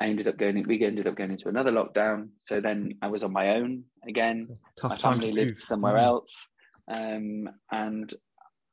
I 0.00 0.06
ended 0.06 0.28
up 0.28 0.36
going. 0.36 0.62
We 0.66 0.84
ended 0.84 1.06
up 1.06 1.16
going 1.16 1.30
into 1.30 1.48
another 1.48 1.72
lockdown. 1.72 2.28
So 2.44 2.60
then 2.60 2.98
I 3.02 3.08
was 3.08 3.22
on 3.22 3.32
my 3.32 3.56
own 3.56 3.84
again. 4.06 4.58
Tough 4.80 4.90
my 4.90 4.96
family 4.96 5.32
lived 5.32 5.58
somewhere 5.58 5.94
mm. 5.94 6.04
else, 6.04 6.48
um, 6.92 7.48
and 7.70 8.12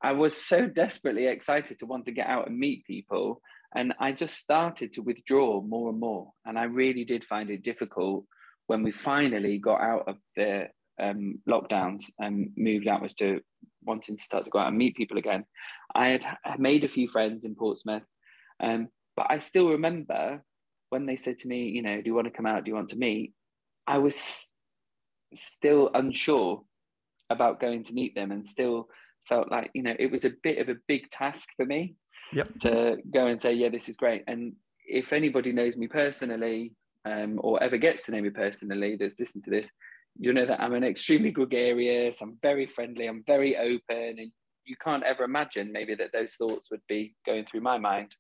I 0.02 0.12
was 0.12 0.36
so 0.36 0.68
desperately 0.68 1.28
excited 1.28 1.80
to 1.80 1.86
want 1.86 2.06
to 2.06 2.12
get 2.12 2.28
out 2.28 2.48
and 2.48 2.58
meet 2.58 2.86
people, 2.86 3.42
and 3.74 3.94
I 4.00 4.12
just 4.12 4.36
started 4.36 4.94
to 4.94 5.02
withdraw 5.02 5.62
more 5.62 5.89
and 5.89 6.00
more. 6.00 6.32
And 6.46 6.60
I 6.60 6.63
really 6.63 7.06
did 7.06 7.24
find 7.24 7.50
it 7.50 7.63
difficult 7.63 8.26
when 8.68 8.84
we 8.84 8.92
finally 8.92 9.58
got 9.60 9.82
out 9.82 10.08
of 10.08 10.18
the 10.36 10.68
um, 11.02 11.39
lockdowns 11.50 12.04
and 12.20 12.52
moved 12.56 12.88
outwards 12.88 13.16
to 13.16 13.42
wanting 13.84 14.18
to 14.18 14.24
start 14.24 14.46
to 14.46 14.52
go 14.52 14.60
out 14.60 14.70
and 14.70 14.78
meet 14.78 14.96
people 14.96 15.18
again. 15.18 15.46
I 15.96 16.08
had 16.10 16.26
made 16.60 16.84
a 16.84 16.89
few 16.89 17.08
friends 17.08 17.46
in 17.46 17.56
Portsmouth 17.56 18.04
um, 18.60 18.89
but 19.16 19.28
I 19.30 19.39
still 19.39 19.70
remember 19.70 20.44
when 20.89 21.06
they 21.06 21.18
said 21.18 21.39
to 21.39 21.48
me, 21.48 21.70
you 21.70 21.82
know, 21.82 22.02
do 22.02 22.04
you 22.06 22.13
want 22.13 22.28
to 22.28 22.34
come 22.34 22.46
out? 22.46 22.63
Do 22.63 22.72
you 22.72 22.76
want 22.76 22.89
to 22.89 22.98
meet? 22.98 23.34
I 23.88 23.98
was 23.98 24.48
still 25.34 25.89
unsure 25.94 26.62
about 27.30 27.60
going 27.60 27.84
to 27.86 27.94
meet 27.94 28.16
them 28.16 28.32
and 28.32 28.46
still 28.46 28.88
felt 29.28 29.52
like, 29.52 29.72
you 29.74 29.84
know, 29.84 29.96
it 29.98 30.12
was 30.12 30.26
a 30.26 30.34
bit 30.44 30.60
of 30.60 30.70
a 30.70 30.80
big 30.88 31.10
task 31.10 31.50
for 31.58 31.66
me 31.66 31.96
yep. 32.32 32.48
to 32.60 32.98
go 33.12 33.28
and 33.28 33.42
say, 33.42 33.54
yeah, 33.54 33.70
this 33.70 33.89
is 33.89 33.96
great. 33.96 34.24
And 34.28 34.54
if 34.86 35.13
anybody 35.13 35.52
knows 35.52 35.78
me 35.78 35.88
personally 35.88 36.74
um, 37.06 37.39
or 37.42 37.62
ever 37.63 37.78
gets 37.78 38.04
to 38.04 38.12
know 38.12 38.22
me 38.22 38.30
personally 38.30 38.98
that's 39.00 39.20
listened 39.20 39.46
to 39.46 39.52
this, 39.52 39.70
you'll 40.20 40.36
know 40.36 40.46
that 40.46 40.62
I'm 40.62 40.74
an 40.74 40.84
extremely 40.84 41.32
gregarious, 41.32 42.22
I'm 42.22 42.38
very 42.42 42.68
friendly, 42.68 43.08
I'm 43.08 43.24
very 43.26 43.58
open, 43.58 44.20
and 44.20 44.32
you 44.66 44.76
can't 44.82 45.04
ever 45.04 45.24
imagine 45.24 45.72
maybe 45.72 45.96
that 45.96 46.12
those 46.13 46.36
thoughts 46.36 46.70
would 46.70 46.82
be 46.88 47.16
going 47.26 47.46
through 47.46 47.62
my 47.62 47.78
mind 47.78 48.16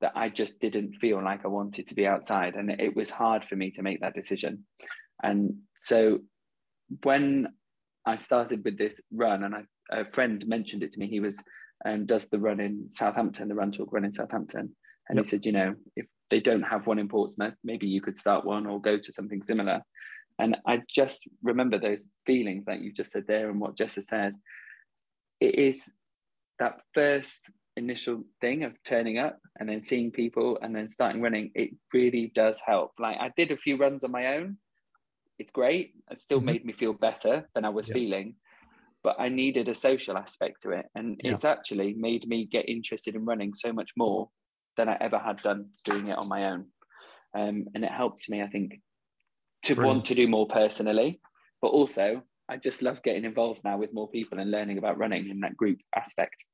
that 0.00 0.12
I 0.14 0.28
just 0.28 0.60
didn't 0.60 0.96
feel 0.96 1.22
like 1.22 1.44
I 1.44 1.48
wanted 1.48 1.88
to 1.88 1.94
be 1.94 2.06
outside. 2.06 2.56
And 2.56 2.70
it 2.70 2.94
was 2.94 3.10
hard 3.10 3.44
for 3.44 3.56
me 3.56 3.70
to 3.72 3.82
make 3.82 4.00
that 4.00 4.14
decision. 4.14 4.64
And 5.22 5.58
so 5.80 6.20
when 7.02 7.48
I 8.06 8.16
started 8.16 8.64
with 8.64 8.78
this 8.78 9.00
run, 9.12 9.44
and 9.44 9.54
I, 9.54 9.62
a 9.90 10.04
friend 10.04 10.46
mentioned 10.46 10.82
it 10.82 10.92
to 10.92 10.98
me, 11.00 11.08
he 11.08 11.20
was 11.20 11.42
um, 11.84 12.06
does 12.06 12.28
the 12.28 12.38
run 12.38 12.60
in 12.60 12.88
Southampton, 12.92 13.48
the 13.48 13.54
Run 13.54 13.72
Talk 13.72 13.92
run 13.92 14.04
in 14.04 14.14
Southampton. 14.14 14.74
And 15.08 15.16
yep. 15.16 15.24
he 15.24 15.30
said, 15.30 15.46
you 15.46 15.52
know, 15.52 15.74
if 15.96 16.06
they 16.30 16.40
don't 16.40 16.62
have 16.62 16.86
one 16.86 16.98
in 16.98 17.08
Portsmouth, 17.08 17.54
maybe 17.64 17.86
you 17.86 18.00
could 18.00 18.18
start 18.18 18.44
one 18.44 18.66
or 18.66 18.80
go 18.80 18.98
to 18.98 19.12
something 19.12 19.42
similar. 19.42 19.82
And 20.38 20.56
I 20.66 20.82
just 20.92 21.26
remember 21.42 21.78
those 21.78 22.04
feelings 22.26 22.64
that 22.66 22.80
you 22.80 22.92
just 22.92 23.12
said 23.12 23.24
there 23.26 23.50
and 23.50 23.60
what 23.60 23.76
Jess 23.76 23.96
has 23.96 24.08
said. 24.08 24.34
It 25.40 25.54
is 25.54 25.82
that 26.58 26.80
first 26.94 27.50
initial 27.78 28.24
thing 28.40 28.64
of 28.64 28.72
turning 28.84 29.18
up 29.18 29.38
and 29.58 29.68
then 29.68 29.82
seeing 29.82 30.10
people 30.10 30.58
and 30.60 30.74
then 30.74 30.88
starting 30.88 31.22
running. 31.22 31.50
It 31.54 31.70
really 31.92 32.30
does 32.34 32.60
help. 32.64 32.92
Like 32.98 33.16
I 33.18 33.30
did 33.36 33.50
a 33.50 33.56
few 33.56 33.76
runs 33.76 34.04
on 34.04 34.10
my 34.10 34.34
own. 34.36 34.58
It's 35.38 35.52
great. 35.52 35.94
It 36.10 36.20
still 36.20 36.38
mm-hmm. 36.38 36.46
made 36.46 36.64
me 36.64 36.72
feel 36.72 36.92
better 36.92 37.48
than 37.54 37.64
I 37.64 37.70
was 37.70 37.88
feeling 37.88 38.34
but 39.02 39.16
I 39.18 39.28
needed 39.28 39.68
a 39.68 39.74
social 39.74 40.16
aspect 40.16 40.62
to 40.62 40.70
it. 40.70 40.86
And 40.94 41.20
yeah. 41.22 41.32
it's 41.32 41.44
actually 41.44 41.94
made 41.94 42.26
me 42.26 42.44
get 42.46 42.68
interested 42.68 43.14
in 43.14 43.24
running 43.24 43.54
so 43.54 43.72
much 43.72 43.92
more 43.96 44.28
than 44.76 44.88
I 44.88 44.96
ever 45.00 45.18
had 45.18 45.38
done 45.38 45.70
doing 45.84 46.08
it 46.08 46.18
on 46.18 46.28
my 46.28 46.50
own. 46.50 46.66
Um, 47.34 47.66
and 47.74 47.84
it 47.84 47.90
helps 47.90 48.28
me, 48.28 48.42
I 48.42 48.48
think, 48.48 48.80
to 49.64 49.74
Brilliant. 49.74 49.96
want 49.96 50.06
to 50.06 50.14
do 50.14 50.28
more 50.28 50.46
personally, 50.48 51.20
but 51.60 51.68
also 51.68 52.22
I 52.48 52.56
just 52.56 52.82
love 52.82 53.02
getting 53.02 53.24
involved 53.24 53.62
now 53.64 53.76
with 53.76 53.94
more 53.94 54.08
people 54.08 54.38
and 54.38 54.50
learning 54.50 54.78
about 54.78 54.98
running 54.98 55.28
in 55.28 55.40
that 55.40 55.56
group 55.56 55.78
aspect. 55.94 56.44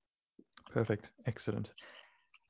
Perfect. 0.75 1.11
Excellent. 1.27 1.73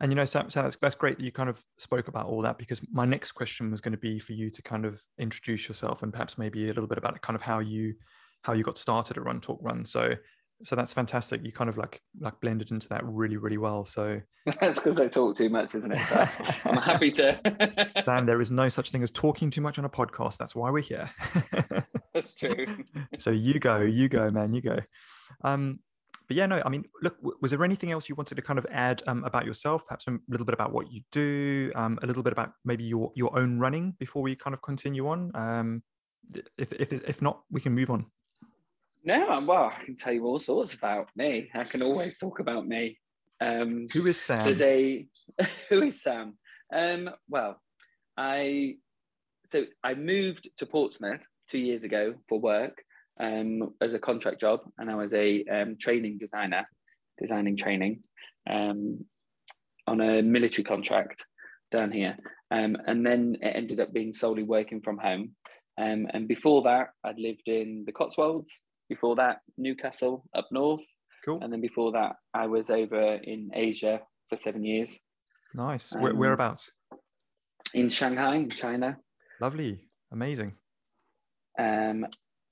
And 0.01 0.11
you 0.11 0.17
know, 0.17 0.25
Sam, 0.25 0.49
Sam 0.49 0.65
that's, 0.65 0.77
that's 0.77 0.95
great 0.95 1.19
that 1.19 1.25
you 1.25 1.31
kind 1.31 1.51
of 1.51 1.63
spoke 1.79 2.09
about 2.09 2.27
all 2.27 2.41
that 2.43 2.57
because 2.57 2.81
my 2.91 3.05
next 3.05 3.33
question 3.33 3.71
was 3.71 3.83
going 3.83 3.93
to 3.93 3.99
be 3.99 4.19
for 4.19 4.33
you 4.33 4.49
to 4.49 4.63
kind 4.63 4.87
of 4.87 4.99
introduce 5.19 5.69
yourself 5.69 6.03
and 6.03 6.11
perhaps 6.11 6.39
maybe 6.39 6.65
a 6.65 6.69
little 6.69 6.87
bit 6.87 6.99
about 6.99 7.21
kind 7.21 7.37
of 7.37 7.43
how 7.43 7.59
you 7.59 7.95
how 8.43 8.55
you 8.55 8.65
got 8.65 8.79
started 8.79 9.19
at 9.19 9.23
Run 9.23 9.43
Talk 9.43 9.59
Run. 9.63 9.85
So 9.85 10.15
so 10.63 10.75
that's 10.75 10.95
fantastic. 10.95 11.43
You 11.45 11.53
kind 11.53 11.69
of 11.69 11.77
like 11.77 12.01
like 12.19 12.41
blended 12.41 12.71
into 12.71 12.89
that 12.89 13.05
really 13.05 13.37
really 13.37 13.59
well. 13.59 13.85
So 13.85 14.21
that's 14.61 14.79
because 14.79 14.99
I 14.99 15.07
talk 15.07 15.37
too 15.37 15.51
much, 15.51 15.75
isn't 15.75 15.93
it? 15.93 16.01
So 16.09 16.29
I'm 16.65 16.79
happy 16.79 17.11
to. 17.13 17.93
Dan, 18.07 18.25
there 18.25 18.41
is 18.41 18.51
no 18.51 18.71
such 18.71 18.91
thing 18.91 19.03
as 19.03 19.11
talking 19.11 19.51
too 19.51 19.61
much 19.61 19.79
on 19.79 19.85
a 19.85 19.91
podcast. 19.91 20.39
That's 20.39 20.55
why 20.55 20.71
we're 20.71 20.81
here. 20.81 21.11
that's 22.15 22.35
true. 22.35 22.67
so 23.19 23.31
you 23.31 23.61
go, 23.61 23.81
you 23.81 24.09
go, 24.09 24.31
man, 24.31 24.55
you 24.55 24.63
go. 24.63 24.79
Um, 25.45 25.81
but 26.27 26.37
yeah, 26.37 26.47
no, 26.47 26.63
I 26.65 26.69
mean, 26.69 26.85
look, 27.03 27.17
was 27.41 27.51
there 27.51 27.65
anything 27.65 27.93
else 27.93 28.09
you 28.09 28.15
wanted 28.15 28.37
to 28.37 28.43
kind 28.43 28.59
of 28.59 28.67
add 28.71 29.03
um, 29.07 29.25
about 29.25 29.45
yourself? 29.45 29.87
Perhaps 29.87 30.07
a 30.07 30.19
little 30.29 30.47
bit 30.47 30.55
about 30.55 30.73
what 30.73 30.91
you 30.91 31.03
do, 31.13 31.71
um, 31.75 31.99
a 32.03 32.07
little 32.07 32.23
bit 32.23 32.33
about 32.33 32.53
maybe 32.65 32.85
your 32.85 33.13
your 33.15 33.37
own 33.39 33.59
running 33.59 33.95
before 33.99 34.23
we 34.23 34.35
kind 34.35 34.55
of 34.55 34.63
continue 34.63 35.09
on. 35.09 35.31
Um, 35.35 35.83
if 36.57 36.73
if 36.73 36.93
if 36.93 37.21
not, 37.21 37.43
we 37.51 37.61
can 37.61 37.75
move 37.75 37.91
on. 37.91 38.07
No, 39.05 39.45
well, 39.47 39.71
I 39.79 39.85
can 39.85 39.97
tell 39.97 40.15
you 40.15 40.25
all 40.25 40.39
sorts 40.39 40.73
about 40.73 41.11
me. 41.15 41.51
I 41.55 41.65
can 41.65 41.83
always 41.83 42.17
talk 42.19 42.39
about 42.39 42.67
me. 42.67 42.99
Um, 43.41 43.87
who 43.93 44.07
is 44.07 44.19
Sam? 44.19 44.45
There's 44.45 44.63
a 44.63 45.07
who 45.69 45.83
is 45.83 46.03
Sam? 46.03 46.39
Um, 46.73 47.11
well, 47.29 47.61
I 48.17 48.77
so 49.53 49.65
I 49.83 49.95
moved 49.95 50.49
to 50.57 50.67
Portsmouth 50.67 51.27
two 51.49 51.59
years 51.59 51.85
ago 51.85 52.15
for 52.29 52.41
work 52.41 52.83
um, 53.21 53.75
as 53.81 53.95
a 53.95 53.99
contract 53.99 54.41
job, 54.41 54.61
and 54.79 54.91
I 54.91 54.95
was 54.95 55.13
a 55.13 55.45
um, 55.45 55.77
training 55.79 56.19
designer, 56.19 56.69
designing 57.21 57.57
training 57.57 58.03
um, 58.49 59.05
on 59.87 60.01
a 60.01 60.23
military 60.23 60.65
contract 60.65 61.25
down 61.71 61.93
here, 61.93 62.17
um, 62.51 62.77
and 62.87 63.05
then 63.05 63.37
it 63.41 63.57
ended 63.57 63.81
up 63.81 63.93
being 63.93 64.13
solely 64.13 64.43
working 64.43 64.81
from 64.81 64.99
home. 64.99 65.35
Um, 65.77 66.07
and 66.13 66.29
before 66.29 66.63
that, 66.63 66.89
I'd 67.03 67.19
lived 67.19 67.49
in 67.49 67.85
the 67.87 67.93
Cotswolds 67.93 68.61
before 68.89 69.17
that, 69.17 69.39
Newcastle 69.57 70.25
up 70.35 70.47
north. 70.53 70.83
Cool. 71.25 71.41
And 71.43 71.53
then 71.53 71.61
before 71.61 71.93
that, 71.93 72.17
I 72.35 72.47
was 72.47 72.71
over 72.71 73.15
in 73.15 73.51
Asia 73.55 74.01
for 74.29 74.37
seven 74.37 74.63
years. 74.63 75.01
Nice. 75.55 75.93
Um, 75.95 76.03
Where, 76.03 76.15
whereabouts? 76.15 76.71
In 77.73 77.89
Shanghai, 77.89 78.45
China. 78.45 78.99
Lovely. 79.41 79.89
Amazing. 80.13 80.53
Um, 81.59 82.07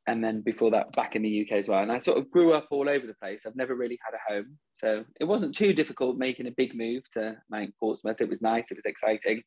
and 0.07 0.23
then 0.23 0.41
before 0.41 0.71
that, 0.73 0.93
back 0.93 1.15
in 1.15 1.23
the 1.23 1.43
UK 1.43 1.59
as 1.59 1.69
well. 1.69 1.83
And 1.83 1.93
I 1.93 1.99
sort 1.99 2.19
of 2.19 2.31
grew 2.31 2.53
up 2.53 2.69
all 2.71 2.89
over 2.89 3.07
the 3.07 3.15
place. 3.15 3.43
I've 3.47 3.57
never 3.57 3.75
really 3.75 3.99
had 4.05 4.15
a 4.15 4.33
home, 4.33 4.59
so 4.75 5.05
it 5.21 5.25
wasn't 5.25 5.55
too 5.55 5.73
difficult 5.73 6.17
making 6.17 6.47
a 6.47 6.53
big 6.53 6.75
move 6.75 7.09
to 7.13 7.37
like 7.51 7.71
Portsmouth. 7.79 8.21
It 8.21 8.29
was 8.29 8.43
nice. 8.43 8.71
It 8.71 8.77
was 8.77 8.87
exciting. 8.87 9.43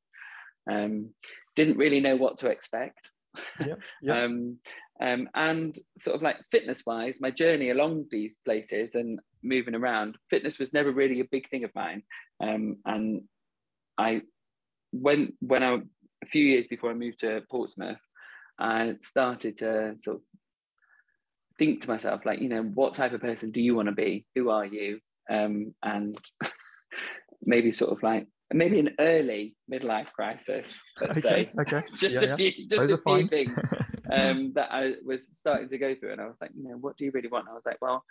Um, 0.70 1.10
didn't 1.56 1.78
really 1.78 2.00
know 2.00 2.16
what 2.16 2.38
to 2.40 2.50
expect. 2.50 3.12
Yeah, 3.60 3.76
yeah. 4.02 4.24
um, 4.24 4.58
um, 5.02 5.30
and 5.36 5.76
sort 6.00 6.16
of 6.16 6.22
like 6.22 6.38
fitness 6.50 6.84
wise, 6.86 7.20
my 7.20 7.32
journey 7.32 7.70
along 7.70 8.06
these 8.10 8.38
places 8.46 8.96
and 8.96 9.20
moving 9.44 9.76
around, 9.76 10.18
fitness 10.30 10.58
was 10.58 10.74
never 10.74 10.92
really 10.92 11.20
a 11.20 11.26
big 11.26 11.50
thing 11.50 11.66
of 11.66 11.76
mine. 11.76 12.04
Um, 12.42 12.78
and 12.86 13.24
I, 13.98 14.22
when 14.92 15.34
when 15.42 15.64
I 15.64 15.82
a 16.24 16.28
few 16.28 16.46
years 16.46 16.68
before 16.68 16.92
I 16.92 16.94
moved 16.94 17.20
to 17.20 17.42
Portsmouth, 17.52 18.00
I 18.58 18.96
started 19.02 19.58
to 19.58 19.96
sort 20.00 20.18
of 20.18 20.22
think 21.58 21.82
to 21.82 21.90
myself, 21.90 22.26
like, 22.26 22.40
you 22.40 22.50
know, 22.50 22.64
what 22.64 22.96
type 22.96 23.14
of 23.14 23.22
person 23.22 23.52
do 23.52 23.62
you 23.62 23.76
want 23.76 23.88
to 23.88 23.94
be? 23.94 24.26
Who 24.36 24.50
are 24.50 24.66
you? 24.66 25.00
Um, 25.30 25.74
and 25.84 26.18
maybe 27.44 27.72
sort 27.72 27.92
of 27.92 28.04
like 28.04 28.28
maybe 28.54 28.80
an 28.80 28.96
early 29.00 29.56
midlife 29.72 30.12
crisis, 30.14 30.82
let's 31.02 31.20
okay, 31.20 31.52
say. 31.52 31.52
Okay. 31.62 31.84
just 31.98 32.16
yeah, 32.16 32.34
a 32.34 32.38
few, 32.38 32.52
just 32.68 32.82
Those 32.82 32.92
a 32.92 32.98
few 32.98 33.28
things 33.28 33.58
um, 34.12 34.54
that 34.56 34.72
I 34.72 34.94
was 35.04 35.28
starting 35.34 35.70
to 35.70 35.78
go 35.78 35.96
through, 35.96 36.14
and 36.14 36.22
I 36.22 36.26
was 36.26 36.38
like, 36.40 36.52
you 36.56 36.64
know, 36.64 36.78
what 36.78 36.98
do 36.98 37.06
you 37.06 37.12
really 37.14 37.30
want? 37.30 37.46
And 37.46 37.52
I 37.52 37.56
was 37.56 37.66
like, 37.66 37.82
well, 37.82 38.04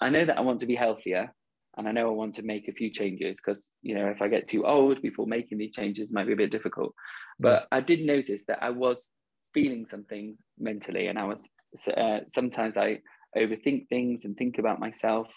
I 0.00 0.10
know 0.10 0.24
that 0.24 0.38
I 0.38 0.42
want 0.42 0.60
to 0.60 0.66
be 0.66 0.74
healthier, 0.74 1.32
and 1.76 1.88
I 1.88 1.92
know 1.92 2.08
I 2.08 2.12
want 2.12 2.36
to 2.36 2.42
make 2.42 2.68
a 2.68 2.72
few 2.72 2.90
changes 2.90 3.40
because 3.40 3.68
you 3.82 3.94
know 3.94 4.06
if 4.08 4.22
I 4.22 4.28
get 4.28 4.48
too 4.48 4.64
old 4.64 5.02
before 5.02 5.26
making 5.26 5.58
these 5.58 5.74
changes, 5.74 6.12
might 6.12 6.26
be 6.26 6.32
a 6.34 6.36
bit 6.36 6.52
difficult. 6.52 6.94
But 7.40 7.68
I 7.70 7.80
did 7.80 8.00
notice 8.00 8.44
that 8.46 8.62
I 8.62 8.70
was 8.70 9.12
feeling 9.54 9.86
some 9.86 10.04
things 10.04 10.40
mentally, 10.58 11.08
and 11.08 11.18
I 11.18 11.24
was 11.24 11.48
uh, 11.96 12.20
sometimes 12.28 12.76
I 12.76 13.00
overthink 13.36 13.88
things 13.88 14.24
and 14.24 14.36
think 14.36 14.58
about 14.58 14.80
myself 14.80 15.28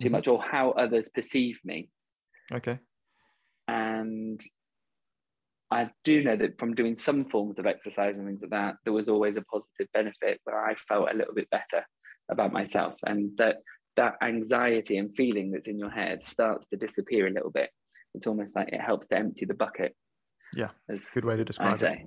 too 0.00 0.06
mm-hmm. 0.06 0.12
much 0.12 0.28
or 0.28 0.42
how 0.42 0.70
others 0.72 1.08
perceive 1.08 1.60
me. 1.64 1.88
Okay. 2.52 2.78
And 3.68 4.40
I 5.70 5.90
do 6.04 6.22
know 6.22 6.36
that 6.36 6.58
from 6.58 6.74
doing 6.74 6.94
some 6.94 7.24
forms 7.24 7.58
of 7.58 7.66
exercise 7.66 8.18
and 8.18 8.26
things 8.26 8.42
like 8.42 8.50
that, 8.50 8.74
there 8.84 8.92
was 8.92 9.08
always 9.08 9.36
a 9.36 9.42
positive 9.42 9.88
benefit 9.92 10.40
where 10.44 10.64
I 10.64 10.74
felt 10.88 11.10
a 11.10 11.16
little 11.16 11.34
bit 11.34 11.50
better 11.50 11.84
about 12.30 12.52
myself 12.52 12.94
and 13.04 13.36
that 13.38 13.56
that 13.96 14.14
anxiety 14.22 14.98
and 14.98 15.16
feeling 15.16 15.50
that's 15.50 15.68
in 15.68 15.78
your 15.78 15.90
head 15.90 16.22
starts 16.22 16.68
to 16.68 16.76
disappear 16.76 17.26
a 17.26 17.30
little 17.30 17.50
bit. 17.50 17.70
It's 18.14 18.26
almost 18.26 18.54
like 18.54 18.68
it 18.68 18.80
helps 18.80 19.08
to 19.08 19.16
empty 19.16 19.46
the 19.46 19.54
bucket. 19.54 19.94
Yeah, 20.54 20.68
good 21.14 21.24
way 21.24 21.36
to 21.36 21.44
describe 21.44 21.82
it. 21.82 21.98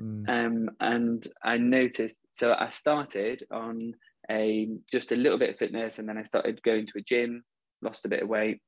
Mm. 0.00 0.28
Um, 0.28 0.70
and 0.80 1.26
I 1.44 1.58
noticed, 1.58 2.18
so 2.34 2.54
I 2.58 2.70
started 2.70 3.44
on 3.50 3.94
a 4.30 4.68
just 4.90 5.12
a 5.12 5.16
little 5.16 5.38
bit 5.38 5.50
of 5.50 5.56
fitness, 5.56 5.98
and 5.98 6.08
then 6.08 6.18
I 6.18 6.22
started 6.22 6.62
going 6.62 6.86
to 6.86 6.98
a 6.98 7.02
gym, 7.02 7.42
lost 7.82 8.04
a 8.04 8.08
bit 8.08 8.22
of 8.22 8.28
weight, 8.28 8.60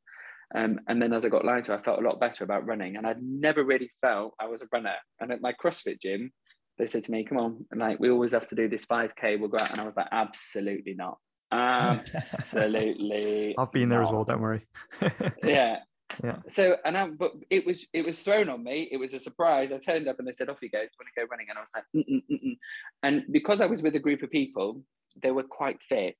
um, 0.54 0.80
and 0.86 1.02
then 1.02 1.12
as 1.12 1.24
I 1.24 1.28
got 1.28 1.44
lighter, 1.44 1.74
I 1.74 1.82
felt 1.82 1.98
a 1.98 2.06
lot 2.06 2.20
better 2.20 2.44
about 2.44 2.66
running. 2.66 2.96
And 2.96 3.06
I'd 3.06 3.20
never 3.20 3.64
really 3.64 3.90
felt 4.00 4.34
I 4.40 4.46
was 4.46 4.62
a 4.62 4.68
runner. 4.72 4.94
And 5.20 5.32
at 5.32 5.40
my 5.40 5.52
CrossFit 5.52 6.00
gym, 6.00 6.30
they 6.78 6.86
said 6.86 7.04
to 7.04 7.10
me, 7.10 7.24
come 7.24 7.38
on, 7.38 7.64
and 7.70 7.80
like 7.80 7.98
we 7.98 8.10
always 8.10 8.32
have 8.32 8.46
to 8.48 8.54
do 8.54 8.68
this 8.68 8.84
5K, 8.84 9.40
we'll 9.40 9.48
go 9.48 9.58
out. 9.58 9.70
And 9.70 9.80
I 9.80 9.84
was 9.84 9.96
like, 9.96 10.08
absolutely 10.12 10.94
not. 10.94 11.18
Absolutely. 11.52 13.54
I've 13.56 13.70
been 13.70 13.88
there 13.88 14.02
as 14.02 14.10
well, 14.10 14.24
don't 14.24 14.40
worry. 14.40 14.66
yeah. 15.44 15.78
Yeah. 16.22 16.38
So 16.52 16.76
and 16.84 16.96
I 16.96 17.08
but 17.08 17.32
it 17.50 17.66
was 17.66 17.86
it 17.92 18.06
was 18.06 18.20
thrown 18.20 18.48
on 18.48 18.62
me. 18.62 18.88
It 18.90 18.96
was 18.96 19.12
a 19.12 19.18
surprise. 19.18 19.70
I 19.72 19.78
turned 19.78 20.08
up 20.08 20.18
and 20.18 20.26
they 20.26 20.32
said, 20.32 20.48
off 20.48 20.62
you 20.62 20.70
go. 20.70 20.78
Do 20.78 20.84
you 20.84 20.90
want 20.98 21.08
to 21.14 21.20
go 21.20 21.26
running? 21.30 21.46
And 21.50 21.58
I 21.58 21.62
was 21.62 21.70
like, 21.74 21.84
mm-mm, 21.94 22.22
mm-mm. 22.30 22.58
and 23.02 23.24
because 23.30 23.60
I 23.60 23.66
was 23.66 23.82
with 23.82 23.94
a 23.96 24.00
group 24.00 24.22
of 24.22 24.30
people, 24.30 24.82
they 25.20 25.30
were 25.30 25.42
quite 25.42 25.78
fit 25.88 26.16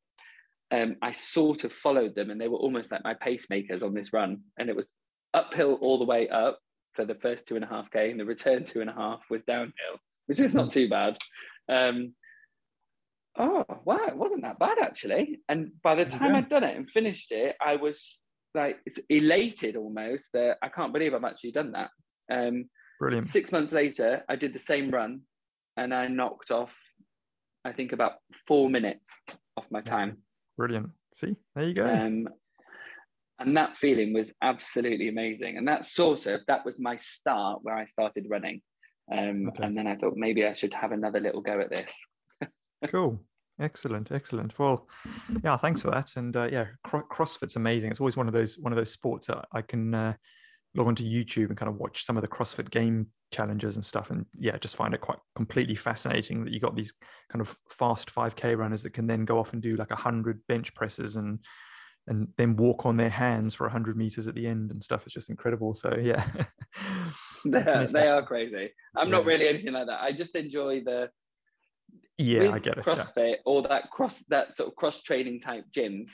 um, 0.71 0.97
I 1.01 1.13
sort 1.13 1.65
of 1.65 1.73
followed 1.73 2.15
them 2.15 2.31
and 2.31 2.41
they 2.41 2.49
were 2.49 2.59
almost 2.59 2.91
like 2.91 3.05
my 3.05 3.15
pacemakers 3.15 3.83
on 3.83 3.95
this 3.95 4.13
run. 4.13 4.41
And 4.59 4.69
it 4.69 4.77
was 4.77 4.91
uphill 5.33 5.75
all 5.81 5.99
the 5.99 6.05
way 6.05 6.29
up 6.29 6.59
for 6.95 7.05
the 7.05 7.15
first 7.15 7.47
two 7.47 7.57
and 7.57 7.65
a 7.65 7.69
half 7.69 7.91
K, 7.91 8.11
and 8.11 8.19
the 8.19 8.25
return 8.25 8.65
two 8.65 8.81
and 8.81 8.91
a 8.91 8.95
half 8.95 9.21
was 9.31 9.43
downhill, 9.45 10.01
which 10.27 10.41
is 10.41 10.55
not 10.55 10.73
too 10.73 10.89
bad. 10.89 11.19
Um, 11.69 12.15
oh, 13.39 13.65
wow, 13.85 14.07
it 14.09 14.17
wasn't 14.17 14.43
that 14.43 14.59
bad 14.59 14.79
actually. 14.81 15.41
And 15.49 15.73
by 15.83 15.95
the 15.95 16.07
time 16.07 16.35
I'd 16.35 16.49
done 16.49 16.65
it 16.65 16.77
and 16.77 16.91
finished 16.91 17.31
it, 17.33 17.55
I 17.65 17.77
was 17.77 18.21
like 18.57 18.79
elated 19.09 19.77
almost 19.77 20.33
that 20.33 20.57
I 20.63 20.69
can't 20.69 20.93
believe 20.93 21.15
I've 21.15 21.25
actually 21.25 21.53
done 21.53 21.73
that. 21.73 21.91
Um, 22.33 22.69
Brilliant. 22.99 23.29
Six 23.29 23.53
months 23.53 23.73
later, 23.73 24.25
I 24.29 24.37
did 24.37 24.53
the 24.53 24.59
same 24.59 24.91
run 24.91 25.21
and 25.77 25.93
I 25.93 26.09
knocked 26.09 26.51
off, 26.51 26.75
I 27.65 27.73
think, 27.73 27.93
about 27.93 28.15
four 28.49 28.71
minutes 28.71 29.21
off 29.57 29.71
my 29.71 29.83
time. 29.83 30.19
Brilliant. 30.57 30.91
See, 31.15 31.37
there 31.55 31.65
you 31.65 31.75
go. 31.75 31.87
Um, 31.87 32.29
and 33.39 33.57
that 33.57 33.77
feeling 33.77 34.15
was 34.15 34.33
absolutely 34.43 35.09
amazing. 35.09 35.59
And 35.59 35.69
that 35.69 35.85
sort 35.85 36.27
of 36.27 36.41
that 36.49 36.65
was 36.65 36.81
my 36.81 36.97
start 36.97 37.61
where 37.63 37.77
I 37.77 37.85
started 37.85 38.27
running. 38.31 38.63
Um, 39.13 39.49
okay. 39.49 39.65
And 39.65 39.77
then 39.77 39.87
I 39.87 39.97
thought 39.97 40.15
maybe 40.17 40.47
I 40.47 40.55
should 40.55 40.73
have 40.75 40.93
another 40.93 41.21
little 41.21 41.43
go 41.43 41.61
at 41.61 41.71
this. 41.71 41.93
cool. 42.91 43.21
Excellent, 43.61 44.13
excellent. 44.13 44.59
Well, 44.59 44.87
yeah, 45.43 45.57
thanks 45.57 45.81
for 45.81 45.91
that. 45.91 46.17
And 46.17 46.37
uh, 46.37 46.49
yeah, 46.53 46.67
CrossFit's 46.87 47.57
amazing. 47.57 47.91
It's 47.91 48.01
always 48.01 48.17
one 48.17 48.29
of 48.29 48.35
those 48.35 48.59
one 48.59 48.73
of 48.73 48.77
those 48.77 48.93
sports 48.93 49.29
that 49.29 49.47
I 49.53 49.63
can 49.63 49.95
uh, 49.95 50.15
log 50.75 50.89
onto 50.89 51.05
YouTube 51.05 51.49
and 51.49 51.57
kind 51.57 51.71
of 51.71 51.77
watch 51.77 52.05
some 52.05 52.17
of 52.17 52.23
the 52.23 52.29
CrossFit 52.29 52.71
game 52.71 53.07
challenges 53.33 53.77
and 53.77 53.85
stuff. 53.85 54.11
And 54.11 54.27
yeah, 54.39 54.59
just 54.59 54.77
find 54.77 54.93
it 54.93 55.01
quite 55.01 55.19
completely 55.35 55.75
fascinating 55.75 56.45
that 56.45 56.53
you 56.53 56.61
got 56.61 56.77
these 56.77 56.93
kind 57.31 57.41
of 57.41 57.57
fast 57.71 58.15
5K 58.15 58.59
runners 58.59 58.83
that 58.83 58.93
can 58.93 59.07
then 59.07 59.25
go 59.25 59.39
off 59.39 59.55
and 59.55 59.63
do 59.63 59.77
like 59.77 59.91
100 59.91 60.41
bench 60.49 60.75
presses 60.75 61.17
and 61.17 61.39
and 62.09 62.29
then 62.39 62.55
walk 62.55 62.87
on 62.87 62.97
their 62.97 63.11
hands 63.11 63.53
for 63.53 63.65
100 63.65 63.97
meters 63.97 64.29
at 64.29 64.35
the 64.37 64.47
end 64.47 64.71
and 64.71 64.81
stuff. 64.81 65.03
It's 65.05 65.15
just 65.15 65.31
incredible. 65.31 65.75
So 65.75 65.97
yeah. 66.01 66.25
they, 67.45 67.87
they 67.91 68.09
are 68.09 68.25
crazy. 68.25 68.71
I'm 68.95 69.09
yeah. 69.09 69.17
not 69.17 69.25
really 69.25 69.49
anything 69.49 69.73
like 69.73 69.87
that. 69.87 70.03
I 70.03 70.13
just 70.13 70.37
enjoy 70.37 70.83
the 70.85 71.11
yeah, 72.19 72.51
I 72.51 72.59
get 72.59 72.79
it. 72.79 72.85
CrossFit 72.85 73.31
yeah. 73.31 73.37
or 73.45 73.63
that 73.63 73.91
cross 73.91 74.25
that 74.29 74.57
sort 74.57 74.69
of 74.69 74.77
cross 74.77 75.03
training 75.03 75.41
type 75.41 75.65
gyms. 75.77 76.09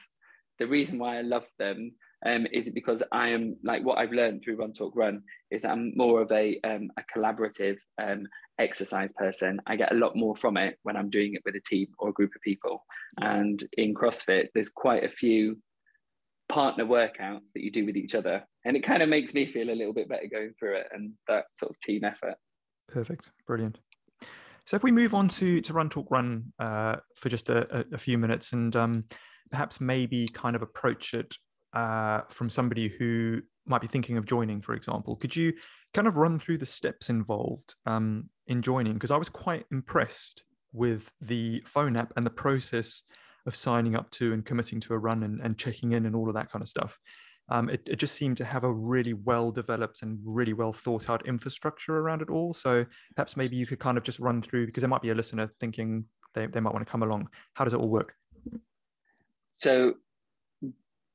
The 0.59 0.67
reason 0.67 0.99
why 0.99 1.19
I 1.19 1.23
love 1.23 1.47
them 1.59 1.93
um, 2.25 2.47
is 2.53 2.71
because 2.71 3.03
I 3.13 3.29
am 3.29 3.57
like 3.65 3.85
what 3.85 3.99
I've 3.99 4.13
learned 4.13 4.43
through 4.43 4.57
Run 4.57 4.73
Talk 4.73 4.95
Run 4.95 5.23
is 5.51 5.65
I'm 5.65 5.93
more 5.97 6.21
of 6.21 6.31
a 6.33 6.59
um, 6.65 6.91
a 6.99 7.03
collaborative 7.17 7.79
um, 8.01 8.27
exercise 8.59 9.13
person. 9.13 9.61
I 9.67 9.77
get 9.77 9.93
a 9.93 9.97
lot 9.97 10.17
more 10.17 10.37
from 10.37 10.57
it 10.57 10.79
when 10.83 10.97
I'm 10.97 11.11
doing 11.11 11.35
it 11.35 11.43
with 11.45 11.57
a 11.57 11.61
team 11.61 11.89
or 11.99 12.11
a 12.11 12.13
group 12.13 12.33
of 12.35 12.43
people. 12.43 12.85
And 13.21 13.63
in 13.77 13.95
CrossFit, 13.95 14.49
there's 14.55 14.71
quite 14.71 15.05
a 15.05 15.11
few 15.11 15.59
partner 16.49 16.85
workouts 16.85 17.53
that 17.55 17.63
you 17.63 17.71
do 17.71 17.87
with 17.87 17.97
each 17.97 18.15
other, 18.15 18.45
and 18.65 18.77
it 18.77 18.83
kind 18.83 19.03
of 19.03 19.09
makes 19.09 19.35
me 19.35 19.47
feel 19.47 19.71
a 19.71 19.75
little 19.75 19.95
bit 19.95 20.09
better 20.09 20.27
going 20.31 20.53
through 20.59 20.77
it 20.77 20.87
and 20.93 21.13
that 21.29 21.45
sort 21.55 21.71
of 21.71 21.81
team 21.81 22.05
effort. 22.05 22.35
Perfect, 22.89 23.31
brilliant. 23.47 23.79
So 24.67 24.77
if 24.77 24.83
we 24.83 24.93
move 24.93 25.15
on 25.15 25.29
to 25.29 25.61
to 25.61 25.73
Run 25.73 25.89
Talk 25.89 26.11
Run 26.11 26.53
uh, 26.59 26.97
for 27.17 27.29
just 27.29 27.51
a, 27.51 27.85
a, 27.93 27.99
few 27.99 28.17
minutes 28.17 28.53
and 28.53 28.75
um, 28.77 29.05
perhaps 29.51 29.81
maybe 29.81 30.29
kind 30.29 30.55
of 30.55 30.63
approach 30.63 31.15
it 31.15 31.35
uh, 31.73 32.21
from 32.29 32.49
somebody 32.49 32.89
who 32.89 33.41
might 33.67 33.81
be 33.81 33.89
thinking 33.89 34.17
of 34.17 34.27
joining, 34.27 34.61
for 34.61 34.75
example, 34.75 35.17
could 35.17 35.35
you 35.35 35.53
kind 35.95 36.09
of 36.09 36.17
run 36.17 36.39
through 36.39 36.59
the 36.59 36.67
steps 36.67 37.11
involved 37.11 37.75
um, 37.87 38.29
in 38.47 38.63
joining? 38.63 38.95
Because 38.95 39.11
I 39.11 39.17
was 39.17 39.29
quite 39.29 39.65
impressed 39.71 40.43
with 40.73 41.11
the 41.21 41.63
phone 41.67 41.97
app 41.97 42.13
and 42.17 42.25
the 42.25 42.31
process 42.31 43.03
of 43.47 43.57
signing 43.57 43.97
up 43.97 44.11
to 44.13 44.33
and 44.33 44.45
committing 44.45 44.81
to 44.81 44.95
a 44.95 44.99
run 44.99 45.23
and, 45.23 45.41
and 45.41 45.59
checking 45.59 45.93
in 45.93 46.07
and 46.07 46.15
all 46.15 46.29
of 46.29 46.35
that 46.35 46.51
kind 46.51 46.63
of 46.63 46.69
stuff 46.69 46.99
um, 47.53 47.69
it, 47.69 47.87
it, 47.87 47.97
just 47.97 48.15
seemed 48.15 48.39
to 48.39 48.47
have 48.47 48.65
a 48.65 48.73
really 48.73 49.13
well 49.13 49.51
developed 49.51 50.01
and 50.01 50.19
really 50.25 50.55
well 50.55 50.73
thought 50.73 51.11
out 51.11 51.27
infrastructure 51.27 51.99
around 51.99 52.23
it 52.23 52.31
all. 52.31 52.55
So 52.55 52.87
perhaps 53.15 53.37
maybe 53.37 53.57
you 53.57 53.67
could 53.67 53.79
kind 53.79 53.99
of 53.99 54.05
just 54.05 54.19
run 54.21 54.41
through 54.41 54.65
because 54.65 54.81
there 54.81 54.89
might 54.89 55.03
be 55.03 55.11
a 55.11 55.15
listener 55.15 55.53
thinking 55.61 56.07
they, 56.35 56.47
they 56.47 56.61
might 56.61 56.73
want 56.73 56.87
to 56.87 56.91
come 56.91 57.03
along. 57.03 57.29
How 57.53 57.65
does 57.65 57.75
it 57.75 57.77
all 57.77 57.91
work? 57.91 58.15
So 59.59 59.95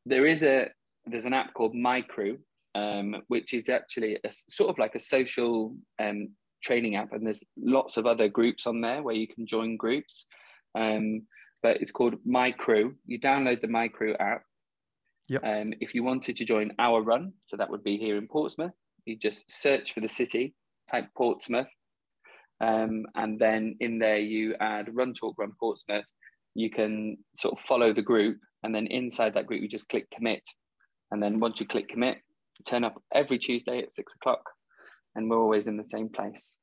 there 0.06 0.28
is 0.28 0.44
a 0.44 0.70
there's 1.08 1.26
an 1.26 1.34
app 1.34 1.56
called 1.56 1.74
My 1.74 2.02
Crew, 2.02 2.38
um, 2.76 3.16
which 3.30 3.56
is 3.56 3.68
actually 3.68 4.20
a, 4.24 4.32
sort 4.32 4.70
of 4.70 4.78
like 4.78 4.94
a 4.94 5.00
social 5.00 5.76
um, 5.98 6.30
training 6.64 6.98
app, 6.98 7.14
and 7.14 7.26
there's 7.26 7.44
lots 7.58 7.98
of 7.98 8.06
other 8.06 8.28
groups 8.28 8.68
on 8.68 8.80
there 8.82 9.02
where 9.02 9.16
you 9.16 9.28
can 9.28 9.48
join 9.48 9.76
groups. 9.76 10.28
Um, 10.76 11.24
but 11.64 11.82
it's 11.82 11.92
called 11.92 12.16
My 12.26 12.52
Crew. 12.52 12.94
You 13.08 13.20
download 13.20 13.62
the 13.62 13.68
My 13.68 13.88
Crew 13.88 14.16
app, 14.20 14.44
Yep. 15.30 15.44
Um, 15.44 15.74
if 15.82 15.94
you 15.94 16.04
wanted 16.04 16.38
to 16.38 16.46
join 16.46 16.72
our 16.80 17.02
run, 17.02 17.34
so 17.46 17.58
that 17.58 17.70
would 17.70 17.84
be 17.84 17.98
here 17.98 18.18
in 18.18 18.28
Portsmouth, 18.28 18.72
you 19.06 19.18
just 19.18 19.50
search 19.52 19.94
for 19.94 20.00
the 20.00 20.10
city, 20.10 20.54
type 20.90 21.08
Portsmouth, 21.16 21.68
um, 22.62 23.06
and 23.16 23.40
then 23.40 23.76
in 23.80 24.00
there 24.00 24.18
you 24.18 24.56
add 24.60 24.94
Run 24.94 25.14
Talk 25.14 25.36
Run 25.38 25.52
Portsmouth. 25.60 26.06
You 26.56 26.70
can 26.70 27.18
sort 27.36 27.54
of 27.54 27.66
follow 27.66 27.94
the 27.94 28.02
group, 28.02 28.40
and 28.64 28.74
then 28.74 28.88
inside 28.88 29.34
that 29.36 29.46
group 29.46 29.62
you 29.62 29.68
just 29.68 29.90
click 29.90 30.10
commit, 30.12 30.44
and 31.12 31.22
then 31.22 31.40
once 31.40 31.60
you 31.60 31.66
click 31.66 31.90
commit, 31.90 32.18
you 32.58 32.64
turn 32.66 32.84
up 32.84 33.02
every 33.14 33.38
Tuesday 33.38 33.80
at 33.80 33.94
six 33.94 34.14
o'clock, 34.16 34.42
and 35.16 35.30
we're 35.30 35.40
always 35.40 35.68
in 35.68 35.78
the 35.78 35.88
same 35.88 36.10
place. 36.10 36.56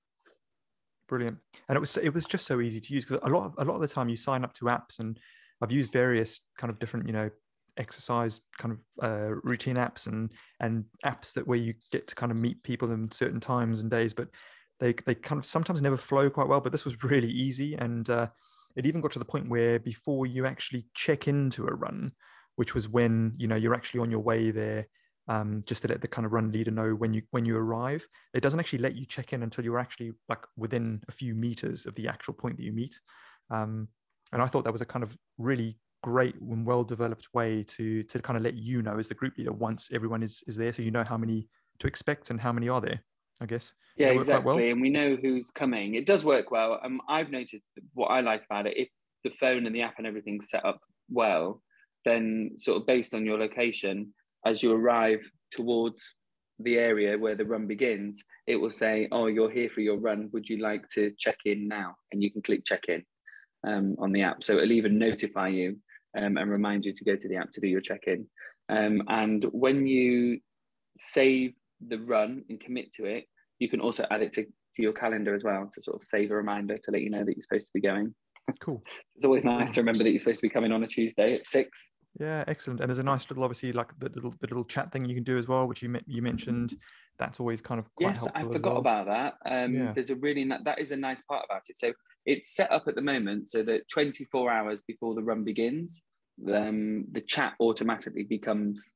Brilliant, 1.08 1.36
and 1.68 1.76
it 1.76 1.80
was 1.80 1.96
it 1.98 2.14
was 2.14 2.24
just 2.24 2.46
so 2.46 2.60
easy 2.60 2.80
to 2.80 2.94
use 2.94 3.04
because 3.04 3.20
a 3.22 3.28
lot 3.28 3.44
of, 3.44 3.54
a 3.58 3.64
lot 3.64 3.74
of 3.74 3.82
the 3.82 3.88
time 3.88 4.08
you 4.08 4.16
sign 4.16 4.42
up 4.42 4.54
to 4.54 4.64
apps, 4.64 4.98
and 4.98 5.18
I've 5.60 5.72
used 5.72 5.92
various 5.92 6.40
kind 6.58 6.70
of 6.70 6.78
different 6.78 7.06
you 7.06 7.12
know 7.12 7.30
exercise 7.76 8.40
kind 8.58 8.72
of 8.72 9.04
uh, 9.04 9.34
routine 9.42 9.76
apps 9.76 10.06
and 10.06 10.32
and 10.60 10.84
apps 11.04 11.32
that 11.32 11.46
where 11.46 11.58
you 11.58 11.74
get 11.90 12.06
to 12.08 12.14
kind 12.14 12.32
of 12.32 12.38
meet 12.38 12.62
people 12.62 12.92
in 12.92 13.10
certain 13.10 13.40
times 13.40 13.80
and 13.80 13.90
days, 13.90 14.14
but 14.14 14.28
they 14.80 14.94
they 15.06 15.14
kind 15.14 15.38
of 15.38 15.46
sometimes 15.46 15.82
never 15.82 15.96
flow 15.96 16.30
quite 16.30 16.48
well. 16.48 16.60
But 16.60 16.72
this 16.72 16.84
was 16.84 17.02
really 17.02 17.30
easy, 17.30 17.74
and 17.74 18.08
uh, 18.10 18.28
it 18.76 18.86
even 18.86 19.00
got 19.00 19.12
to 19.12 19.18
the 19.18 19.24
point 19.24 19.48
where 19.48 19.78
before 19.78 20.26
you 20.26 20.46
actually 20.46 20.86
check 20.94 21.28
into 21.28 21.66
a 21.66 21.74
run, 21.74 22.12
which 22.56 22.74
was 22.74 22.88
when 22.88 23.32
you 23.36 23.46
know 23.46 23.56
you're 23.56 23.74
actually 23.74 24.00
on 24.00 24.10
your 24.10 24.20
way 24.20 24.50
there. 24.50 24.86
Um, 25.26 25.62
just 25.64 25.80
to 25.80 25.88
let 25.88 26.02
the 26.02 26.06
kind 26.06 26.26
of 26.26 26.34
run 26.34 26.52
leader 26.52 26.70
know 26.70 26.90
when 26.90 27.14
you 27.14 27.22
when 27.30 27.46
you 27.46 27.56
arrive. 27.56 28.06
It 28.34 28.40
doesn't 28.40 28.60
actually 28.60 28.80
let 28.80 28.94
you 28.94 29.06
check 29.06 29.32
in 29.32 29.42
until 29.42 29.64
you're 29.64 29.78
actually 29.78 30.12
like 30.28 30.44
within 30.58 31.00
a 31.08 31.12
few 31.12 31.34
meters 31.34 31.86
of 31.86 31.94
the 31.94 32.08
actual 32.08 32.34
point 32.34 32.58
that 32.58 32.62
you 32.62 32.72
meet. 32.72 33.00
Um, 33.50 33.88
and 34.32 34.42
I 34.42 34.46
thought 34.46 34.64
that 34.64 34.72
was 34.72 34.82
a 34.82 34.86
kind 34.86 35.02
of 35.02 35.16
really 35.38 35.78
great 36.04 36.34
and 36.38 36.66
well 36.66 36.84
developed 36.84 37.32
way 37.32 37.62
to 37.62 38.02
to 38.02 38.18
kind 38.18 38.36
of 38.36 38.42
let 38.42 38.52
you 38.52 38.82
know 38.82 38.98
as 38.98 39.08
the 39.08 39.14
group 39.14 39.32
leader 39.38 39.52
once 39.52 39.88
everyone 39.90 40.22
is 40.22 40.44
is 40.46 40.54
there 40.54 40.70
so 40.70 40.82
you 40.82 40.90
know 40.90 41.02
how 41.02 41.16
many 41.16 41.48
to 41.78 41.86
expect 41.86 42.28
and 42.28 42.38
how 42.38 42.52
many 42.52 42.68
are 42.68 42.82
there 42.82 43.00
i 43.40 43.46
guess. 43.46 43.72
Yeah 43.96 44.10
exactly 44.10 44.44
well? 44.44 44.58
and 44.58 44.82
we 44.82 44.90
know 44.90 45.16
who's 45.16 45.50
coming. 45.50 45.94
It 45.94 46.04
does 46.04 46.22
work 46.22 46.50
well. 46.50 46.78
Um, 46.84 47.00
i've 47.08 47.30
noticed 47.30 47.64
what 47.94 48.08
i 48.08 48.20
like 48.20 48.44
about 48.44 48.66
it 48.66 48.76
if 48.76 48.88
the 49.24 49.30
phone 49.30 49.66
and 49.66 49.74
the 49.74 49.80
app 49.80 49.94
and 49.96 50.06
everything's 50.06 50.50
set 50.50 50.62
up 50.66 50.78
well 51.10 51.62
then 52.04 52.50
sort 52.58 52.76
of 52.78 52.86
based 52.86 53.14
on 53.14 53.24
your 53.24 53.38
location 53.38 54.12
as 54.44 54.62
you 54.62 54.72
arrive 54.74 55.22
towards 55.52 56.16
the 56.58 56.76
area 56.76 57.16
where 57.16 57.34
the 57.34 57.46
run 57.46 57.66
begins 57.66 58.22
it 58.46 58.56
will 58.56 58.70
say 58.70 59.08
oh 59.10 59.26
you're 59.26 59.50
here 59.50 59.70
for 59.70 59.80
your 59.80 59.96
run. 59.96 60.28
Would 60.34 60.50
you 60.50 60.58
like 60.58 60.86
to 60.90 61.12
check 61.18 61.38
in 61.46 61.66
now? 61.66 61.96
And 62.12 62.22
you 62.22 62.30
can 62.30 62.42
click 62.42 62.62
check 62.66 62.84
in 62.88 63.02
um, 63.66 63.96
on 63.98 64.12
the 64.12 64.22
app. 64.22 64.44
So 64.44 64.56
it'll 64.56 64.72
even 64.72 64.98
notify 64.98 65.48
you 65.48 65.78
um, 66.20 66.36
and 66.36 66.50
remind 66.50 66.84
you 66.84 66.92
to 66.92 67.04
go 67.04 67.16
to 67.16 67.28
the 67.28 67.36
app 67.36 67.50
to 67.52 67.60
do 67.60 67.68
your 67.68 67.80
check-in. 67.80 68.26
Um, 68.68 69.02
and 69.08 69.44
when 69.52 69.86
you 69.86 70.40
save 70.98 71.54
the 71.86 71.98
run 71.98 72.44
and 72.48 72.60
commit 72.60 72.92
to 72.94 73.04
it, 73.04 73.24
you 73.58 73.68
can 73.68 73.80
also 73.80 74.06
add 74.10 74.22
it 74.22 74.32
to, 74.34 74.44
to 74.44 74.82
your 74.82 74.92
calendar 74.92 75.34
as 75.34 75.44
well 75.44 75.70
to 75.72 75.82
sort 75.82 75.96
of 75.96 76.06
save 76.06 76.30
a 76.30 76.34
reminder 76.34 76.76
to 76.78 76.90
let 76.90 77.02
you 77.02 77.10
know 77.10 77.24
that 77.24 77.36
you're 77.36 77.42
supposed 77.42 77.66
to 77.66 77.72
be 77.74 77.80
going. 77.80 78.14
Cool. 78.60 78.82
it's 79.16 79.24
always 79.24 79.44
nice 79.44 79.70
to 79.72 79.80
remember 79.80 80.04
that 80.04 80.10
you're 80.10 80.18
supposed 80.18 80.40
to 80.40 80.46
be 80.46 80.52
coming 80.52 80.72
on 80.72 80.82
a 80.82 80.86
Tuesday 80.86 81.34
at 81.34 81.46
six. 81.46 81.90
Yeah, 82.20 82.44
excellent. 82.46 82.80
And 82.80 82.88
there's 82.88 82.98
a 82.98 83.02
nice 83.02 83.28
little, 83.28 83.42
obviously, 83.42 83.72
like 83.72 83.88
the 83.98 84.08
little 84.10 84.34
the 84.40 84.46
little 84.46 84.64
chat 84.64 84.92
thing 84.92 85.04
you 85.04 85.14
can 85.14 85.24
do 85.24 85.36
as 85.36 85.48
well, 85.48 85.66
which 85.66 85.82
you 85.82 85.94
you 86.06 86.22
mentioned. 86.22 86.76
That's 87.18 87.40
always 87.40 87.60
kind 87.60 87.78
of 87.78 87.92
quite 87.94 88.16
yes. 88.16 88.26
I 88.34 88.42
forgot 88.42 88.72
well. 88.72 88.78
about 88.78 89.06
that. 89.06 89.34
Um, 89.46 89.74
yeah. 89.74 89.92
There's 89.92 90.10
a 90.10 90.16
really 90.16 90.48
that 90.64 90.78
is 90.78 90.90
a 90.92 90.96
nice 90.96 91.22
part 91.22 91.44
about 91.48 91.62
it. 91.68 91.78
So 91.78 91.92
it's 92.26 92.54
set 92.54 92.70
up 92.70 92.84
at 92.88 92.94
the 92.94 93.02
moment 93.02 93.48
so 93.48 93.62
that 93.64 93.88
24 93.88 94.50
hours 94.50 94.82
before 94.82 95.14
the 95.14 95.22
run 95.22 95.44
begins, 95.44 96.02
um, 96.52 97.04
the 97.12 97.20
chat 97.20 97.54
automatically 97.60 98.24
becomes 98.24 98.92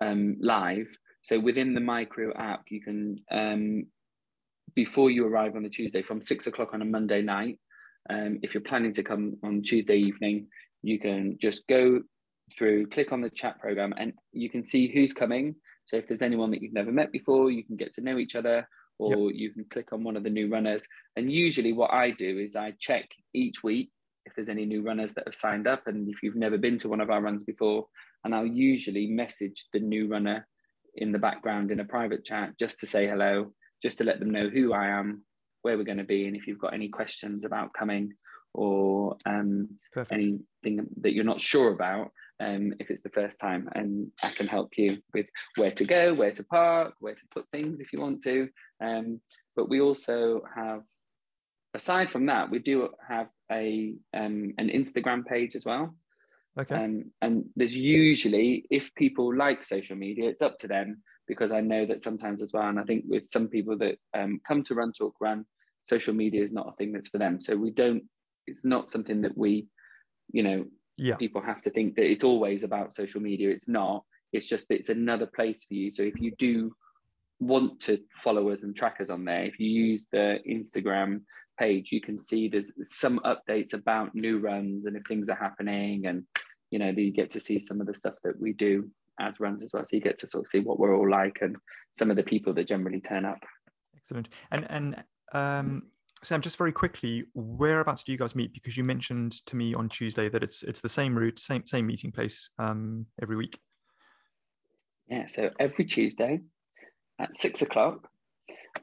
um, 0.00 0.36
live. 0.40 0.88
So 1.22 1.38
within 1.38 1.74
the 1.74 1.80
My 1.80 2.04
Crew 2.04 2.32
app, 2.34 2.64
you 2.68 2.82
can, 2.82 3.18
um, 3.30 3.86
before 4.74 5.10
you 5.10 5.26
arrive 5.26 5.56
on 5.56 5.62
the 5.62 5.68
Tuesday, 5.68 6.02
from 6.02 6.20
six 6.20 6.46
o'clock 6.46 6.74
on 6.74 6.82
a 6.82 6.86
Monday 6.86 7.22
night, 7.22 7.58
um, 8.10 8.40
if 8.42 8.52
you're 8.52 8.62
planning 8.62 8.92
to 8.94 9.02
come 9.02 9.36
on 9.42 9.62
Tuesday 9.62 9.96
evening, 9.96 10.48
you 10.82 11.00
can 11.00 11.38
just 11.40 11.66
go 11.66 12.02
through, 12.52 12.86
click 12.86 13.12
on 13.12 13.20
the 13.20 13.30
chat 13.30 13.60
program, 13.60 13.94
and 13.96 14.12
you 14.32 14.50
can 14.50 14.64
see 14.64 14.92
who's 14.92 15.12
coming. 15.12 15.54
So 15.86 15.96
if 15.96 16.08
there's 16.08 16.22
anyone 16.22 16.50
that 16.50 16.62
you've 16.62 16.72
never 16.72 16.92
met 16.92 17.12
before, 17.12 17.50
you 17.50 17.64
can 17.64 17.76
get 17.76 17.94
to 17.94 18.00
know 18.00 18.18
each 18.18 18.36
other, 18.36 18.68
or 18.98 19.30
yep. 19.30 19.40
you 19.40 19.50
can 19.52 19.64
click 19.64 19.92
on 19.92 20.04
one 20.04 20.16
of 20.16 20.22
the 20.22 20.30
new 20.30 20.50
runners. 20.50 20.86
And 21.16 21.30
usually, 21.30 21.72
what 21.72 21.92
I 21.92 22.10
do 22.10 22.38
is 22.38 22.56
I 22.56 22.74
check 22.78 23.08
each 23.32 23.62
week 23.62 23.90
if 24.26 24.34
there's 24.34 24.48
any 24.48 24.64
new 24.64 24.82
runners 24.82 25.12
that 25.14 25.26
have 25.26 25.34
signed 25.34 25.66
up 25.66 25.86
and 25.86 26.08
if 26.08 26.22
you've 26.22 26.36
never 26.36 26.58
been 26.58 26.78
to 26.78 26.88
one 26.88 27.00
of 27.00 27.10
our 27.10 27.20
runs 27.20 27.44
before 27.44 27.86
and 28.24 28.34
i'll 28.34 28.46
usually 28.46 29.06
message 29.06 29.66
the 29.72 29.80
new 29.80 30.08
runner 30.08 30.46
in 30.94 31.12
the 31.12 31.18
background 31.18 31.70
in 31.70 31.80
a 31.80 31.84
private 31.84 32.24
chat 32.24 32.50
just 32.58 32.80
to 32.80 32.86
say 32.86 33.06
hello 33.06 33.52
just 33.82 33.98
to 33.98 34.04
let 34.04 34.20
them 34.20 34.30
know 34.30 34.48
who 34.48 34.72
i 34.72 34.88
am 34.88 35.22
where 35.62 35.76
we're 35.76 35.84
going 35.84 35.98
to 35.98 36.04
be 36.04 36.26
and 36.26 36.36
if 36.36 36.46
you've 36.46 36.60
got 36.60 36.74
any 36.74 36.88
questions 36.88 37.44
about 37.44 37.72
coming 37.72 38.12
or 38.54 39.16
um, 39.26 39.68
anything 40.10 40.86
that 41.00 41.12
you're 41.12 41.24
not 41.24 41.40
sure 41.40 41.72
about 41.72 42.12
um, 42.40 42.72
if 42.78 42.90
it's 42.90 43.02
the 43.02 43.10
first 43.10 43.38
time 43.38 43.68
and 43.74 44.10
i 44.22 44.30
can 44.30 44.46
help 44.46 44.72
you 44.76 44.98
with 45.12 45.26
where 45.56 45.70
to 45.70 45.84
go 45.84 46.14
where 46.14 46.32
to 46.32 46.42
park 46.44 46.94
where 47.00 47.14
to 47.14 47.24
put 47.32 47.46
things 47.52 47.80
if 47.80 47.92
you 47.92 48.00
want 48.00 48.22
to 48.22 48.48
um, 48.80 49.20
but 49.56 49.68
we 49.68 49.80
also 49.80 50.42
have 50.54 50.82
aside 51.74 52.10
from 52.10 52.26
that, 52.26 52.50
we 52.50 52.60
do 52.60 52.88
have 53.06 53.28
a 53.50 53.94
um, 54.14 54.54
an 54.58 54.68
Instagram 54.68 55.26
page 55.26 55.54
as 55.56 55.64
well. 55.64 55.94
Okay. 56.58 56.74
Um, 56.74 57.10
and 57.20 57.46
there's 57.56 57.76
usually, 57.76 58.64
if 58.70 58.94
people 58.94 59.36
like 59.36 59.64
social 59.64 59.96
media, 59.96 60.30
it's 60.30 60.42
up 60.42 60.56
to 60.58 60.68
them 60.68 61.02
because 61.26 61.50
I 61.50 61.60
know 61.60 61.84
that 61.86 62.02
sometimes 62.02 62.40
as 62.40 62.52
well, 62.52 62.68
and 62.68 62.78
I 62.78 62.84
think 62.84 63.04
with 63.08 63.24
some 63.30 63.48
people 63.48 63.76
that 63.78 63.96
um, 64.16 64.40
come 64.46 64.62
to 64.64 64.74
Run 64.74 64.92
Talk 64.92 65.14
Run, 65.20 65.44
social 65.82 66.14
media 66.14 66.42
is 66.42 66.52
not 66.52 66.68
a 66.68 66.76
thing 66.76 66.92
that's 66.92 67.08
for 67.08 67.18
them. 67.18 67.40
So 67.40 67.56
we 67.56 67.70
don't. 67.70 68.04
It's 68.46 68.64
not 68.64 68.90
something 68.90 69.22
that 69.22 69.36
we, 69.36 69.66
you 70.32 70.42
know, 70.42 70.64
yeah. 70.96 71.16
people 71.16 71.42
have 71.42 71.62
to 71.62 71.70
think 71.70 71.96
that 71.96 72.10
it's 72.10 72.24
always 72.24 72.64
about 72.64 72.94
social 72.94 73.20
media. 73.20 73.50
It's 73.50 73.68
not. 73.68 74.04
It's 74.32 74.46
just 74.46 74.66
it's 74.70 74.88
another 74.88 75.26
place 75.26 75.64
for 75.64 75.74
you. 75.74 75.90
So 75.90 76.02
if 76.02 76.20
you 76.20 76.32
do 76.38 76.74
want 77.40 77.80
to 77.80 77.98
follow 78.22 78.50
us 78.50 78.62
and 78.62 78.74
track 78.74 79.00
us 79.00 79.10
on 79.10 79.24
there, 79.24 79.44
if 79.44 79.58
you 79.58 79.68
use 79.68 80.06
the 80.10 80.38
Instagram 80.48 81.22
page, 81.58 81.92
you 81.92 82.00
can 82.00 82.18
see 82.18 82.48
there's 82.48 82.72
some 82.84 83.20
updates 83.20 83.74
about 83.74 84.14
new 84.14 84.38
runs 84.38 84.86
and 84.86 84.96
if 84.96 85.04
things 85.06 85.28
are 85.28 85.36
happening, 85.36 86.06
and 86.06 86.24
you 86.70 86.78
know 86.78 86.90
you 86.90 87.12
get 87.12 87.30
to 87.32 87.40
see 87.40 87.60
some 87.60 87.80
of 87.80 87.86
the 87.86 87.94
stuff 87.94 88.14
that 88.24 88.40
we 88.40 88.52
do 88.52 88.90
as 89.20 89.40
runs 89.40 89.62
as 89.62 89.70
well. 89.72 89.84
So 89.84 89.96
you 89.96 90.02
get 90.02 90.18
to 90.18 90.26
sort 90.26 90.44
of 90.44 90.48
see 90.48 90.60
what 90.60 90.78
we're 90.78 90.96
all 90.96 91.08
like 91.08 91.38
and 91.40 91.56
some 91.92 92.10
of 92.10 92.16
the 92.16 92.22
people 92.22 92.52
that 92.54 92.66
generally 92.66 93.00
turn 93.00 93.24
up. 93.24 93.38
Excellent. 93.96 94.28
And 94.50 94.66
and 94.70 95.04
um, 95.32 95.82
Sam, 96.24 96.40
just 96.40 96.56
very 96.56 96.72
quickly, 96.72 97.24
whereabouts 97.34 98.02
do 98.02 98.12
you 98.12 98.18
guys 98.18 98.34
meet? 98.34 98.52
Because 98.54 98.76
you 98.76 98.84
mentioned 98.84 99.44
to 99.46 99.56
me 99.56 99.74
on 99.74 99.88
Tuesday 99.88 100.28
that 100.28 100.42
it's 100.42 100.62
it's 100.62 100.80
the 100.80 100.88
same 100.88 101.16
route, 101.16 101.38
same 101.38 101.66
same 101.66 101.86
meeting 101.86 102.12
place 102.12 102.50
um, 102.58 103.06
every 103.20 103.36
week. 103.36 103.58
Yeah, 105.08 105.26
so 105.26 105.50
every 105.60 105.84
Tuesday 105.84 106.40
at 107.20 107.36
six 107.36 107.62
o'clock, 107.62 108.08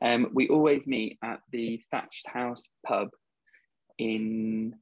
um, 0.02 0.30
we 0.34 0.48
always 0.50 0.88
meet 0.88 1.18
at 1.24 1.40
the 1.52 1.82
Thatched 1.92 2.28
House 2.28 2.68
pub 2.86 3.10
in 3.98 4.76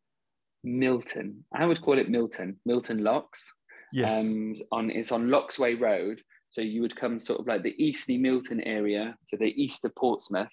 Milton. 0.64 1.46
I 1.54 1.66
would 1.66 1.82
call 1.82 1.98
it 1.98 2.10
Milton, 2.10 2.60
Milton 2.66 3.04
Locks. 3.04 3.54
Yes. 3.94 4.20
Um, 4.24 4.56
on 4.72 4.92
it's 4.92 5.12
on 5.12 5.28
Locksway 5.28 5.80
Road. 5.80 6.22
So 6.52 6.62
you 6.62 6.82
would 6.82 6.96
come 6.96 7.20
sort 7.20 7.40
of 7.40 7.48
like 7.48 7.64
the 7.64 7.76
Eastney 7.80 8.20
Milton 8.20 8.60
area 8.62 9.16
to 9.30 9.38
the 9.38 9.54
east 9.62 9.86
of 9.86 9.96
Portsmouth. 9.96 10.50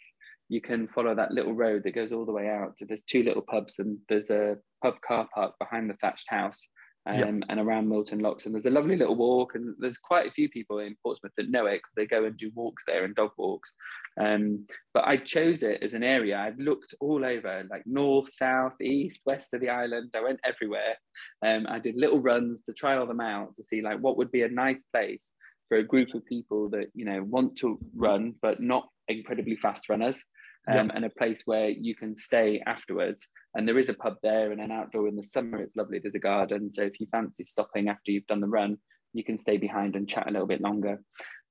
You 0.48 0.60
can 0.60 0.86
follow 0.86 1.14
that 1.14 1.32
little 1.32 1.54
road 1.54 1.82
that 1.84 1.94
goes 1.94 2.12
all 2.12 2.24
the 2.24 2.32
way 2.32 2.48
out. 2.48 2.78
So 2.78 2.84
there's 2.86 3.02
two 3.02 3.22
little 3.22 3.42
pubs 3.42 3.78
and 3.78 3.98
there's 4.08 4.30
a 4.30 4.56
pub 4.82 4.94
car 5.06 5.28
park 5.34 5.54
behind 5.58 5.90
the 5.90 5.94
thatched 5.94 6.28
house 6.28 6.68
um, 7.06 7.16
yep. 7.18 7.28
and 7.48 7.60
around 7.60 7.88
Milton 7.88 8.18
Locks. 8.18 8.46
And 8.46 8.54
there's 8.54 8.66
a 8.66 8.70
lovely 8.70 8.96
little 8.96 9.14
walk, 9.14 9.54
and 9.54 9.74
there's 9.78 9.98
quite 9.98 10.26
a 10.26 10.32
few 10.32 10.48
people 10.48 10.80
in 10.80 10.96
Portsmouth 11.02 11.32
that 11.36 11.50
know 11.50 11.66
it 11.66 11.76
because 11.76 11.92
they 11.96 12.06
go 12.06 12.24
and 12.24 12.36
do 12.36 12.50
walks 12.54 12.84
there 12.86 13.04
and 13.04 13.14
dog 13.14 13.30
walks. 13.38 13.72
Um, 14.20 14.66
but 14.92 15.04
I 15.04 15.16
chose 15.18 15.62
it 15.62 15.82
as 15.82 15.94
an 15.94 16.02
area. 16.02 16.38
I've 16.38 16.58
looked 16.58 16.94
all 17.00 17.24
over, 17.24 17.64
like 17.70 17.82
north, 17.86 18.32
south, 18.32 18.80
east, 18.80 19.20
west 19.24 19.54
of 19.54 19.60
the 19.60 19.68
island. 19.68 20.10
I 20.16 20.22
went 20.22 20.40
everywhere. 20.44 20.96
Um, 21.44 21.66
I 21.68 21.78
did 21.78 21.96
little 21.96 22.20
runs 22.20 22.64
to 22.64 22.72
trial 22.72 23.06
them 23.06 23.20
out 23.20 23.54
to 23.56 23.64
see 23.64 23.82
like 23.82 23.98
what 24.00 24.16
would 24.16 24.32
be 24.32 24.42
a 24.42 24.48
nice 24.48 24.82
place 24.92 25.32
for 25.68 25.78
a 25.78 25.82
group 25.82 26.14
of 26.14 26.24
people 26.26 26.68
that 26.70 26.86
you 26.94 27.04
know 27.04 27.22
want 27.24 27.56
to 27.58 27.78
run 27.94 28.34
but 28.40 28.60
not 28.60 28.88
incredibly 29.08 29.56
fast 29.56 29.88
runners 29.88 30.24
um, 30.68 30.90
and 30.94 31.04
a 31.04 31.10
place 31.10 31.42
where 31.44 31.68
you 31.68 31.94
can 31.94 32.16
stay 32.16 32.62
afterwards. 32.66 33.28
And 33.54 33.66
there 33.66 33.78
is 33.78 33.88
a 33.88 33.94
pub 33.94 34.16
there 34.22 34.52
and 34.52 34.60
an 34.60 34.72
outdoor 34.72 35.08
in 35.08 35.16
the 35.16 35.22
summer. 35.22 35.62
It's 35.62 35.76
lovely. 35.76 35.98
There's 35.98 36.14
a 36.14 36.20
garden. 36.20 36.72
So 36.72 36.82
if 36.82 36.98
you 37.00 37.06
fancy 37.10 37.44
stopping 37.44 37.88
after 37.88 38.10
you've 38.10 38.26
done 38.26 38.40
the 38.40 38.48
run, 38.48 38.78
you 39.12 39.24
can 39.24 39.38
stay 39.38 39.56
behind 39.56 39.96
and 39.96 40.08
chat 40.08 40.28
a 40.28 40.30
little 40.30 40.46
bit 40.46 40.60
longer. 40.60 41.00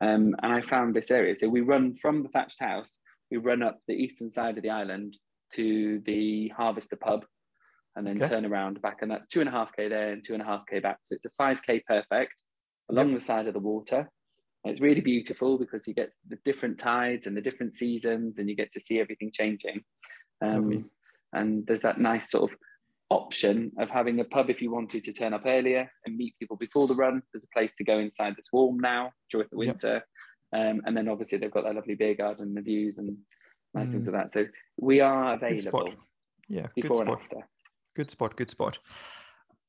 Um, 0.02 0.36
and 0.42 0.54
I 0.54 0.62
found 0.62 0.94
this 0.94 1.12
area. 1.12 1.36
So 1.36 1.48
we 1.48 1.62
run 1.62 1.96
from 1.96 2.24
the 2.24 2.30
thatched 2.30 2.60
house, 2.60 2.98
we 3.32 3.38
run 3.38 3.64
up 3.64 3.80
the 3.88 3.96
eastern 3.96 4.30
side 4.30 4.58
of 4.58 4.64
the 4.64 4.70
island 4.70 5.16
to 5.54 6.02
the 6.06 6.50
Harvester 6.50 6.98
pub 6.98 7.26
and 7.96 8.06
then 8.06 8.22
okay. 8.22 8.30
turn 8.30 8.46
around 8.46 8.82
back. 8.82 8.98
And 9.02 9.10
that's 9.10 9.28
two 9.28 9.40
and 9.40 9.50
a 9.50 9.52
half 9.52 9.74
K 9.76 9.88
there 9.88 10.12
and 10.12 10.24
two 10.24 10.34
and 10.34 10.42
a 10.42 10.46
half 10.46 10.64
K 10.70 10.80
back. 10.80 11.00
So 11.04 11.16
it's 11.16 11.26
a 11.26 11.42
5K 11.42 11.86
perfect 11.86 12.42
along 12.90 13.12
yep. 13.12 13.20
the 13.20 13.26
side 13.26 13.48
of 13.48 13.54
the 13.54 13.60
water. 13.60 14.10
It's 14.66 14.82
really 14.82 15.02
beautiful 15.02 15.58
because 15.58 15.88
you 15.88 15.94
get 15.94 16.12
the 16.28 16.38
different 16.44 16.80
tides 16.80 17.28
and 17.28 17.38
the 17.38 17.42
different 17.42 17.74
seasons, 17.76 18.38
and 18.38 18.50
you 18.50 18.56
get 18.56 18.72
to 18.74 18.80
see 18.80 19.00
everything 19.00 19.32
changing. 19.34 19.84
Um, 20.42 20.90
and 21.34 21.66
there's 21.68 21.82
that 21.82 22.00
nice 22.00 22.32
sort 22.32 22.52
of 22.52 22.58
option 23.10 23.72
of 23.80 23.90
having 23.90 24.20
a 24.20 24.24
pub 24.24 24.50
if 24.50 24.62
you 24.62 24.72
wanted 24.72 25.04
to 25.04 25.14
turn 25.14 25.34
up 25.34 25.44
earlier 25.46 25.92
and 26.06 26.18
meet 26.18 26.36
people 26.40 26.58
before 26.58 26.88
the 26.88 26.96
run. 26.96 27.22
There's 27.32 27.44
a 27.44 27.58
place 27.58 27.76
to 27.76 27.84
go 27.84 28.00
inside 28.00 28.34
that's 28.36 28.52
warm 28.52 28.80
now 28.80 29.12
during 29.32 29.48
the 29.52 29.58
winter. 29.58 30.04
Yep. 30.54 30.76
Um, 30.76 30.82
and 30.86 30.96
then 30.98 31.08
obviously 31.08 31.38
they've 31.38 31.52
got 31.52 31.66
that 31.66 31.76
lovely 31.76 31.96
beer 31.96 32.16
garden, 32.16 32.54
the 32.54 32.62
views 32.62 32.98
and 32.98 33.18
nice 33.74 33.90
mm. 33.90 33.92
things 33.94 34.08
like 34.08 34.24
that. 34.24 34.34
So 34.34 34.46
we 34.78 35.02
are 35.02 35.34
available. 35.34 35.94
Yeah, 36.48 36.68
before 36.76 37.02
and 37.02 37.12
after. 37.12 37.48
Good 37.96 38.12
spot. 38.12 38.36
Good 38.36 38.52
spot. 38.52 38.80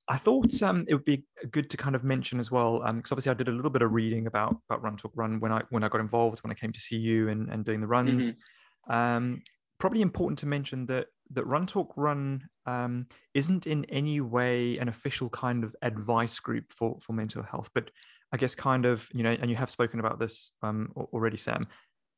I 0.08 0.18
thought 0.18 0.62
um, 0.62 0.84
it 0.88 0.94
would 0.94 1.04
be 1.04 1.24
good 1.50 1.68
to 1.70 1.76
kind 1.76 1.96
of 1.96 2.04
mention 2.04 2.38
as 2.38 2.50
well, 2.50 2.78
because 2.78 2.90
um, 2.90 3.02
obviously 3.10 3.30
I 3.30 3.34
did 3.34 3.48
a 3.48 3.52
little 3.52 3.70
bit 3.70 3.82
of 3.82 3.92
reading 3.92 4.26
about 4.26 4.56
about 4.70 4.82
Run 4.82 4.96
Talk 4.96 5.12
Run 5.14 5.40
when 5.40 5.52
I 5.52 5.62
when 5.70 5.82
I 5.82 5.88
got 5.88 6.00
involved, 6.00 6.42
when 6.44 6.50
I 6.52 6.54
came 6.54 6.72
to 6.72 6.80
see 6.80 6.96
you 6.96 7.28
and, 7.28 7.48
and 7.50 7.64
doing 7.64 7.80
the 7.80 7.86
runs. 7.86 8.32
Mm-hmm. 8.32 8.92
Um, 8.92 9.42
probably 9.78 10.02
important 10.02 10.38
to 10.40 10.46
mention 10.46 10.86
that 10.86 11.06
that 11.32 11.44
Run 11.46 11.66
Talk 11.66 11.92
Run 11.96 12.48
um, 12.66 13.06
isn't 13.34 13.66
in 13.66 13.84
any 13.86 14.20
way 14.20 14.78
an 14.78 14.88
official 14.88 15.28
kind 15.28 15.64
of 15.64 15.74
advice 15.82 16.38
group 16.38 16.72
for 16.72 16.98
for 17.00 17.12
mental 17.12 17.42
health, 17.42 17.70
but 17.74 17.90
I 18.32 18.36
guess 18.36 18.54
kind 18.54 18.86
of 18.86 19.08
you 19.12 19.24
know, 19.24 19.36
and 19.40 19.50
you 19.50 19.56
have 19.56 19.70
spoken 19.70 19.98
about 19.98 20.20
this 20.20 20.52
um, 20.62 20.92
already, 20.94 21.36
Sam, 21.36 21.66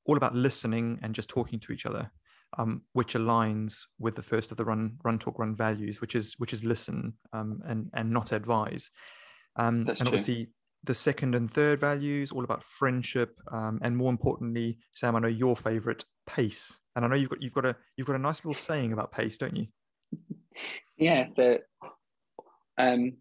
all 0.04 0.18
about 0.18 0.34
listening 0.34 0.98
and 1.02 1.14
just 1.14 1.30
talking 1.30 1.58
to 1.60 1.72
each 1.72 1.86
other 1.86 2.10
um, 2.56 2.82
which 2.92 3.14
aligns 3.14 3.80
with 3.98 4.14
the 4.14 4.22
first 4.22 4.50
of 4.50 4.56
the 4.56 4.64
run 4.64 4.96
run 5.04 5.18
talk 5.18 5.38
run 5.38 5.54
values, 5.54 6.00
which 6.00 6.14
is 6.14 6.34
which 6.38 6.52
is 6.52 6.64
listen 6.64 7.12
um, 7.32 7.60
and 7.66 7.90
and 7.94 8.10
not 8.10 8.32
advise. 8.32 8.90
Um, 9.56 9.86
and 9.88 9.96
true. 9.96 10.06
obviously 10.06 10.48
the 10.84 10.94
second 10.94 11.34
and 11.34 11.52
third 11.52 11.80
values 11.80 12.30
all 12.30 12.44
about 12.44 12.62
friendship 12.62 13.36
um, 13.52 13.80
and 13.82 13.96
more 13.96 14.10
importantly, 14.10 14.78
Sam, 14.94 15.16
I 15.16 15.20
know 15.20 15.28
your 15.28 15.56
favourite 15.56 16.04
pace, 16.26 16.78
and 16.96 17.04
I 17.04 17.08
know 17.08 17.16
you've 17.16 17.30
got 17.30 17.42
you've 17.42 17.54
got 17.54 17.66
a 17.66 17.76
you've 17.96 18.06
got 18.06 18.16
a 18.16 18.20
nice 18.20 18.44
little 18.44 18.54
saying 18.54 18.92
about 18.92 19.12
pace, 19.12 19.38
don't 19.38 19.56
you? 19.56 19.66
Yeah. 21.00 21.28
So, 21.30 21.58
um, 22.78 23.18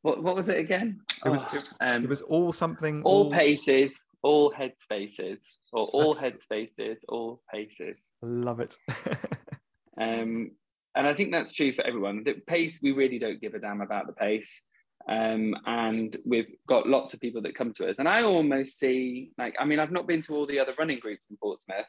what 0.00 0.22
what 0.22 0.34
was 0.34 0.48
it 0.48 0.56
again? 0.56 1.00
It 1.24 1.28
was 1.28 1.44
oh, 1.52 1.58
it, 1.58 1.64
um, 1.82 2.04
it 2.04 2.08
was 2.08 2.22
all 2.22 2.52
something. 2.52 3.02
All, 3.02 3.24
all 3.24 3.30
paces, 3.30 4.06
all 4.22 4.50
headspaces, 4.50 5.40
or 5.72 5.88
all 5.88 6.14
headspaces, 6.14 6.96
all 7.08 7.42
paces. 7.52 8.00
Love 8.22 8.60
it. 8.60 8.76
um, 10.00 10.50
and 10.94 11.06
I 11.06 11.14
think 11.14 11.32
that's 11.32 11.52
true 11.52 11.72
for 11.72 11.86
everyone. 11.86 12.24
The 12.24 12.34
pace, 12.46 12.80
we 12.82 12.92
really 12.92 13.18
don't 13.18 13.40
give 13.40 13.54
a 13.54 13.58
damn 13.58 13.80
about 13.80 14.06
the 14.06 14.12
pace. 14.12 14.62
Um, 15.08 15.54
and 15.66 16.16
we've 16.26 16.52
got 16.68 16.86
lots 16.86 17.14
of 17.14 17.20
people 17.20 17.42
that 17.42 17.54
come 17.54 17.72
to 17.74 17.88
us. 17.88 17.96
And 17.98 18.08
I 18.08 18.22
almost 18.22 18.78
see, 18.78 19.30
like, 19.38 19.54
I 19.58 19.64
mean, 19.64 19.78
I've 19.78 19.92
not 19.92 20.06
been 20.06 20.22
to 20.22 20.34
all 20.34 20.46
the 20.46 20.58
other 20.58 20.74
running 20.78 20.98
groups 20.98 21.30
in 21.30 21.36
Portsmouth, 21.36 21.86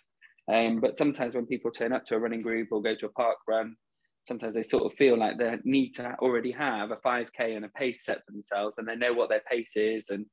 um, 0.51 0.79
but 0.79 0.97
sometimes 0.97 1.35
when 1.35 1.45
people 1.45 1.71
turn 1.71 1.93
up 1.93 2.05
to 2.05 2.15
a 2.15 2.19
running 2.19 2.41
group 2.41 2.69
or 2.71 2.81
go 2.81 2.95
to 2.95 3.05
a 3.07 3.11
park 3.11 3.37
run, 3.47 3.75
sometimes 4.27 4.53
they 4.53 4.63
sort 4.63 4.85
of 4.85 4.93
feel 4.93 5.17
like 5.17 5.37
they 5.37 5.57
need 5.63 5.91
to 5.95 6.15
already 6.19 6.51
have 6.51 6.91
a 6.91 6.95
5K 6.95 7.55
and 7.55 7.65
a 7.65 7.69
pace 7.69 8.05
set 8.05 8.25
for 8.25 8.31
themselves 8.31 8.77
and 8.77 8.87
they 8.87 8.95
know 8.95 9.13
what 9.13 9.29
their 9.29 9.41
pace 9.49 9.75
is 9.75 10.09
and, 10.09 10.25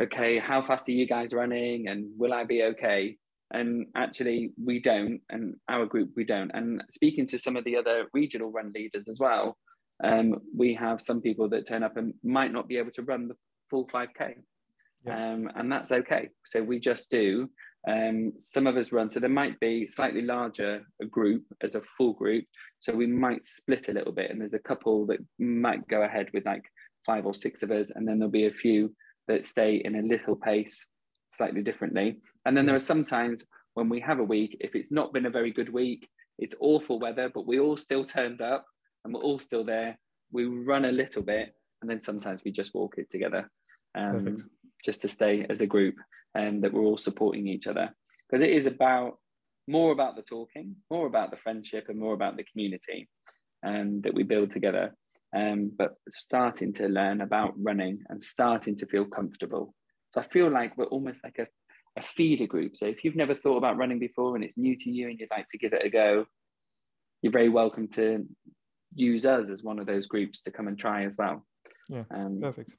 okay, 0.00 0.38
how 0.38 0.62
fast 0.62 0.88
are 0.88 0.92
you 0.92 1.06
guys 1.06 1.34
running 1.34 1.88
and 1.88 2.08
will 2.16 2.32
I 2.32 2.44
be 2.44 2.62
okay? 2.62 3.16
And 3.52 3.86
actually 3.94 4.52
we 4.62 4.80
don't 4.80 5.20
and 5.30 5.54
our 5.68 5.86
group 5.86 6.10
we 6.16 6.24
don't. 6.24 6.50
And 6.54 6.82
speaking 6.90 7.26
to 7.28 7.38
some 7.38 7.56
of 7.56 7.64
the 7.64 7.76
other 7.76 8.06
regional 8.12 8.50
run 8.50 8.72
leaders 8.74 9.06
as 9.08 9.18
well 9.18 9.56
um, 10.02 10.40
we 10.54 10.74
have 10.74 11.00
some 11.00 11.20
people 11.20 11.48
that 11.50 11.66
turn 11.66 11.82
up 11.82 11.96
and 11.96 12.14
might 12.22 12.52
not 12.52 12.68
be 12.68 12.76
able 12.76 12.90
to 12.92 13.02
run 13.02 13.28
the 13.28 13.36
full 13.70 13.86
5k 13.86 14.34
yeah. 15.06 15.32
um, 15.32 15.50
and 15.54 15.70
that's 15.70 15.92
okay. 15.92 16.30
So 16.44 16.62
we 16.62 16.80
just 16.80 17.10
do. 17.10 17.50
Um, 17.88 18.32
some 18.36 18.66
of 18.66 18.76
us 18.76 18.90
run. 18.90 19.12
So 19.12 19.20
there 19.20 19.30
might 19.30 19.60
be 19.60 19.86
slightly 19.86 20.22
larger 20.22 20.82
a 21.00 21.06
group 21.06 21.44
as 21.62 21.76
a 21.76 21.82
full 21.96 22.14
group. 22.14 22.44
So 22.80 22.92
we 22.92 23.06
might 23.06 23.44
split 23.44 23.88
a 23.88 23.92
little 23.92 24.12
bit 24.12 24.30
and 24.30 24.40
there's 24.40 24.54
a 24.54 24.58
couple 24.58 25.06
that 25.06 25.20
might 25.38 25.86
go 25.86 26.02
ahead 26.02 26.28
with 26.34 26.44
like 26.44 26.64
five 27.04 27.26
or 27.26 27.34
six 27.34 27.62
of 27.62 27.70
us 27.70 27.90
and 27.90 28.06
then 28.06 28.18
there'll 28.18 28.30
be 28.30 28.46
a 28.46 28.52
few 28.52 28.94
that 29.28 29.44
stay 29.46 29.76
in 29.76 29.94
a 29.96 30.02
little 30.02 30.34
pace 30.36 30.88
slightly 31.36 31.62
differently. 31.62 32.18
And 32.44 32.56
then 32.56 32.66
there 32.66 32.74
are 32.74 32.80
some 32.80 33.04
times 33.04 33.44
when 33.74 33.88
we 33.88 34.00
have 34.00 34.18
a 34.18 34.24
week, 34.24 34.56
if 34.60 34.74
it's 34.74 34.90
not 34.90 35.12
been 35.12 35.26
a 35.26 35.30
very 35.30 35.52
good 35.52 35.72
week, 35.72 36.08
it's 36.38 36.54
awful 36.60 36.98
weather, 36.98 37.30
but 37.32 37.46
we 37.46 37.60
all 37.60 37.76
still 37.76 38.04
turned 38.04 38.40
up 38.40 38.64
and 39.04 39.12
we're 39.12 39.20
all 39.20 39.38
still 39.38 39.64
there. 39.64 39.98
We 40.32 40.44
run 40.44 40.84
a 40.84 40.92
little 40.92 41.22
bit 41.22 41.54
and 41.80 41.90
then 41.90 42.02
sometimes 42.02 42.42
we 42.44 42.52
just 42.52 42.74
walk 42.74 42.94
it 42.98 43.10
together 43.10 43.50
um, 43.94 44.48
just 44.84 45.02
to 45.02 45.08
stay 45.08 45.46
as 45.48 45.60
a 45.60 45.66
group 45.66 45.96
and 46.34 46.62
that 46.62 46.72
we're 46.72 46.84
all 46.84 46.98
supporting 46.98 47.46
each 47.46 47.66
other. 47.66 47.94
Because 48.28 48.42
it 48.42 48.50
is 48.50 48.66
about 48.66 49.18
more 49.68 49.92
about 49.92 50.16
the 50.16 50.22
talking, 50.22 50.76
more 50.90 51.06
about 51.06 51.30
the 51.30 51.36
friendship, 51.36 51.86
and 51.88 51.98
more 51.98 52.14
about 52.14 52.36
the 52.36 52.44
community 52.44 53.08
um, 53.64 54.00
that 54.02 54.14
we 54.14 54.22
build 54.22 54.50
together. 54.50 54.94
Um, 55.34 55.72
but 55.76 55.94
starting 56.08 56.72
to 56.74 56.88
learn 56.88 57.20
about 57.20 57.54
running 57.56 58.00
and 58.08 58.22
starting 58.22 58.76
to 58.76 58.86
feel 58.86 59.04
comfortable 59.04 59.74
so 60.16 60.22
I 60.22 60.24
feel 60.24 60.50
like 60.50 60.78
we're 60.78 60.86
almost 60.86 61.22
like 61.22 61.38
a, 61.38 61.46
a 61.98 62.02
feeder 62.02 62.46
group. 62.46 62.78
So 62.78 62.86
if 62.86 63.04
you've 63.04 63.16
never 63.16 63.34
thought 63.34 63.58
about 63.58 63.76
running 63.76 63.98
before 63.98 64.34
and 64.34 64.42
it's 64.42 64.56
new 64.56 64.74
to 64.74 64.90
you 64.90 65.10
and 65.10 65.20
you'd 65.20 65.30
like 65.30 65.46
to 65.48 65.58
give 65.58 65.74
it 65.74 65.84
a 65.84 65.90
go, 65.90 66.24
you're 67.20 67.32
very 67.32 67.50
welcome 67.50 67.86
to 67.88 68.26
use 68.94 69.26
us 69.26 69.50
as 69.50 69.62
one 69.62 69.78
of 69.78 69.84
those 69.84 70.06
groups 70.06 70.40
to 70.42 70.50
come 70.50 70.68
and 70.68 70.78
try 70.78 71.04
as 71.04 71.18
well. 71.18 71.44
Yeah, 71.90 72.04
um, 72.10 72.38
perfect. 72.40 72.74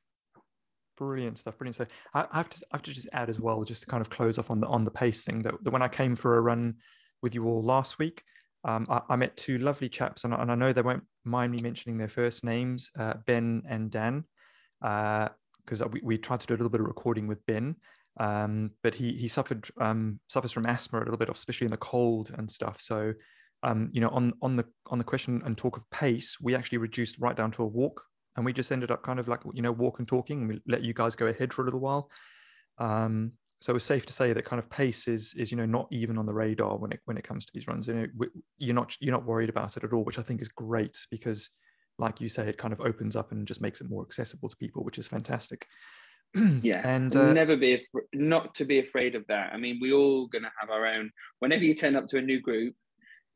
Brilliant 0.97 1.37
stuff, 1.37 1.59
brilliant 1.59 1.75
stuff. 1.75 1.89
I, 2.15 2.25
I, 2.31 2.37
have 2.37 2.49
to, 2.49 2.65
I 2.71 2.77
have 2.77 2.81
to 2.81 2.91
just 2.91 3.09
add 3.13 3.29
as 3.29 3.39
well, 3.39 3.63
just 3.63 3.83
to 3.83 3.87
kind 3.87 4.01
of 4.01 4.09
close 4.09 4.39
off 4.39 4.49
on 4.49 4.59
the 4.59 4.65
on 4.65 4.83
the 4.83 4.89
pace 4.89 5.23
thing. 5.23 5.43
That, 5.43 5.53
that 5.61 5.69
when 5.69 5.83
I 5.83 5.87
came 5.87 6.15
for 6.15 6.37
a 6.37 6.41
run 6.41 6.73
with 7.21 7.35
you 7.35 7.45
all 7.45 7.61
last 7.61 7.99
week, 7.99 8.23
um, 8.63 8.87
I, 8.89 9.01
I, 9.09 9.15
met 9.15 9.37
two 9.37 9.59
lovely 9.59 9.89
chaps, 9.89 10.23
and, 10.23 10.33
and, 10.33 10.51
I 10.51 10.55
know 10.55 10.73
they 10.73 10.81
won't 10.81 11.03
mind 11.23 11.51
me 11.51 11.59
mentioning 11.61 11.99
their 11.99 12.09
first 12.09 12.43
names, 12.43 12.89
uh, 12.97 13.13
Ben 13.27 13.61
and 13.69 13.91
Dan. 13.91 14.23
Uh, 14.81 15.29
because 15.67 15.83
we, 15.91 16.01
we 16.03 16.17
tried 16.17 16.39
to 16.39 16.47
do 16.47 16.53
a 16.53 16.57
little 16.57 16.69
bit 16.69 16.81
of 16.81 16.87
recording 16.87 17.27
with 17.27 17.45
Ben. 17.45 17.75
Um, 18.19 18.71
but 18.81 18.95
he 18.95 19.13
he 19.13 19.27
suffered 19.27 19.69
um, 19.79 20.19
suffers 20.27 20.51
from 20.51 20.65
asthma 20.65 20.99
a 20.99 21.01
little 21.01 21.17
bit, 21.17 21.29
especially 21.29 21.65
in 21.65 21.71
the 21.71 21.77
cold 21.77 22.33
and 22.35 22.49
stuff. 22.49 22.81
So 22.81 23.13
um, 23.63 23.89
you 23.91 24.01
know, 24.01 24.09
on 24.09 24.33
on 24.41 24.55
the 24.55 24.65
on 24.87 24.97
the 24.97 25.03
question 25.03 25.41
and 25.45 25.57
talk 25.57 25.77
of 25.77 25.89
pace, 25.89 26.37
we 26.41 26.55
actually 26.55 26.77
reduced 26.77 27.19
right 27.19 27.35
down 27.35 27.51
to 27.51 27.63
a 27.63 27.67
walk, 27.67 28.01
and 28.35 28.45
we 28.45 28.53
just 28.53 28.71
ended 28.71 28.91
up 28.91 29.03
kind 29.03 29.19
of 29.19 29.27
like 29.27 29.41
you 29.53 29.61
know 29.61 29.71
walk 29.71 29.99
and 29.99 30.07
talking. 30.07 30.41
And 30.41 30.49
we 30.49 30.61
let 30.67 30.83
you 30.83 30.93
guys 30.93 31.15
go 31.15 31.27
ahead 31.27 31.53
for 31.53 31.63
a 31.63 31.65
little 31.65 31.79
while. 31.79 32.09
Um, 32.77 33.31
so 33.59 33.75
it's 33.75 33.85
safe 33.85 34.05
to 34.05 34.13
say 34.13 34.33
that 34.33 34.45
kind 34.45 34.59
of 34.59 34.69
pace 34.69 35.07
is 35.07 35.33
is 35.35 35.51
you 35.51 35.57
know 35.57 35.65
not 35.65 35.87
even 35.91 36.19
on 36.19 36.27
the 36.27 36.33
radar 36.33 36.77
when 36.77 36.91
it 36.91 36.99
when 37.05 37.17
it 37.17 37.27
comes 37.27 37.45
to 37.45 37.51
these 37.53 37.67
runs. 37.67 37.87
You 37.87 37.93
know, 37.95 38.27
you're 38.59 38.75
not 38.75 38.95
you're 38.99 39.13
not 39.13 39.25
worried 39.25 39.49
about 39.49 39.75
it 39.75 39.83
at 39.83 39.93
all, 39.93 40.03
which 40.03 40.19
I 40.19 40.23
think 40.23 40.41
is 40.41 40.49
great 40.49 40.97
because, 41.09 41.49
like 41.99 42.21
you 42.21 42.29
say, 42.29 42.47
it 42.47 42.57
kind 42.57 42.73
of 42.73 42.81
opens 42.81 43.15
up 43.15 43.31
and 43.31 43.47
just 43.47 43.61
makes 43.61 43.81
it 43.81 43.89
more 43.89 44.03
accessible 44.03 44.49
to 44.49 44.57
people, 44.57 44.83
which 44.83 44.97
is 44.97 45.07
fantastic. 45.07 45.65
yeah, 46.61 46.81
and 46.87 47.15
uh, 47.15 47.31
never 47.31 47.55
be 47.55 47.75
af- 47.75 48.03
not 48.13 48.53
to 48.55 48.65
be 48.65 48.79
afraid 48.79 49.15
of 49.15 49.25
that. 49.27 49.53
I 49.53 49.57
mean, 49.57 49.79
we're 49.81 49.95
all 49.95 50.27
gonna 50.27 50.51
have 50.59 50.69
our 50.69 50.85
own. 50.85 51.11
Whenever 51.39 51.63
you 51.63 51.73
turn 51.73 51.95
up 51.95 52.07
to 52.07 52.17
a 52.17 52.21
new 52.21 52.41
group, 52.41 52.75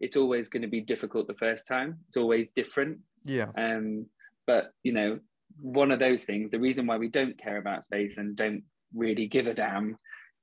it's 0.01 0.18
always 0.18 0.49
going 0.49 0.64
to 0.64 0.68
be 0.68 0.82
difficult 0.82 1.28
the 1.28 1.34
first 1.36 1.68
time. 1.68 1.99
It's 2.07 2.18
always 2.18 2.47
different. 2.55 2.99
Yeah. 3.24 3.47
Um, 3.55 4.07
but 4.47 4.72
you 4.84 4.91
know, 4.91 5.20
one 5.59 5.91
of 5.91 5.99
those 5.99 6.24
things. 6.24 6.51
The 6.51 6.59
reason 6.59 6.88
why 6.88 6.97
we 6.97 7.07
don't 7.07 7.38
care 7.38 7.57
about 7.57 7.86
space 7.86 8.18
and 8.18 8.36
don't 8.36 8.64
really 8.93 9.28
give 9.28 9.47
a 9.47 9.53
damn 9.53 9.97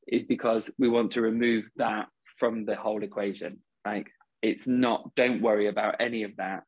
is 0.06 0.24
because 0.24 0.70
we 0.78 0.88
want 0.88 1.12
to 1.12 1.20
remove 1.20 1.68
that 1.76 2.06
from 2.36 2.64
the 2.64 2.76
whole 2.76 3.02
equation. 3.02 3.58
Like 3.84 4.08
it's 4.42 4.66
not, 4.66 5.14
don't 5.16 5.42
worry 5.42 5.66
about 5.66 5.96
any 6.00 6.22
of 6.22 6.36
that. 6.36 6.62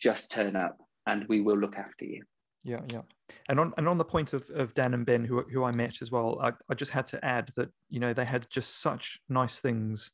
Just 0.00 0.30
turn 0.30 0.56
up 0.56 0.76
and 1.06 1.24
we 1.28 1.40
will 1.40 1.58
look 1.58 1.76
after 1.76 2.04
you. 2.04 2.22
Yeah, 2.64 2.80
yeah. 2.92 3.02
And 3.48 3.60
on 3.60 3.72
and 3.76 3.88
on 3.88 3.96
the 3.96 4.04
point 4.04 4.32
of, 4.32 4.48
of 4.50 4.74
Dan 4.74 4.92
and 4.92 5.06
Ben, 5.06 5.24
who 5.24 5.42
who 5.42 5.62
I 5.62 5.70
met 5.70 6.02
as 6.02 6.10
well, 6.10 6.40
I, 6.42 6.52
I 6.68 6.74
just 6.74 6.90
had 6.90 7.06
to 7.08 7.24
add 7.24 7.50
that, 7.56 7.68
you 7.90 8.00
know, 8.00 8.12
they 8.12 8.24
had 8.24 8.46
just 8.50 8.80
such 8.80 9.20
nice 9.28 9.60
things 9.60 10.10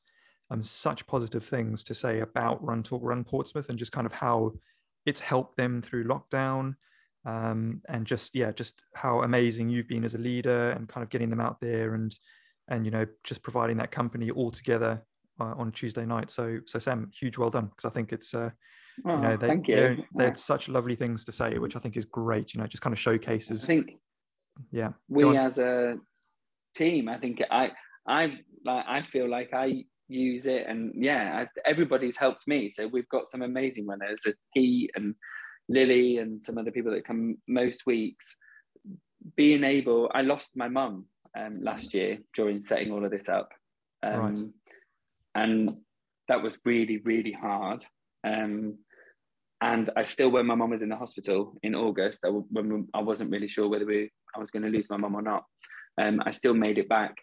and 0.51 0.65
such 0.65 1.07
positive 1.07 1.45
things 1.45 1.83
to 1.85 1.95
say 1.95 2.21
about 2.21 2.63
Run 2.63 2.83
Talk 2.83 3.01
Run 3.03 3.25
Portsmouth 3.25 3.71
and 3.71 3.79
just 3.79 3.93
kind 3.93 4.07
of 4.07 4.13
how 4.13 4.53
it's 5.07 5.21
helped 5.21 5.57
them 5.57 5.81
through 5.81 6.05
lockdown. 6.05 6.75
Um, 7.25 7.81
and 7.89 8.07
just 8.07 8.35
yeah, 8.35 8.53
just 8.53 8.83
how 8.95 9.23
amazing 9.23 9.71
you've 9.71 9.89
been 9.89 10.05
as 10.05 10.15
a 10.15 10.19
leader 10.19 10.73
and 10.73 10.89
kind 10.89 11.03
of 11.03 11.11
getting 11.11 11.31
them 11.31 11.41
out 11.41 11.59
there 11.61 11.95
and 11.95 12.15
and 12.69 12.85
you 12.85 12.91
know 12.91 13.07
just 13.25 13.43
providing 13.43 13.79
that 13.79 13.91
company 13.91 14.31
all 14.31 14.51
together 14.51 15.03
uh, 15.41 15.55
on 15.57 15.73
Tuesday 15.73 16.05
night. 16.05 16.31
So 16.31 16.59
so 16.67 16.79
Sam, 16.79 17.11
huge 17.19 17.39
well 17.39 17.51
done 17.51 17.67
because 17.67 17.91
I 17.91 17.95
think 17.95 18.13
it's 18.13 18.35
uh, 18.35 18.51
oh, 19.07 19.17
you 19.17 19.23
know 19.23 19.37
they 19.37 19.49
you. 19.49 19.63
they, 19.67 20.07
they 20.17 20.25
had 20.25 20.39
such 20.39 20.69
lovely 20.69 20.97
things 20.97 21.25
to 21.25 21.33
say, 21.33 21.59
which 21.59 21.77
I 21.77 21.79
think 21.79 21.97
is 21.97 22.05
great. 22.05 22.55
You 22.55 22.61
know, 22.61 22.67
just 22.67 22.83
kind 22.83 22.93
of 22.93 23.01
showcases. 23.01 23.65
I 23.65 23.67
think 23.67 23.93
yeah, 24.71 24.91
we 25.09 25.37
as 25.37 25.59
a 25.59 25.97
team, 26.77 27.09
I 27.09 27.19
think 27.19 27.43
I 27.51 27.71
I 28.07 28.39
like 28.65 28.85
I 28.89 29.01
feel 29.01 29.29
like 29.29 29.53
I 29.55 29.85
use 30.09 30.45
it 30.45 30.67
and 30.69 30.93
yeah 30.95 31.47
I, 31.47 31.61
everybody's 31.71 32.19
helped 32.19 32.47
me 32.47 32.69
so 32.69 32.87
we've 32.87 33.09
got 33.09 33.31
some 33.31 33.41
amazing 33.41 33.87
runners 33.87 34.21
there's 34.23 34.37
Pete 34.53 34.91
and 34.95 35.15
Lily 35.71 36.19
and 36.19 36.45
some 36.45 36.59
other 36.59 36.71
people 36.71 36.93
that 36.93 37.07
come 37.07 37.39
most 37.49 37.87
weeks 37.87 38.37
being 39.37 39.65
able 39.65 40.11
I 40.13 40.21
lost 40.21 40.51
my 40.55 40.69
mum 40.69 41.07
um, 41.39 41.63
last 41.63 41.95
year 41.95 42.19
during 42.35 42.61
setting 42.61 42.93
all 42.93 43.05
of 43.05 43.11
this 43.11 43.29
up. 43.29 43.51
Um, 44.03 44.21
right. 44.21 44.39
And 45.35 45.77
that 46.29 46.43
was 46.43 46.57
really, 46.65 46.99
really 46.99 47.33
hard. 47.33 47.85
Um, 48.25 48.79
and 49.61 49.91
I 49.97 50.03
still, 50.03 50.31
when 50.31 50.47
my 50.47 50.57
mum 50.57 50.71
was 50.71 50.83
in 50.83 50.89
the 50.89 50.97
hospital 50.97 51.57
in 51.63 51.75
August, 51.75 52.25
I, 52.25 52.29
when 52.29 52.89
I 52.95 53.01
wasn't 53.01 53.31
really 53.31 53.49
sure 53.49 53.69
whether 53.69 53.87
we, 53.87 54.11
I 54.35 54.41
was 54.41 54.51
going 54.51 54.65
to 54.65 54.69
lose 54.69 54.91
my 54.91 54.97
mum 54.97 55.15
or 55.15 55.23
not, 55.23 55.45
um, 56.01 56.21
I 56.25 56.33
still 56.33 56.55
made 56.55 56.79
it 56.79 56.89
back 56.89 57.17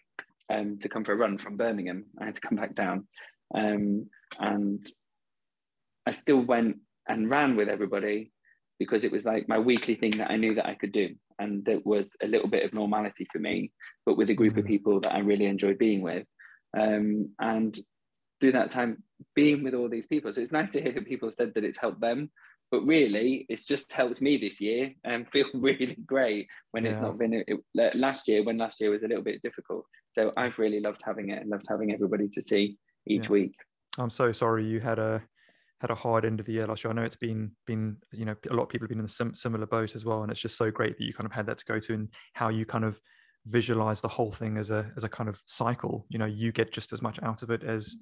um, 0.50 0.78
to 0.78 0.88
come 0.88 1.04
for 1.04 1.12
a 1.12 1.16
run 1.16 1.38
from 1.38 1.56
Birmingham. 1.56 2.06
I 2.20 2.24
had 2.24 2.36
to 2.36 2.40
come 2.40 2.56
back 2.56 2.74
down. 2.74 3.06
Um, 3.54 4.08
and 4.38 4.90
I 6.06 6.12
still 6.12 6.40
went 6.40 6.76
and 7.08 7.30
ran 7.30 7.56
with 7.56 7.68
everybody 7.68 8.32
because 8.78 9.04
it 9.04 9.12
was 9.12 9.26
like 9.26 9.48
my 9.48 9.58
weekly 9.58 9.94
thing 9.94 10.12
that 10.12 10.30
I 10.30 10.36
knew 10.36 10.54
that 10.54 10.66
I 10.66 10.74
could 10.74 10.92
do. 10.92 11.14
And 11.38 11.66
it 11.68 11.84
was 11.84 12.16
a 12.22 12.26
little 12.26 12.48
bit 12.48 12.64
of 12.64 12.72
normality 12.72 13.26
for 13.30 13.38
me, 13.38 13.72
but 14.06 14.16
with 14.16 14.30
a 14.30 14.34
group 14.34 14.56
of 14.56 14.64
people 14.64 15.00
that 15.00 15.14
I 15.14 15.18
really 15.18 15.46
enjoyed 15.46 15.78
being 15.78 16.00
with. 16.00 16.26
Um, 16.78 17.30
and 17.38 17.76
through 18.40 18.52
that 18.52 18.70
time, 18.70 19.02
being 19.34 19.62
with 19.62 19.74
all 19.74 19.88
these 19.88 20.06
people. 20.06 20.32
So 20.32 20.40
it's 20.40 20.52
nice 20.52 20.70
to 20.72 20.82
hear 20.82 20.92
that 20.92 21.06
people 21.06 21.30
said 21.30 21.52
that 21.54 21.64
it's 21.64 21.78
helped 21.78 22.00
them, 22.00 22.30
but 22.70 22.82
really 22.86 23.46
it's 23.48 23.64
just 23.64 23.92
helped 23.92 24.20
me 24.20 24.38
this 24.38 24.60
year 24.60 24.92
and 25.04 25.28
feel 25.28 25.46
really 25.54 25.96
great 26.06 26.46
when 26.70 26.84
yeah. 26.84 26.92
it's 26.92 27.00
not 27.00 27.18
been 27.18 27.44
it, 27.46 27.94
last 27.94 28.28
year 28.28 28.44
when 28.44 28.58
last 28.58 28.80
year 28.80 28.90
was 28.90 29.02
a 29.02 29.08
little 29.08 29.24
bit 29.24 29.42
difficult. 29.42 29.84
So 30.14 30.32
I've 30.36 30.58
really 30.58 30.80
loved 30.80 31.02
having 31.04 31.30
it 31.30 31.40
and 31.40 31.50
loved 31.50 31.66
having 31.68 31.92
everybody 31.92 32.28
to 32.28 32.42
see 32.42 32.76
each 33.06 33.24
yeah. 33.24 33.30
week. 33.30 33.54
I'm 33.98 34.10
so 34.10 34.32
sorry 34.32 34.64
you 34.64 34.80
had 34.80 34.98
a 34.98 35.22
had 35.80 35.90
a 35.90 35.94
hard 35.94 36.24
end 36.24 36.40
of 36.40 36.46
the 36.46 36.52
year 36.52 36.66
last 36.66 36.84
year. 36.84 36.90
I 36.90 36.94
know 36.94 37.02
it's 37.02 37.16
been 37.16 37.50
been 37.66 37.96
you 38.12 38.24
know 38.24 38.34
a 38.50 38.54
lot 38.54 38.64
of 38.64 38.68
people 38.68 38.84
have 38.84 38.90
been 38.90 38.98
in 38.98 39.06
the 39.06 39.08
sim- 39.08 39.34
similar 39.34 39.66
boat 39.66 39.94
as 39.94 40.04
well, 40.04 40.22
and 40.22 40.30
it's 40.30 40.40
just 40.40 40.56
so 40.56 40.70
great 40.70 40.96
that 40.96 41.04
you 41.04 41.12
kind 41.12 41.26
of 41.26 41.32
had 41.32 41.46
that 41.46 41.58
to 41.58 41.64
go 41.64 41.78
to 41.78 41.94
and 41.94 42.08
how 42.34 42.48
you 42.48 42.64
kind 42.64 42.84
of 42.84 43.00
visualize 43.46 44.00
the 44.00 44.08
whole 44.08 44.30
thing 44.30 44.56
as 44.58 44.70
a 44.70 44.90
as 44.96 45.04
a 45.04 45.08
kind 45.08 45.28
of 45.28 45.40
cycle. 45.46 46.06
You 46.08 46.18
know, 46.18 46.26
you 46.26 46.52
get 46.52 46.72
just 46.72 46.92
as 46.92 47.02
much 47.02 47.18
out 47.22 47.42
of 47.42 47.50
it 47.50 47.62
as 47.62 47.96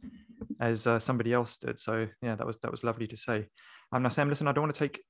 as 0.60 0.86
uh, 0.86 0.98
somebody 0.98 1.32
else 1.32 1.58
did. 1.58 1.78
So 1.78 2.06
yeah, 2.22 2.34
that 2.36 2.46
was 2.46 2.58
that 2.62 2.70
was 2.70 2.84
lovely 2.84 3.06
to 3.06 3.16
say. 3.16 3.46
Um, 3.92 4.02
now 4.02 4.08
Sam, 4.08 4.28
listen, 4.28 4.48
I 4.48 4.52
don't 4.52 4.64
want 4.64 4.74
to 4.74 4.78
take 4.78 5.02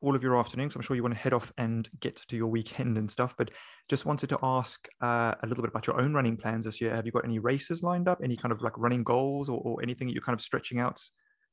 all 0.00 0.14
of 0.14 0.22
your 0.22 0.38
afternoon, 0.38 0.70
so 0.70 0.76
I'm 0.76 0.82
sure 0.82 0.96
you 0.96 1.02
want 1.02 1.14
to 1.14 1.20
head 1.20 1.32
off 1.32 1.52
and 1.56 1.88
get 2.00 2.16
to 2.28 2.36
your 2.36 2.48
weekend 2.48 2.98
and 2.98 3.10
stuff. 3.10 3.34
But 3.38 3.50
just 3.88 4.04
wanted 4.04 4.28
to 4.30 4.38
ask 4.42 4.86
uh, 5.02 5.34
a 5.42 5.46
little 5.46 5.62
bit 5.62 5.70
about 5.70 5.86
your 5.86 6.00
own 6.00 6.12
running 6.12 6.36
plans 6.36 6.66
this 6.66 6.80
year. 6.80 6.94
Have 6.94 7.06
you 7.06 7.12
got 7.12 7.24
any 7.24 7.38
races 7.38 7.82
lined 7.82 8.08
up? 8.08 8.20
Any 8.22 8.36
kind 8.36 8.52
of 8.52 8.60
like 8.60 8.76
running 8.76 9.02
goals 9.02 9.48
or, 9.48 9.60
or 9.64 9.82
anything 9.82 10.08
that 10.08 10.12
you're 10.12 10.22
kind 10.22 10.38
of 10.38 10.42
stretching 10.42 10.78
out 10.80 11.00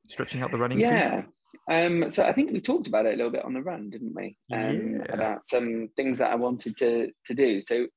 stretching 0.07 0.41
out 0.41 0.51
the 0.51 0.57
running 0.57 0.79
yeah. 0.79 1.21
Um, 1.69 2.09
so 2.09 2.23
I 2.23 2.33
think 2.33 2.51
we 2.51 2.59
talked 2.59 2.87
about 2.87 3.05
it 3.05 3.13
a 3.13 3.17
little 3.17 3.31
bit 3.31 3.45
on 3.45 3.53
the 3.53 3.61
run, 3.61 3.89
didn't 3.89 4.15
we? 4.15 4.37
Um, 4.51 4.95
yeah. 4.95 5.13
About 5.13 5.45
some 5.45 5.89
things 5.95 6.17
that 6.17 6.31
I 6.31 6.35
wanted 6.35 6.77
to 6.77 7.09
to 7.27 7.33
do. 7.33 7.61
So 7.61 7.87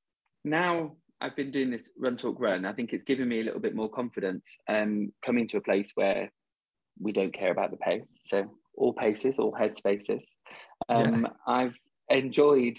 now 0.45 0.97
I've 1.21 1.37
been 1.37 1.51
doing 1.51 1.71
this 1.71 1.91
run 1.99 2.17
talk 2.17 2.39
run. 2.39 2.65
I 2.65 2.73
think 2.73 2.93
it's 2.93 3.05
given 3.05 3.29
me 3.29 3.41
a 3.41 3.45
little 3.45 3.61
bit 3.61 3.75
more 3.75 3.89
confidence. 3.89 4.57
Um, 4.69 5.13
coming 5.25 5.49
to 5.49 5.59
a 5.59 5.63
place 5.63 5.93
where 5.95 6.31
we 7.01 7.13
don't 7.13 7.33
care 7.33 7.51
about 7.51 7.71
the 7.71 7.77
pace. 7.77 8.21
So 8.25 8.45
all 8.77 8.93
paces, 8.93 9.39
all 9.39 9.55
head 9.55 9.77
spaces. 9.77 10.23
Um, 10.89 11.23
yeah. 11.23 11.31
I've 11.47 11.79
enjoyed 12.09 12.79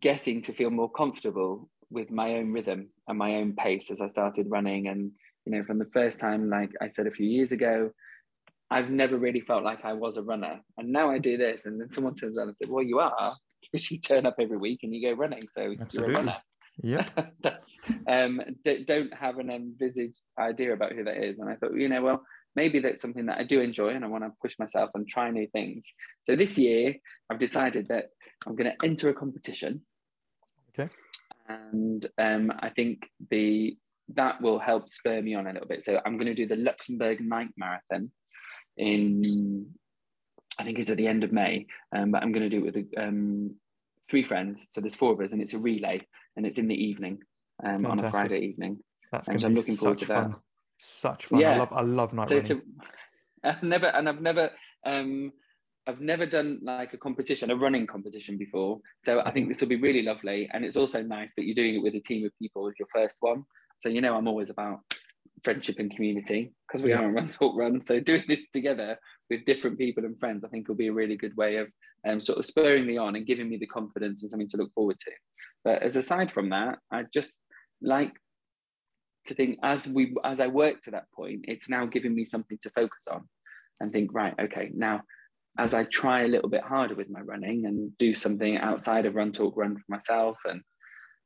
getting 0.00 0.42
to 0.42 0.52
feel 0.52 0.70
more 0.70 0.90
comfortable 0.90 1.70
with 1.90 2.10
my 2.10 2.34
own 2.34 2.52
rhythm 2.52 2.88
and 3.06 3.16
my 3.16 3.36
own 3.36 3.54
pace 3.54 3.90
as 3.90 4.00
I 4.00 4.08
started 4.08 4.50
running 4.50 4.88
and 4.88 5.12
you 5.46 5.52
know, 5.52 5.64
from 5.64 5.78
the 5.78 5.88
first 5.92 6.20
time, 6.20 6.50
like 6.50 6.72
I 6.82 6.88
said 6.88 7.06
a 7.06 7.10
few 7.10 7.26
years 7.26 7.52
ago, 7.52 7.90
I've 8.68 8.90
never 8.90 9.16
really 9.16 9.40
felt 9.40 9.62
like 9.62 9.84
I 9.84 9.92
was 9.92 10.16
a 10.16 10.22
runner. 10.22 10.60
And 10.76 10.90
now 10.90 11.08
I 11.08 11.18
do 11.18 11.36
this, 11.36 11.66
and 11.66 11.80
then 11.80 11.90
someone 11.92 12.16
turns 12.16 12.36
around 12.36 12.48
and 12.48 12.56
says, 12.60 12.68
Well, 12.68 12.84
you 12.84 12.98
are, 12.98 13.36
because 13.60 13.90
you 13.90 14.00
turn 14.00 14.26
up 14.26 14.36
every 14.40 14.56
week 14.56 14.80
and 14.82 14.94
you 14.94 15.08
go 15.08 15.16
running. 15.16 15.42
So 15.54 15.74
Absolutely. 15.80 15.98
you're 15.98 16.10
a 16.10 16.24
runner. 16.24 16.36
Yeah. 16.82 17.08
That's 17.42 17.74
um 18.08 18.40
d- 18.64 18.84
don't 18.84 19.12
have 19.14 19.38
an 19.38 19.50
envisaged 19.50 20.20
idea 20.38 20.72
about 20.72 20.92
who 20.92 21.04
that 21.04 21.22
is. 21.24 21.38
And 21.38 21.48
I 21.48 21.56
thought, 21.56 21.74
you 21.74 21.88
know, 21.88 22.02
well, 22.02 22.22
maybe 22.54 22.80
that's 22.80 23.02
something 23.02 23.26
that 23.26 23.38
I 23.38 23.44
do 23.44 23.60
enjoy 23.60 23.90
and 23.90 24.04
I 24.04 24.08
want 24.08 24.24
to 24.24 24.32
push 24.42 24.58
myself 24.58 24.90
and 24.94 25.06
try 25.06 25.30
new 25.30 25.46
things. 25.48 25.86
So 26.24 26.36
this 26.36 26.58
year 26.58 26.94
I've 27.30 27.38
decided 27.38 27.88
that 27.88 28.06
I'm 28.46 28.56
going 28.56 28.70
to 28.70 28.86
enter 28.86 29.08
a 29.08 29.14
competition. 29.14 29.82
Okay. 30.78 30.90
And 31.48 32.04
um, 32.18 32.52
I 32.58 32.70
think 32.70 33.02
the 33.30 33.76
that 34.14 34.40
will 34.40 34.58
help 34.58 34.88
spur 34.88 35.20
me 35.20 35.34
on 35.34 35.46
a 35.46 35.52
little 35.52 35.68
bit. 35.68 35.84
So 35.84 36.00
I'm 36.04 36.16
going 36.16 36.26
to 36.26 36.34
do 36.34 36.46
the 36.46 36.56
Luxembourg 36.56 37.20
Night 37.20 37.48
Marathon 37.56 38.10
in, 38.76 39.66
I 40.58 40.64
think 40.64 40.78
it's 40.78 40.90
at 40.90 40.96
the 40.96 41.06
end 41.06 41.24
of 41.24 41.32
May, 41.32 41.66
um, 41.94 42.10
but 42.10 42.22
I'm 42.22 42.32
going 42.32 42.48
to 42.48 42.48
do 42.48 42.66
it 42.66 42.74
with 42.74 42.86
um, 42.96 43.56
three 44.08 44.22
friends. 44.22 44.66
So 44.70 44.80
there's 44.80 44.94
four 44.94 45.12
of 45.12 45.20
us, 45.20 45.32
and 45.32 45.42
it's 45.42 45.54
a 45.54 45.58
relay, 45.58 46.00
and 46.36 46.46
it's 46.46 46.58
in 46.58 46.68
the 46.68 46.74
evening 46.74 47.18
um, 47.64 47.86
on 47.86 48.02
a 48.02 48.10
Friday 48.10 48.40
evening. 48.40 48.78
That's 49.12 49.28
going 49.28 49.40
to 49.40 49.46
I'm 49.46 49.54
looking 49.54 49.76
forward 49.76 49.98
to 49.98 50.06
fun. 50.06 50.30
that. 50.32 50.40
Such 50.78 51.26
fun! 51.26 51.40
Yeah. 51.40 51.52
I 51.52 51.58
love, 51.58 51.72
I 51.72 51.80
love 51.82 52.12
night 52.12 52.28
so 52.28 52.36
running. 52.36 52.62
A, 53.44 53.48
I've 53.48 53.62
never, 53.62 53.86
and 53.86 54.08
I've 54.08 54.20
never. 54.20 54.50
Um, 54.84 55.32
I've 55.88 56.00
never 56.00 56.26
done 56.26 56.58
like 56.64 56.94
a 56.94 56.98
competition, 56.98 57.52
a 57.52 57.56
running 57.56 57.86
competition 57.86 58.36
before. 58.36 58.80
So 59.04 59.20
I 59.20 59.30
think 59.30 59.44
mm-hmm. 59.44 59.50
this 59.50 59.60
will 59.60 59.68
be 59.68 59.76
really 59.76 60.02
lovely. 60.02 60.50
And 60.52 60.64
it's 60.64 60.76
also 60.76 61.00
nice 61.00 61.32
that 61.36 61.44
you're 61.44 61.54
doing 61.54 61.76
it 61.76 61.82
with 61.82 61.94
a 61.94 62.00
team 62.00 62.26
of 62.26 62.32
people 62.42 62.66
as 62.66 62.74
your 62.76 62.88
first 62.92 63.18
one. 63.20 63.44
So 63.82 63.88
you 63.88 64.00
know, 64.00 64.16
I'm 64.16 64.26
always 64.26 64.50
about 64.50 64.80
friendship 65.44 65.76
and 65.78 65.94
community 65.94 66.52
because 66.66 66.82
we 66.82 66.90
yeah. 66.90 66.98
are 66.98 67.08
a 67.08 67.12
run 67.12 67.28
talk 67.28 67.56
run. 67.56 67.80
So 67.80 68.00
doing 68.00 68.24
this 68.26 68.50
together 68.50 68.98
with 69.30 69.44
different 69.44 69.78
people 69.78 70.04
and 70.04 70.18
friends, 70.18 70.44
I 70.44 70.48
think 70.48 70.68
will 70.68 70.74
be 70.74 70.88
a 70.88 70.92
really 70.92 71.16
good 71.16 71.36
way 71.36 71.56
of 71.56 71.68
um, 72.06 72.20
sort 72.20 72.38
of 72.38 72.46
spurring 72.46 72.86
me 72.86 72.96
on 72.96 73.16
and 73.16 73.26
giving 73.26 73.48
me 73.48 73.56
the 73.56 73.66
confidence 73.66 74.22
and 74.22 74.30
something 74.30 74.48
to 74.50 74.56
look 74.56 74.72
forward 74.74 74.98
to. 75.00 75.10
But 75.64 75.82
as 75.82 75.96
aside 75.96 76.30
from 76.30 76.50
that, 76.50 76.78
I 76.92 77.04
just 77.12 77.38
like 77.82 78.12
to 79.26 79.34
think 79.34 79.58
as 79.62 79.86
we 79.86 80.14
as 80.24 80.40
I 80.40 80.46
work 80.46 80.82
to 80.82 80.92
that 80.92 81.10
point, 81.12 81.46
it's 81.48 81.68
now 81.68 81.86
giving 81.86 82.14
me 82.14 82.24
something 82.24 82.58
to 82.62 82.70
focus 82.70 83.06
on 83.10 83.28
and 83.80 83.92
think, 83.92 84.14
right, 84.14 84.34
okay, 84.38 84.70
now 84.74 85.02
as 85.58 85.74
I 85.74 85.84
try 85.84 86.24
a 86.24 86.28
little 86.28 86.50
bit 86.50 86.62
harder 86.62 86.94
with 86.94 87.10
my 87.10 87.20
running 87.20 87.66
and 87.66 87.96
do 87.98 88.14
something 88.14 88.58
outside 88.58 89.06
of 89.06 89.14
run 89.14 89.32
talk 89.32 89.56
run 89.56 89.76
for 89.76 89.84
myself 89.88 90.36
and 90.44 90.60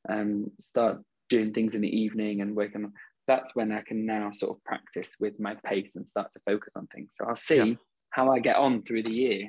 um, 0.09 0.51
start 0.63 0.99
doing 1.29 1.53
things 1.53 1.75
in 1.75 1.81
the 1.81 2.01
evening 2.01 2.41
and 2.41 2.57
working 2.57 2.85
on 2.85 2.93
that's 3.27 3.55
when 3.55 3.71
I 3.71 3.83
can 3.83 4.07
now 4.07 4.31
sort 4.33 4.57
of 4.57 4.65
practice 4.65 5.17
with 5.21 5.39
my 5.39 5.55
pace 5.65 5.95
and 5.95 6.09
start 6.09 6.33
to 6.33 6.41
focus 6.47 6.73
on 6.75 6.89
things. 6.89 7.11
So 7.15 7.27
I'll 7.29 7.37
see 7.37 7.57
yeah. 7.57 7.75
How 8.11 8.31
I 8.31 8.39
get 8.39 8.57
on 8.57 8.83
through 8.83 9.05
the 9.05 9.11
year. 9.11 9.49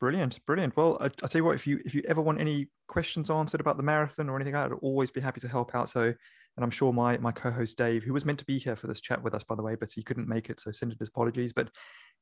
Brilliant, 0.00 0.44
brilliant. 0.44 0.76
Well, 0.76 0.98
I, 1.00 1.04
will 1.04 1.10
tell 1.10 1.38
you 1.38 1.44
what, 1.44 1.54
if 1.54 1.66
you 1.66 1.80
if 1.84 1.94
you 1.94 2.02
ever 2.06 2.20
want 2.20 2.40
any 2.40 2.68
questions 2.88 3.30
answered 3.30 3.60
about 3.60 3.76
the 3.76 3.82
marathon 3.82 4.28
or 4.28 4.36
anything, 4.36 4.54
I'd 4.54 4.72
always 4.82 5.10
be 5.10 5.20
happy 5.20 5.40
to 5.40 5.48
help 5.48 5.74
out. 5.74 5.88
So, 5.88 6.02
and 6.02 6.64
I'm 6.64 6.70
sure 6.70 6.92
my 6.92 7.16
my 7.18 7.32
co-host 7.32 7.78
Dave, 7.78 8.02
who 8.02 8.12
was 8.12 8.24
meant 8.24 8.38
to 8.40 8.44
be 8.44 8.58
here 8.58 8.76
for 8.76 8.86
this 8.86 9.00
chat 9.00 9.22
with 9.22 9.34
us, 9.34 9.44
by 9.44 9.54
the 9.54 9.62
way, 9.62 9.76
but 9.76 9.90
he 9.92 10.02
couldn't 10.02 10.28
make 10.28 10.50
it, 10.50 10.60
so 10.60 10.70
send 10.72 10.94
his 10.98 11.08
apologies. 11.08 11.52
But 11.52 11.70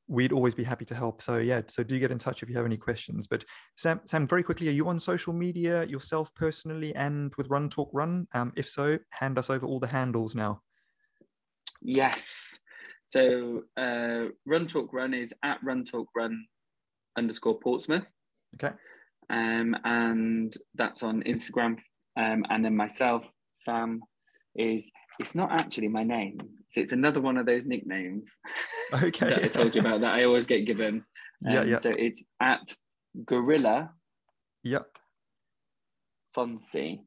we'd 0.07 0.33
always 0.33 0.53
be 0.53 0.63
happy 0.63 0.85
to 0.85 0.95
help. 0.95 1.21
So 1.21 1.37
yeah, 1.37 1.61
so 1.67 1.83
do 1.83 1.99
get 1.99 2.11
in 2.11 2.19
touch 2.19 2.43
if 2.43 2.49
you 2.49 2.55
have 2.57 2.65
any 2.65 2.77
questions. 2.77 3.27
But 3.27 3.45
Sam, 3.77 4.01
Sam, 4.05 4.27
very 4.27 4.43
quickly, 4.43 4.67
are 4.67 4.71
you 4.71 4.87
on 4.87 4.99
social 4.99 5.33
media 5.33 5.85
yourself 5.85 6.33
personally 6.35 6.93
and 6.95 7.33
with 7.37 7.49
Run 7.49 7.69
Talk 7.69 7.89
Run? 7.93 8.27
Um, 8.33 8.53
if 8.55 8.69
so, 8.69 8.97
hand 9.09 9.37
us 9.37 9.49
over 9.49 9.65
all 9.65 9.79
the 9.79 9.87
handles 9.87 10.35
now. 10.35 10.61
Yes. 11.81 12.59
So 13.13 13.61
uh, 13.77 14.29
Run 14.47 14.67
Talk 14.67 14.91
Run 14.91 15.13
is 15.13 15.31
at 15.43 15.59
Run 15.63 15.85
Talk 15.85 16.07
Run 16.15 16.47
underscore 17.15 17.59
Portsmouth. 17.59 18.07
Okay. 18.55 18.73
Um, 19.29 19.75
and 19.83 20.51
that's 20.73 21.03
on 21.03 21.21
Instagram. 21.21 21.77
Um, 22.17 22.43
and 22.49 22.65
then 22.65 22.75
myself, 22.75 23.23
Sam, 23.53 24.01
is 24.55 24.91
it's 25.19 25.35
not 25.35 25.51
actually 25.51 25.89
my 25.89 26.03
name. 26.03 26.39
So 26.71 26.81
it's 26.81 26.91
another 26.91 27.21
one 27.21 27.37
of 27.37 27.45
those 27.45 27.65
nicknames. 27.65 28.31
Okay. 28.93 29.27
that 29.27 29.43
I 29.43 29.47
told 29.47 29.73
you 29.73 29.81
about 29.81 30.01
that 30.01 30.13
I 30.13 30.25
always 30.25 30.45
get 30.47 30.65
given. 30.65 31.03
Um, 31.45 31.53
yeah, 31.53 31.63
yeah. 31.63 31.77
So 31.79 31.89
it's 31.89 32.23
at 32.39 32.61
Gorilla. 33.25 33.91
Yep. 34.63 34.85
Fonsi. 36.37 36.99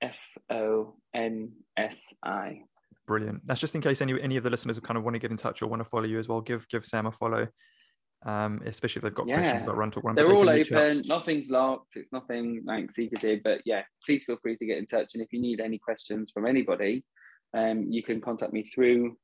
F 0.00 0.16
O 0.50 0.94
N 1.14 1.52
S 1.76 2.00
I. 2.24 2.62
Brilliant. 3.06 3.46
That's 3.46 3.60
just 3.60 3.74
in 3.74 3.80
case 3.80 4.00
any 4.00 4.20
any 4.20 4.36
of 4.36 4.44
the 4.44 4.50
listeners 4.50 4.78
kind 4.80 4.98
of 4.98 5.04
want 5.04 5.14
to 5.14 5.18
get 5.20 5.30
in 5.30 5.36
touch 5.36 5.62
or 5.62 5.66
want 5.66 5.80
to 5.82 5.88
follow 5.88 6.04
you 6.04 6.18
as 6.18 6.28
well. 6.28 6.40
Give 6.40 6.66
give 6.68 6.84
Sam 6.84 7.06
a 7.06 7.12
follow 7.12 7.46
um, 8.24 8.62
especially 8.64 9.00
if 9.00 9.02
they've 9.04 9.14
got 9.14 9.28
yeah. 9.28 9.38
questions 9.38 9.62
about 9.62 9.76
Run 9.76 9.90
Talk 9.90 10.04
Run. 10.04 10.14
They're 10.14 10.32
all 10.32 10.48
open. 10.48 11.02
Nothing's 11.06 11.50
locked. 11.50 11.96
It's 11.96 12.12
nothing 12.12 12.62
like 12.64 12.90
secretive. 12.90 13.42
But 13.44 13.60
yeah, 13.64 13.82
please 14.04 14.24
feel 14.24 14.38
free 14.42 14.56
to 14.56 14.66
get 14.66 14.78
in 14.78 14.86
touch. 14.86 15.10
And 15.14 15.22
if 15.22 15.32
you 15.32 15.40
need 15.40 15.60
any 15.60 15.78
questions 15.78 16.30
from 16.32 16.46
anybody, 16.46 17.04
um, 17.54 17.84
you 17.88 18.02
can 18.02 18.20
contact 18.20 18.52
me 18.52 18.64
through 18.64 19.16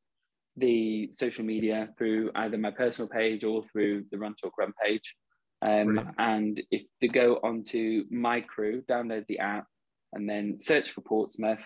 the 0.57 1.11
social 1.13 1.45
media, 1.45 1.89
through 1.97 2.31
either 2.35 2.59
my 2.59 2.71
personal 2.71 3.09
page 3.09 3.43
or 3.43 3.65
through 3.73 4.05
the 4.11 4.19
Run 4.19 4.35
Talk 4.41 4.53
Run 4.59 4.73
page. 4.83 5.17
Um, 5.63 6.13
and 6.19 6.61
if 6.71 6.83
they 7.01 7.09
go 7.09 7.41
onto 7.43 8.05
My 8.11 8.41
Crew, 8.41 8.83
download 8.91 9.27
the 9.29 9.39
app, 9.39 9.67
and 10.13 10.29
then 10.29 10.59
search 10.61 10.91
for 10.91 11.01
Portsmouth, 11.01 11.65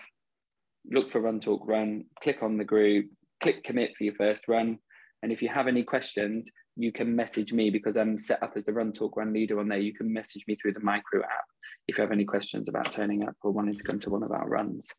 look 0.89 1.11
for 1.11 1.21
Run 1.21 1.39
Talk 1.39 1.67
Run, 1.67 2.05
click 2.21 2.41
on 2.41 2.57
the 2.57 2.65
group, 2.65 3.07
click 3.41 3.63
commit 3.63 3.91
for 3.97 4.03
your 4.03 4.15
first 4.15 4.47
run. 4.47 4.79
And 5.23 5.31
if 5.31 5.41
you 5.41 5.49
have 5.49 5.67
any 5.67 5.83
questions, 5.83 6.49
you 6.75 6.91
can 6.91 7.15
message 7.15 7.51
me 7.51 7.69
because 7.69 7.97
I'm 7.97 8.17
set 8.17 8.41
up 8.43 8.53
as 8.55 8.65
the 8.65 8.73
Run 8.73 8.93
Talk 8.93 9.17
Run 9.17 9.33
leader 9.33 9.59
on 9.59 9.67
there. 9.67 9.79
You 9.79 9.93
can 9.93 10.11
message 10.11 10.43
me 10.47 10.55
through 10.55 10.73
the 10.73 10.79
My 10.81 10.99
Crew 10.99 11.23
app 11.23 11.45
if 11.87 11.97
you 11.97 12.01
have 12.01 12.11
any 12.11 12.25
questions 12.25 12.69
about 12.69 12.91
turning 12.91 13.23
up 13.23 13.35
or 13.41 13.51
wanting 13.51 13.75
to 13.75 13.83
come 13.83 13.99
to 14.01 14.09
one 14.09 14.23
of 14.23 14.31
our 14.31 14.47
runs. 14.47 14.89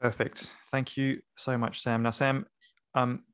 Perfect. 0.00 0.50
Thank 0.70 0.96
you 0.96 1.20
so 1.36 1.58
much, 1.58 1.82
Sam. 1.82 2.02
Now, 2.02 2.12
Sam, 2.12 2.46
um, 2.94 3.24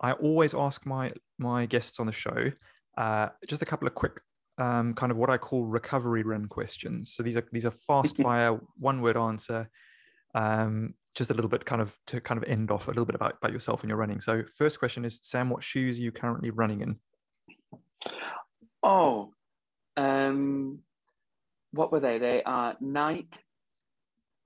I 0.00 0.12
always 0.12 0.54
ask 0.54 0.84
my 0.86 1.12
my 1.38 1.66
guests 1.66 2.00
on 2.00 2.06
the 2.06 2.12
show 2.12 2.50
uh, 2.98 3.28
just 3.46 3.62
a 3.62 3.66
couple 3.66 3.88
of 3.88 3.94
quick 3.94 4.20
um, 4.58 4.94
kind 4.94 5.10
of 5.10 5.16
what 5.16 5.30
I 5.30 5.38
call 5.38 5.64
recovery 5.64 6.22
run 6.22 6.46
questions. 6.46 7.14
So 7.14 7.22
these 7.22 7.36
are 7.36 7.46
these 7.52 7.64
are 7.64 7.70
fast 7.70 8.16
fire 8.22 8.58
one 8.78 9.00
word 9.00 9.16
answer. 9.16 9.68
Um, 10.34 10.94
just 11.14 11.30
a 11.30 11.34
little 11.34 11.48
bit 11.50 11.64
kind 11.64 11.82
of 11.82 11.96
to 12.06 12.20
kind 12.20 12.42
of 12.42 12.48
end 12.48 12.70
off 12.70 12.86
a 12.86 12.90
little 12.90 13.04
bit 13.04 13.14
about, 13.14 13.36
about 13.38 13.52
yourself 13.52 13.82
and 13.82 13.88
your 13.88 13.98
running. 13.98 14.20
So 14.20 14.42
first 14.56 14.78
question 14.78 15.04
is 15.04 15.20
Sam, 15.22 15.50
what 15.50 15.62
shoes 15.62 15.98
are 15.98 16.02
you 16.02 16.12
currently 16.12 16.50
running 16.50 16.82
in? 16.82 16.96
Oh, 18.82 19.32
um, 19.96 20.78
what 21.72 21.92
were 21.92 22.00
they? 22.00 22.18
They 22.18 22.42
are 22.44 22.76
Nike. 22.80 23.28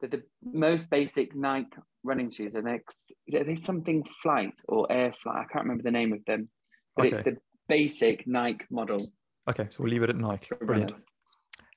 They're 0.01 0.11
the 0.11 0.23
most 0.43 0.91
basic 0.91 1.35
Nike 1.35 1.77
running 2.03 2.31
shoes. 2.31 2.55
And 2.55 2.67
they, 2.67 3.39
are 3.39 3.45
they 3.45 3.57
something 3.57 4.05
Flight 4.23 4.55
or 4.67 4.91
Air 4.91 5.13
Flight? 5.13 5.37
I 5.37 5.53
can't 5.53 5.65
remember 5.65 5.83
the 5.85 5.91
name 5.91 6.13
of 6.13 6.25
them, 6.27 6.49
but 6.97 7.07
okay. 7.07 7.15
it's 7.15 7.25
the 7.25 7.37
basic 7.69 8.27
Nike 8.27 8.65
model. 8.71 9.13
Okay, 9.49 9.67
so 9.71 9.83
we'll 9.83 9.93
leave 9.93 10.03
it 10.03 10.11
at 10.11 10.17
Nike. 10.17 10.49
Brilliant. 10.61 10.97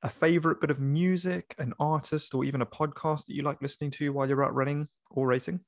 A 0.04 0.10
favorite 0.10 0.62
bit 0.62 0.70
of 0.70 0.80
music, 0.80 1.56
an 1.58 1.74
artist, 1.80 2.34
or 2.34 2.44
even 2.46 2.62
a 2.62 2.66
podcast 2.66 3.26
that 3.26 3.34
you 3.34 3.42
like 3.42 3.62
listening 3.62 3.92
to 3.92 4.14
while 4.14 4.28
you're 4.28 4.44
out 4.44 4.54
running 4.54 4.88
or 5.10 5.28
racing? 5.28 5.60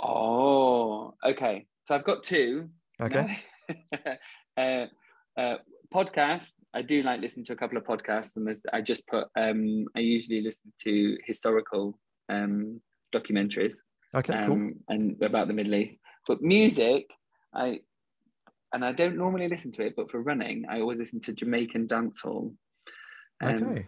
Oh, 0.00 1.14
okay. 1.24 1.66
So 1.86 1.94
I've 1.94 2.04
got 2.04 2.22
two. 2.22 2.68
Okay. 3.00 3.38
uh, 4.56 4.86
uh, 5.36 5.56
podcast. 5.92 6.52
I 6.74 6.82
do 6.82 7.02
like 7.02 7.20
listening 7.20 7.46
to 7.46 7.54
a 7.54 7.56
couple 7.56 7.78
of 7.78 7.84
podcasts, 7.84 8.36
and 8.36 8.46
there's, 8.46 8.64
I 8.72 8.80
just 8.80 9.06
put. 9.08 9.26
Um, 9.36 9.86
I 9.96 10.00
usually 10.00 10.42
listen 10.42 10.72
to 10.82 11.16
historical 11.26 11.98
um, 12.28 12.80
documentaries. 13.12 13.74
Okay, 14.14 14.32
um, 14.32 14.46
cool. 14.46 14.72
And 14.88 15.22
about 15.22 15.48
the 15.48 15.54
Middle 15.54 15.74
East, 15.74 15.96
but 16.26 16.40
music, 16.42 17.06
I 17.54 17.80
and 18.72 18.84
I 18.84 18.92
don't 18.92 19.16
normally 19.16 19.48
listen 19.48 19.72
to 19.72 19.82
it, 19.82 19.94
but 19.96 20.10
for 20.10 20.20
running, 20.20 20.66
I 20.68 20.80
always 20.80 20.98
listen 20.98 21.20
to 21.22 21.32
Jamaican 21.32 21.88
dancehall. 21.88 22.54
Um, 23.42 23.62
okay. 23.62 23.86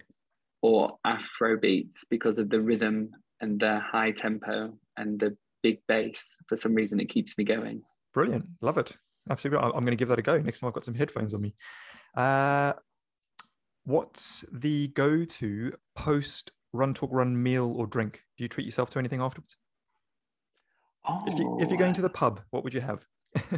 Or 0.63 0.99
Afro 1.05 1.59
beats 1.59 2.05
because 2.09 2.39
of 2.39 2.51
the 2.51 2.61
rhythm 2.61 3.11
and 3.41 3.59
the 3.59 3.81
high 3.81 4.13
tempo 4.13 4.79
and 4.97 5.19
the 5.19 5.37
big 5.63 5.81
bass. 5.89 6.37
For 6.49 6.57
some 6.57 6.75
reason, 6.75 7.01
it 7.01 7.09
keeps 7.09 7.39
me 7.39 7.45
going. 7.45 7.83
Brilliant, 8.13 8.47
love 8.61 8.79
it 8.79 8.97
absolutely. 9.29 9.65
I'm 9.65 9.85
going 9.85 9.87
to 9.87 9.97
give 9.97 10.09
that 10.09 10.19
a 10.19 10.23
go 10.23 10.39
next 10.39 10.61
time 10.61 10.69
I've 10.69 10.75
got 10.75 10.85
some 10.85 10.95
headphones 10.95 11.35
on 11.35 11.41
me. 11.41 11.55
Uh, 12.17 12.73
what's 13.85 14.45
the 14.53 14.89
go-to 14.89 15.73
post 15.95 16.53
run 16.73 16.95
talk 16.95 17.11
run 17.13 17.41
meal 17.41 17.73
or 17.77 17.87
drink? 17.87 18.23
Do 18.39 18.45
you 18.45 18.49
treat 18.49 18.65
yourself 18.65 18.91
to 18.91 18.99
anything 18.99 19.21
afterwards? 19.21 19.57
Oh. 21.07 21.23
If 21.27 21.39
you 21.39 21.59
if 21.61 21.69
you're 21.69 21.79
going 21.79 21.95
to 21.95 22.03
the 22.03 22.11
pub, 22.11 22.41
what 22.51 22.65
would 22.65 22.75
you 22.75 22.81
have? 22.81 23.05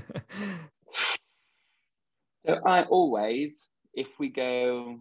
so 2.46 2.54
I 2.66 2.84
always, 2.84 3.66
if 3.94 4.08
we 4.18 4.28
go 4.28 5.00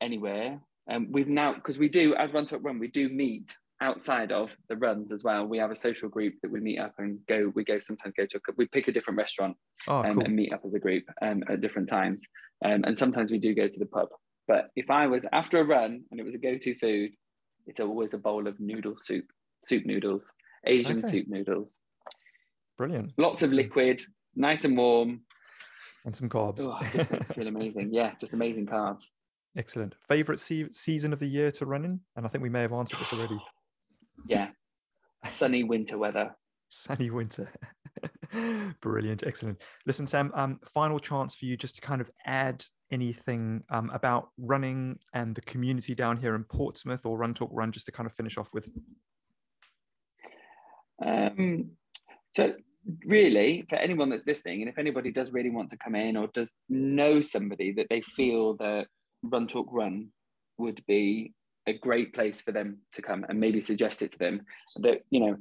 anywhere, 0.00 0.60
and 0.86 1.06
um, 1.06 1.12
we've 1.12 1.28
now 1.28 1.52
because 1.52 1.78
we 1.78 1.88
do 1.88 2.14
as 2.14 2.32
Run 2.32 2.46
Talk 2.46 2.62
Run, 2.62 2.78
we 2.78 2.88
do 2.88 3.08
meet 3.08 3.56
outside 3.80 4.32
of 4.32 4.56
the 4.68 4.76
runs 4.76 5.12
as 5.12 5.24
well, 5.24 5.44
we 5.46 5.58
have 5.58 5.70
a 5.70 5.76
social 5.76 6.08
group 6.08 6.34
that 6.42 6.50
we 6.50 6.60
meet 6.60 6.78
up 6.78 6.94
and 6.98 7.18
go. 7.26 7.52
We 7.54 7.64
go 7.64 7.78
sometimes 7.80 8.14
go 8.14 8.26
to 8.26 8.38
a, 8.38 8.52
we 8.56 8.66
pick 8.66 8.88
a 8.88 8.92
different 8.92 9.18
restaurant 9.18 9.56
oh, 9.88 9.98
um, 9.98 10.14
cool. 10.14 10.24
and 10.24 10.34
meet 10.34 10.52
up 10.52 10.62
as 10.64 10.74
a 10.74 10.78
group 10.78 11.04
um, 11.22 11.42
at 11.48 11.60
different 11.60 11.88
times. 11.88 12.22
Um, 12.64 12.84
and 12.84 12.98
sometimes 12.98 13.30
we 13.30 13.38
do 13.38 13.54
go 13.54 13.68
to 13.68 13.78
the 13.78 13.86
pub. 13.86 14.08
But 14.48 14.70
if 14.76 14.90
I 14.90 15.06
was 15.06 15.26
after 15.32 15.58
a 15.60 15.64
run 15.64 16.04
and 16.10 16.20
it 16.20 16.24
was 16.24 16.34
a 16.34 16.38
go-to 16.38 16.74
food, 16.78 17.12
it's 17.66 17.80
always 17.80 18.14
a 18.14 18.18
bowl 18.18 18.46
of 18.46 18.58
noodle 18.60 18.96
soup, 18.98 19.26
soup 19.64 19.84
noodles, 19.86 20.30
Asian 20.66 20.98
okay. 20.98 21.08
soup 21.08 21.26
noodles. 21.28 21.80
Brilliant. 22.76 23.12
Lots 23.16 23.42
of 23.42 23.52
liquid, 23.52 24.02
nice 24.34 24.64
and 24.64 24.76
warm. 24.76 25.22
And 26.04 26.14
some 26.14 26.28
carbs. 26.28 26.60
Oh, 26.60 26.78
just 26.92 27.10
makes 27.10 27.26
feel 27.28 27.48
amazing. 27.48 27.90
Yeah, 27.92 28.12
just 28.20 28.34
amazing 28.34 28.66
carbs. 28.66 29.04
Excellent. 29.56 29.94
Favorite 30.08 30.40
se- 30.40 30.72
season 30.72 31.12
of 31.12 31.18
the 31.18 31.26
year 31.26 31.50
to 31.52 31.66
run 31.66 31.84
in? 31.84 32.00
And 32.16 32.26
I 32.26 32.28
think 32.28 32.42
we 32.42 32.50
may 32.50 32.62
have 32.62 32.72
answered 32.72 32.98
this 32.98 33.12
already. 33.12 33.38
Yeah. 34.28 34.50
Sunny 35.26 35.64
winter 35.64 35.98
weather. 35.98 36.36
Sunny 36.68 37.10
winter. 37.10 37.50
Brilliant. 38.80 39.24
Excellent. 39.26 39.60
Listen, 39.86 40.06
Sam, 40.06 40.30
um, 40.34 40.60
final 40.72 41.00
chance 41.00 41.34
for 41.34 41.46
you 41.46 41.56
just 41.56 41.74
to 41.74 41.80
kind 41.80 42.00
of 42.00 42.08
add 42.24 42.64
anything 42.92 43.64
um, 43.70 43.90
about 43.92 44.28
running 44.38 44.98
and 45.14 45.34
the 45.34 45.40
community 45.42 45.96
down 45.96 46.16
here 46.16 46.36
in 46.36 46.44
Portsmouth 46.44 47.04
or 47.04 47.18
Run 47.18 47.34
Talk 47.34 47.50
Run 47.52 47.72
just 47.72 47.86
to 47.86 47.92
kind 47.92 48.06
of 48.06 48.14
finish 48.14 48.38
off 48.38 48.48
with. 48.52 48.68
Um, 51.04 51.72
so 52.36 52.54
really 53.04 53.64
for 53.68 53.76
anyone 53.76 54.10
that's 54.10 54.26
listening 54.26 54.60
and 54.60 54.68
if 54.68 54.78
anybody 54.78 55.10
does 55.10 55.32
really 55.32 55.50
want 55.50 55.70
to 55.70 55.76
come 55.78 55.94
in 55.94 56.16
or 56.16 56.28
does 56.28 56.54
know 56.68 57.20
somebody 57.20 57.72
that 57.72 57.86
they 57.88 58.02
feel 58.14 58.56
that 58.56 58.86
run 59.30 59.46
talk 59.46 59.68
run 59.70 60.08
would 60.58 60.84
be 60.86 61.32
a 61.66 61.72
great 61.72 62.14
place 62.14 62.40
for 62.42 62.52
them 62.52 62.78
to 62.92 63.02
come 63.02 63.24
and 63.28 63.40
maybe 63.40 63.60
suggest 63.60 64.02
it 64.02 64.12
to 64.12 64.18
them 64.18 64.42
that 64.76 65.00
you 65.10 65.20
know 65.20 65.36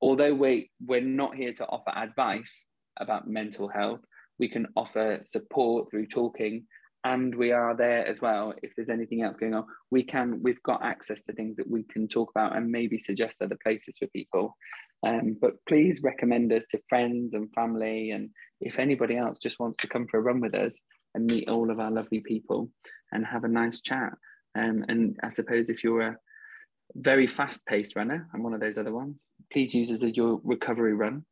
although 0.00 0.34
we 0.34 0.70
we're 0.84 1.00
not 1.00 1.34
here 1.34 1.52
to 1.52 1.66
offer 1.66 1.90
advice 1.90 2.66
about 2.98 3.28
mental 3.28 3.68
health 3.68 4.00
we 4.38 4.48
can 4.48 4.66
offer 4.76 5.18
support 5.22 5.90
through 5.90 6.06
talking 6.06 6.66
and 7.06 7.34
we 7.36 7.52
are 7.52 7.76
there 7.76 8.04
as 8.04 8.20
well. 8.20 8.52
If 8.64 8.74
there's 8.74 8.90
anything 8.90 9.22
else 9.22 9.36
going 9.36 9.54
on 9.54 9.64
we 9.90 10.02
can 10.02 10.42
we've 10.42 10.62
got 10.62 10.84
access 10.84 11.22
to 11.22 11.32
things 11.32 11.56
that 11.56 11.70
we 11.70 11.84
can 11.84 12.08
talk 12.08 12.30
about 12.30 12.56
and 12.56 12.70
maybe 12.70 12.98
suggest 12.98 13.42
other 13.42 13.58
places 13.62 13.96
for 13.98 14.08
people. 14.08 14.56
Um, 15.06 15.36
but 15.40 15.52
please 15.68 16.02
recommend 16.02 16.52
us 16.52 16.64
to 16.70 16.80
friends 16.88 17.34
and 17.34 17.52
family. 17.54 18.10
And 18.10 18.30
if 18.60 18.78
anybody 18.78 19.16
else 19.16 19.38
just 19.38 19.60
wants 19.60 19.76
to 19.78 19.88
come 19.88 20.06
for 20.08 20.18
a 20.18 20.22
run 20.22 20.40
with 20.40 20.54
us 20.54 20.80
and 21.16 21.28
meet 21.28 21.48
all 21.48 21.72
of 21.72 21.80
our 21.80 21.90
lovely 21.90 22.20
people 22.20 22.70
and 23.10 23.26
have 23.26 23.42
a 23.42 23.48
nice 23.48 23.80
chat 23.80 24.12
um, 24.56 24.84
and 24.88 25.16
I 25.24 25.30
suppose 25.30 25.68
if 25.68 25.82
you're 25.82 26.02
a 26.02 26.16
very 26.94 27.26
fast-paced 27.26 27.96
runner. 27.96 28.28
I'm 28.32 28.42
one 28.42 28.54
of 28.54 28.60
those 28.60 28.78
other 28.78 28.92
ones. 28.92 29.26
Please 29.52 29.74
use 29.74 29.90
as 29.90 30.02
your 30.16 30.40
recovery 30.44 30.94
run 30.94 31.24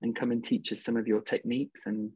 and 0.00 0.16
come 0.16 0.32
and 0.32 0.42
teach 0.42 0.72
us 0.72 0.82
some 0.82 0.96
of 0.96 1.06
your 1.06 1.20
techniques 1.20 1.86
and 1.86 2.10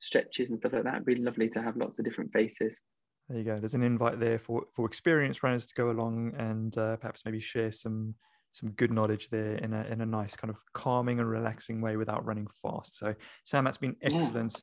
stretches 0.00 0.50
and 0.50 0.58
stuff 0.58 0.72
like 0.72 0.84
that. 0.84 0.94
It'd 0.94 1.06
be 1.06 1.16
lovely 1.16 1.48
to 1.50 1.62
have 1.62 1.76
lots 1.76 1.98
of 1.98 2.04
different 2.04 2.32
faces. 2.32 2.80
There 3.28 3.38
you 3.38 3.44
go. 3.44 3.56
There's 3.56 3.74
an 3.74 3.82
invite 3.82 4.18
there 4.18 4.38
for 4.38 4.64
for 4.74 4.86
experienced 4.86 5.42
runners 5.42 5.66
to 5.66 5.74
go 5.74 5.90
along 5.90 6.32
and 6.38 6.76
uh, 6.78 6.96
perhaps 6.96 7.22
maybe 7.26 7.40
share 7.40 7.70
some 7.70 8.14
some 8.52 8.70
good 8.70 8.90
knowledge 8.90 9.28
there 9.28 9.56
in 9.56 9.74
a 9.74 9.84
in 9.84 10.00
a 10.00 10.06
nice 10.06 10.34
kind 10.34 10.50
of 10.50 10.56
calming 10.72 11.20
and 11.20 11.28
relaxing 11.28 11.82
way 11.82 11.96
without 11.96 12.24
running 12.24 12.46
fast. 12.62 12.96
So 12.96 13.14
Sam, 13.44 13.64
that's 13.64 13.76
been 13.76 13.96
excellent. 14.00 14.54
Yeah. 14.54 14.60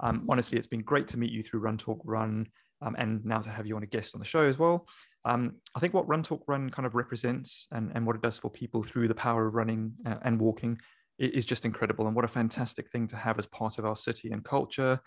Um, 0.00 0.26
honestly, 0.28 0.58
it's 0.58 0.66
been 0.66 0.82
great 0.82 1.08
to 1.08 1.16
meet 1.16 1.30
you 1.30 1.42
through 1.42 1.60
Run 1.60 1.78
Talk 1.78 2.00
Run, 2.04 2.46
um, 2.82 2.94
and 2.98 3.24
now 3.24 3.40
to 3.40 3.50
have 3.50 3.66
you 3.66 3.76
on 3.76 3.82
a 3.82 3.86
guest 3.86 4.14
on 4.14 4.20
the 4.20 4.26
show 4.26 4.44
as 4.44 4.58
well. 4.58 4.86
Um, 5.24 5.56
I 5.74 5.80
think 5.80 5.94
what 5.94 6.08
Run 6.08 6.22
Talk 6.22 6.42
Run 6.46 6.68
kind 6.70 6.86
of 6.86 6.94
represents 6.94 7.66
and, 7.72 7.90
and 7.94 8.06
what 8.06 8.16
it 8.16 8.22
does 8.22 8.38
for 8.38 8.50
people 8.50 8.82
through 8.82 9.08
the 9.08 9.14
power 9.14 9.46
of 9.46 9.54
running 9.54 9.92
uh, 10.06 10.16
and 10.22 10.38
walking 10.38 10.78
is 11.18 11.46
just 11.46 11.64
incredible. 11.64 12.06
And 12.06 12.16
what 12.16 12.24
a 12.24 12.28
fantastic 12.28 12.90
thing 12.90 13.06
to 13.08 13.16
have 13.16 13.38
as 13.38 13.46
part 13.46 13.78
of 13.78 13.84
our 13.84 13.96
city 13.96 14.30
and 14.32 14.44
culture. 14.44 15.00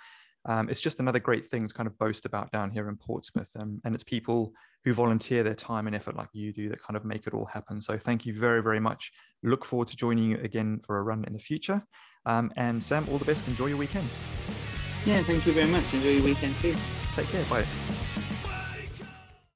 Um, 0.45 0.69
it's 0.69 0.79
just 0.79 1.01
another 1.01 1.19
great 1.19 1.47
thing 1.47 1.67
to 1.67 1.73
kind 1.73 1.87
of 1.87 1.97
boast 1.97 2.25
about 2.25 2.51
down 2.51 2.71
here 2.71 2.87
in 2.87 2.95
Portsmouth. 2.95 3.49
Um, 3.59 3.81
and 3.83 3.93
it's 3.93 4.03
people 4.03 4.53
who 4.85 4.93
volunteer 4.93 5.43
their 5.43 5.55
time 5.55 5.87
and 5.87 5.95
effort 5.95 6.15
like 6.15 6.29
you 6.31 6.53
do 6.53 6.69
that 6.69 6.81
kind 6.81 6.95
of 6.95 7.03
make 7.03 7.27
it 7.27 7.33
all 7.33 7.45
happen. 7.45 7.81
So 7.81 7.97
thank 7.97 8.25
you 8.25 8.33
very, 8.33 8.63
very 8.63 8.79
much. 8.79 9.11
Look 9.43 9.65
forward 9.65 9.89
to 9.89 9.97
joining 9.97 10.31
you 10.31 10.37
again 10.37 10.79
for 10.85 10.97
a 10.97 11.03
run 11.03 11.25
in 11.25 11.33
the 11.33 11.39
future. 11.39 11.83
Um, 12.25 12.51
and 12.55 12.81
Sam, 12.81 13.07
all 13.09 13.19
the 13.19 13.25
best. 13.25 13.47
Enjoy 13.47 13.67
your 13.67 13.77
weekend. 13.77 14.56
Yeah, 15.07 15.23
thank 15.23 15.45
you 15.47 15.53
very 15.53 15.67
much. 15.69 15.93
Enjoy 15.93 16.09
your 16.09 16.23
weekend 16.23 16.57
too. 16.57 16.75
Take 17.15 17.29
care. 17.29 17.45
Bye. 17.45 17.65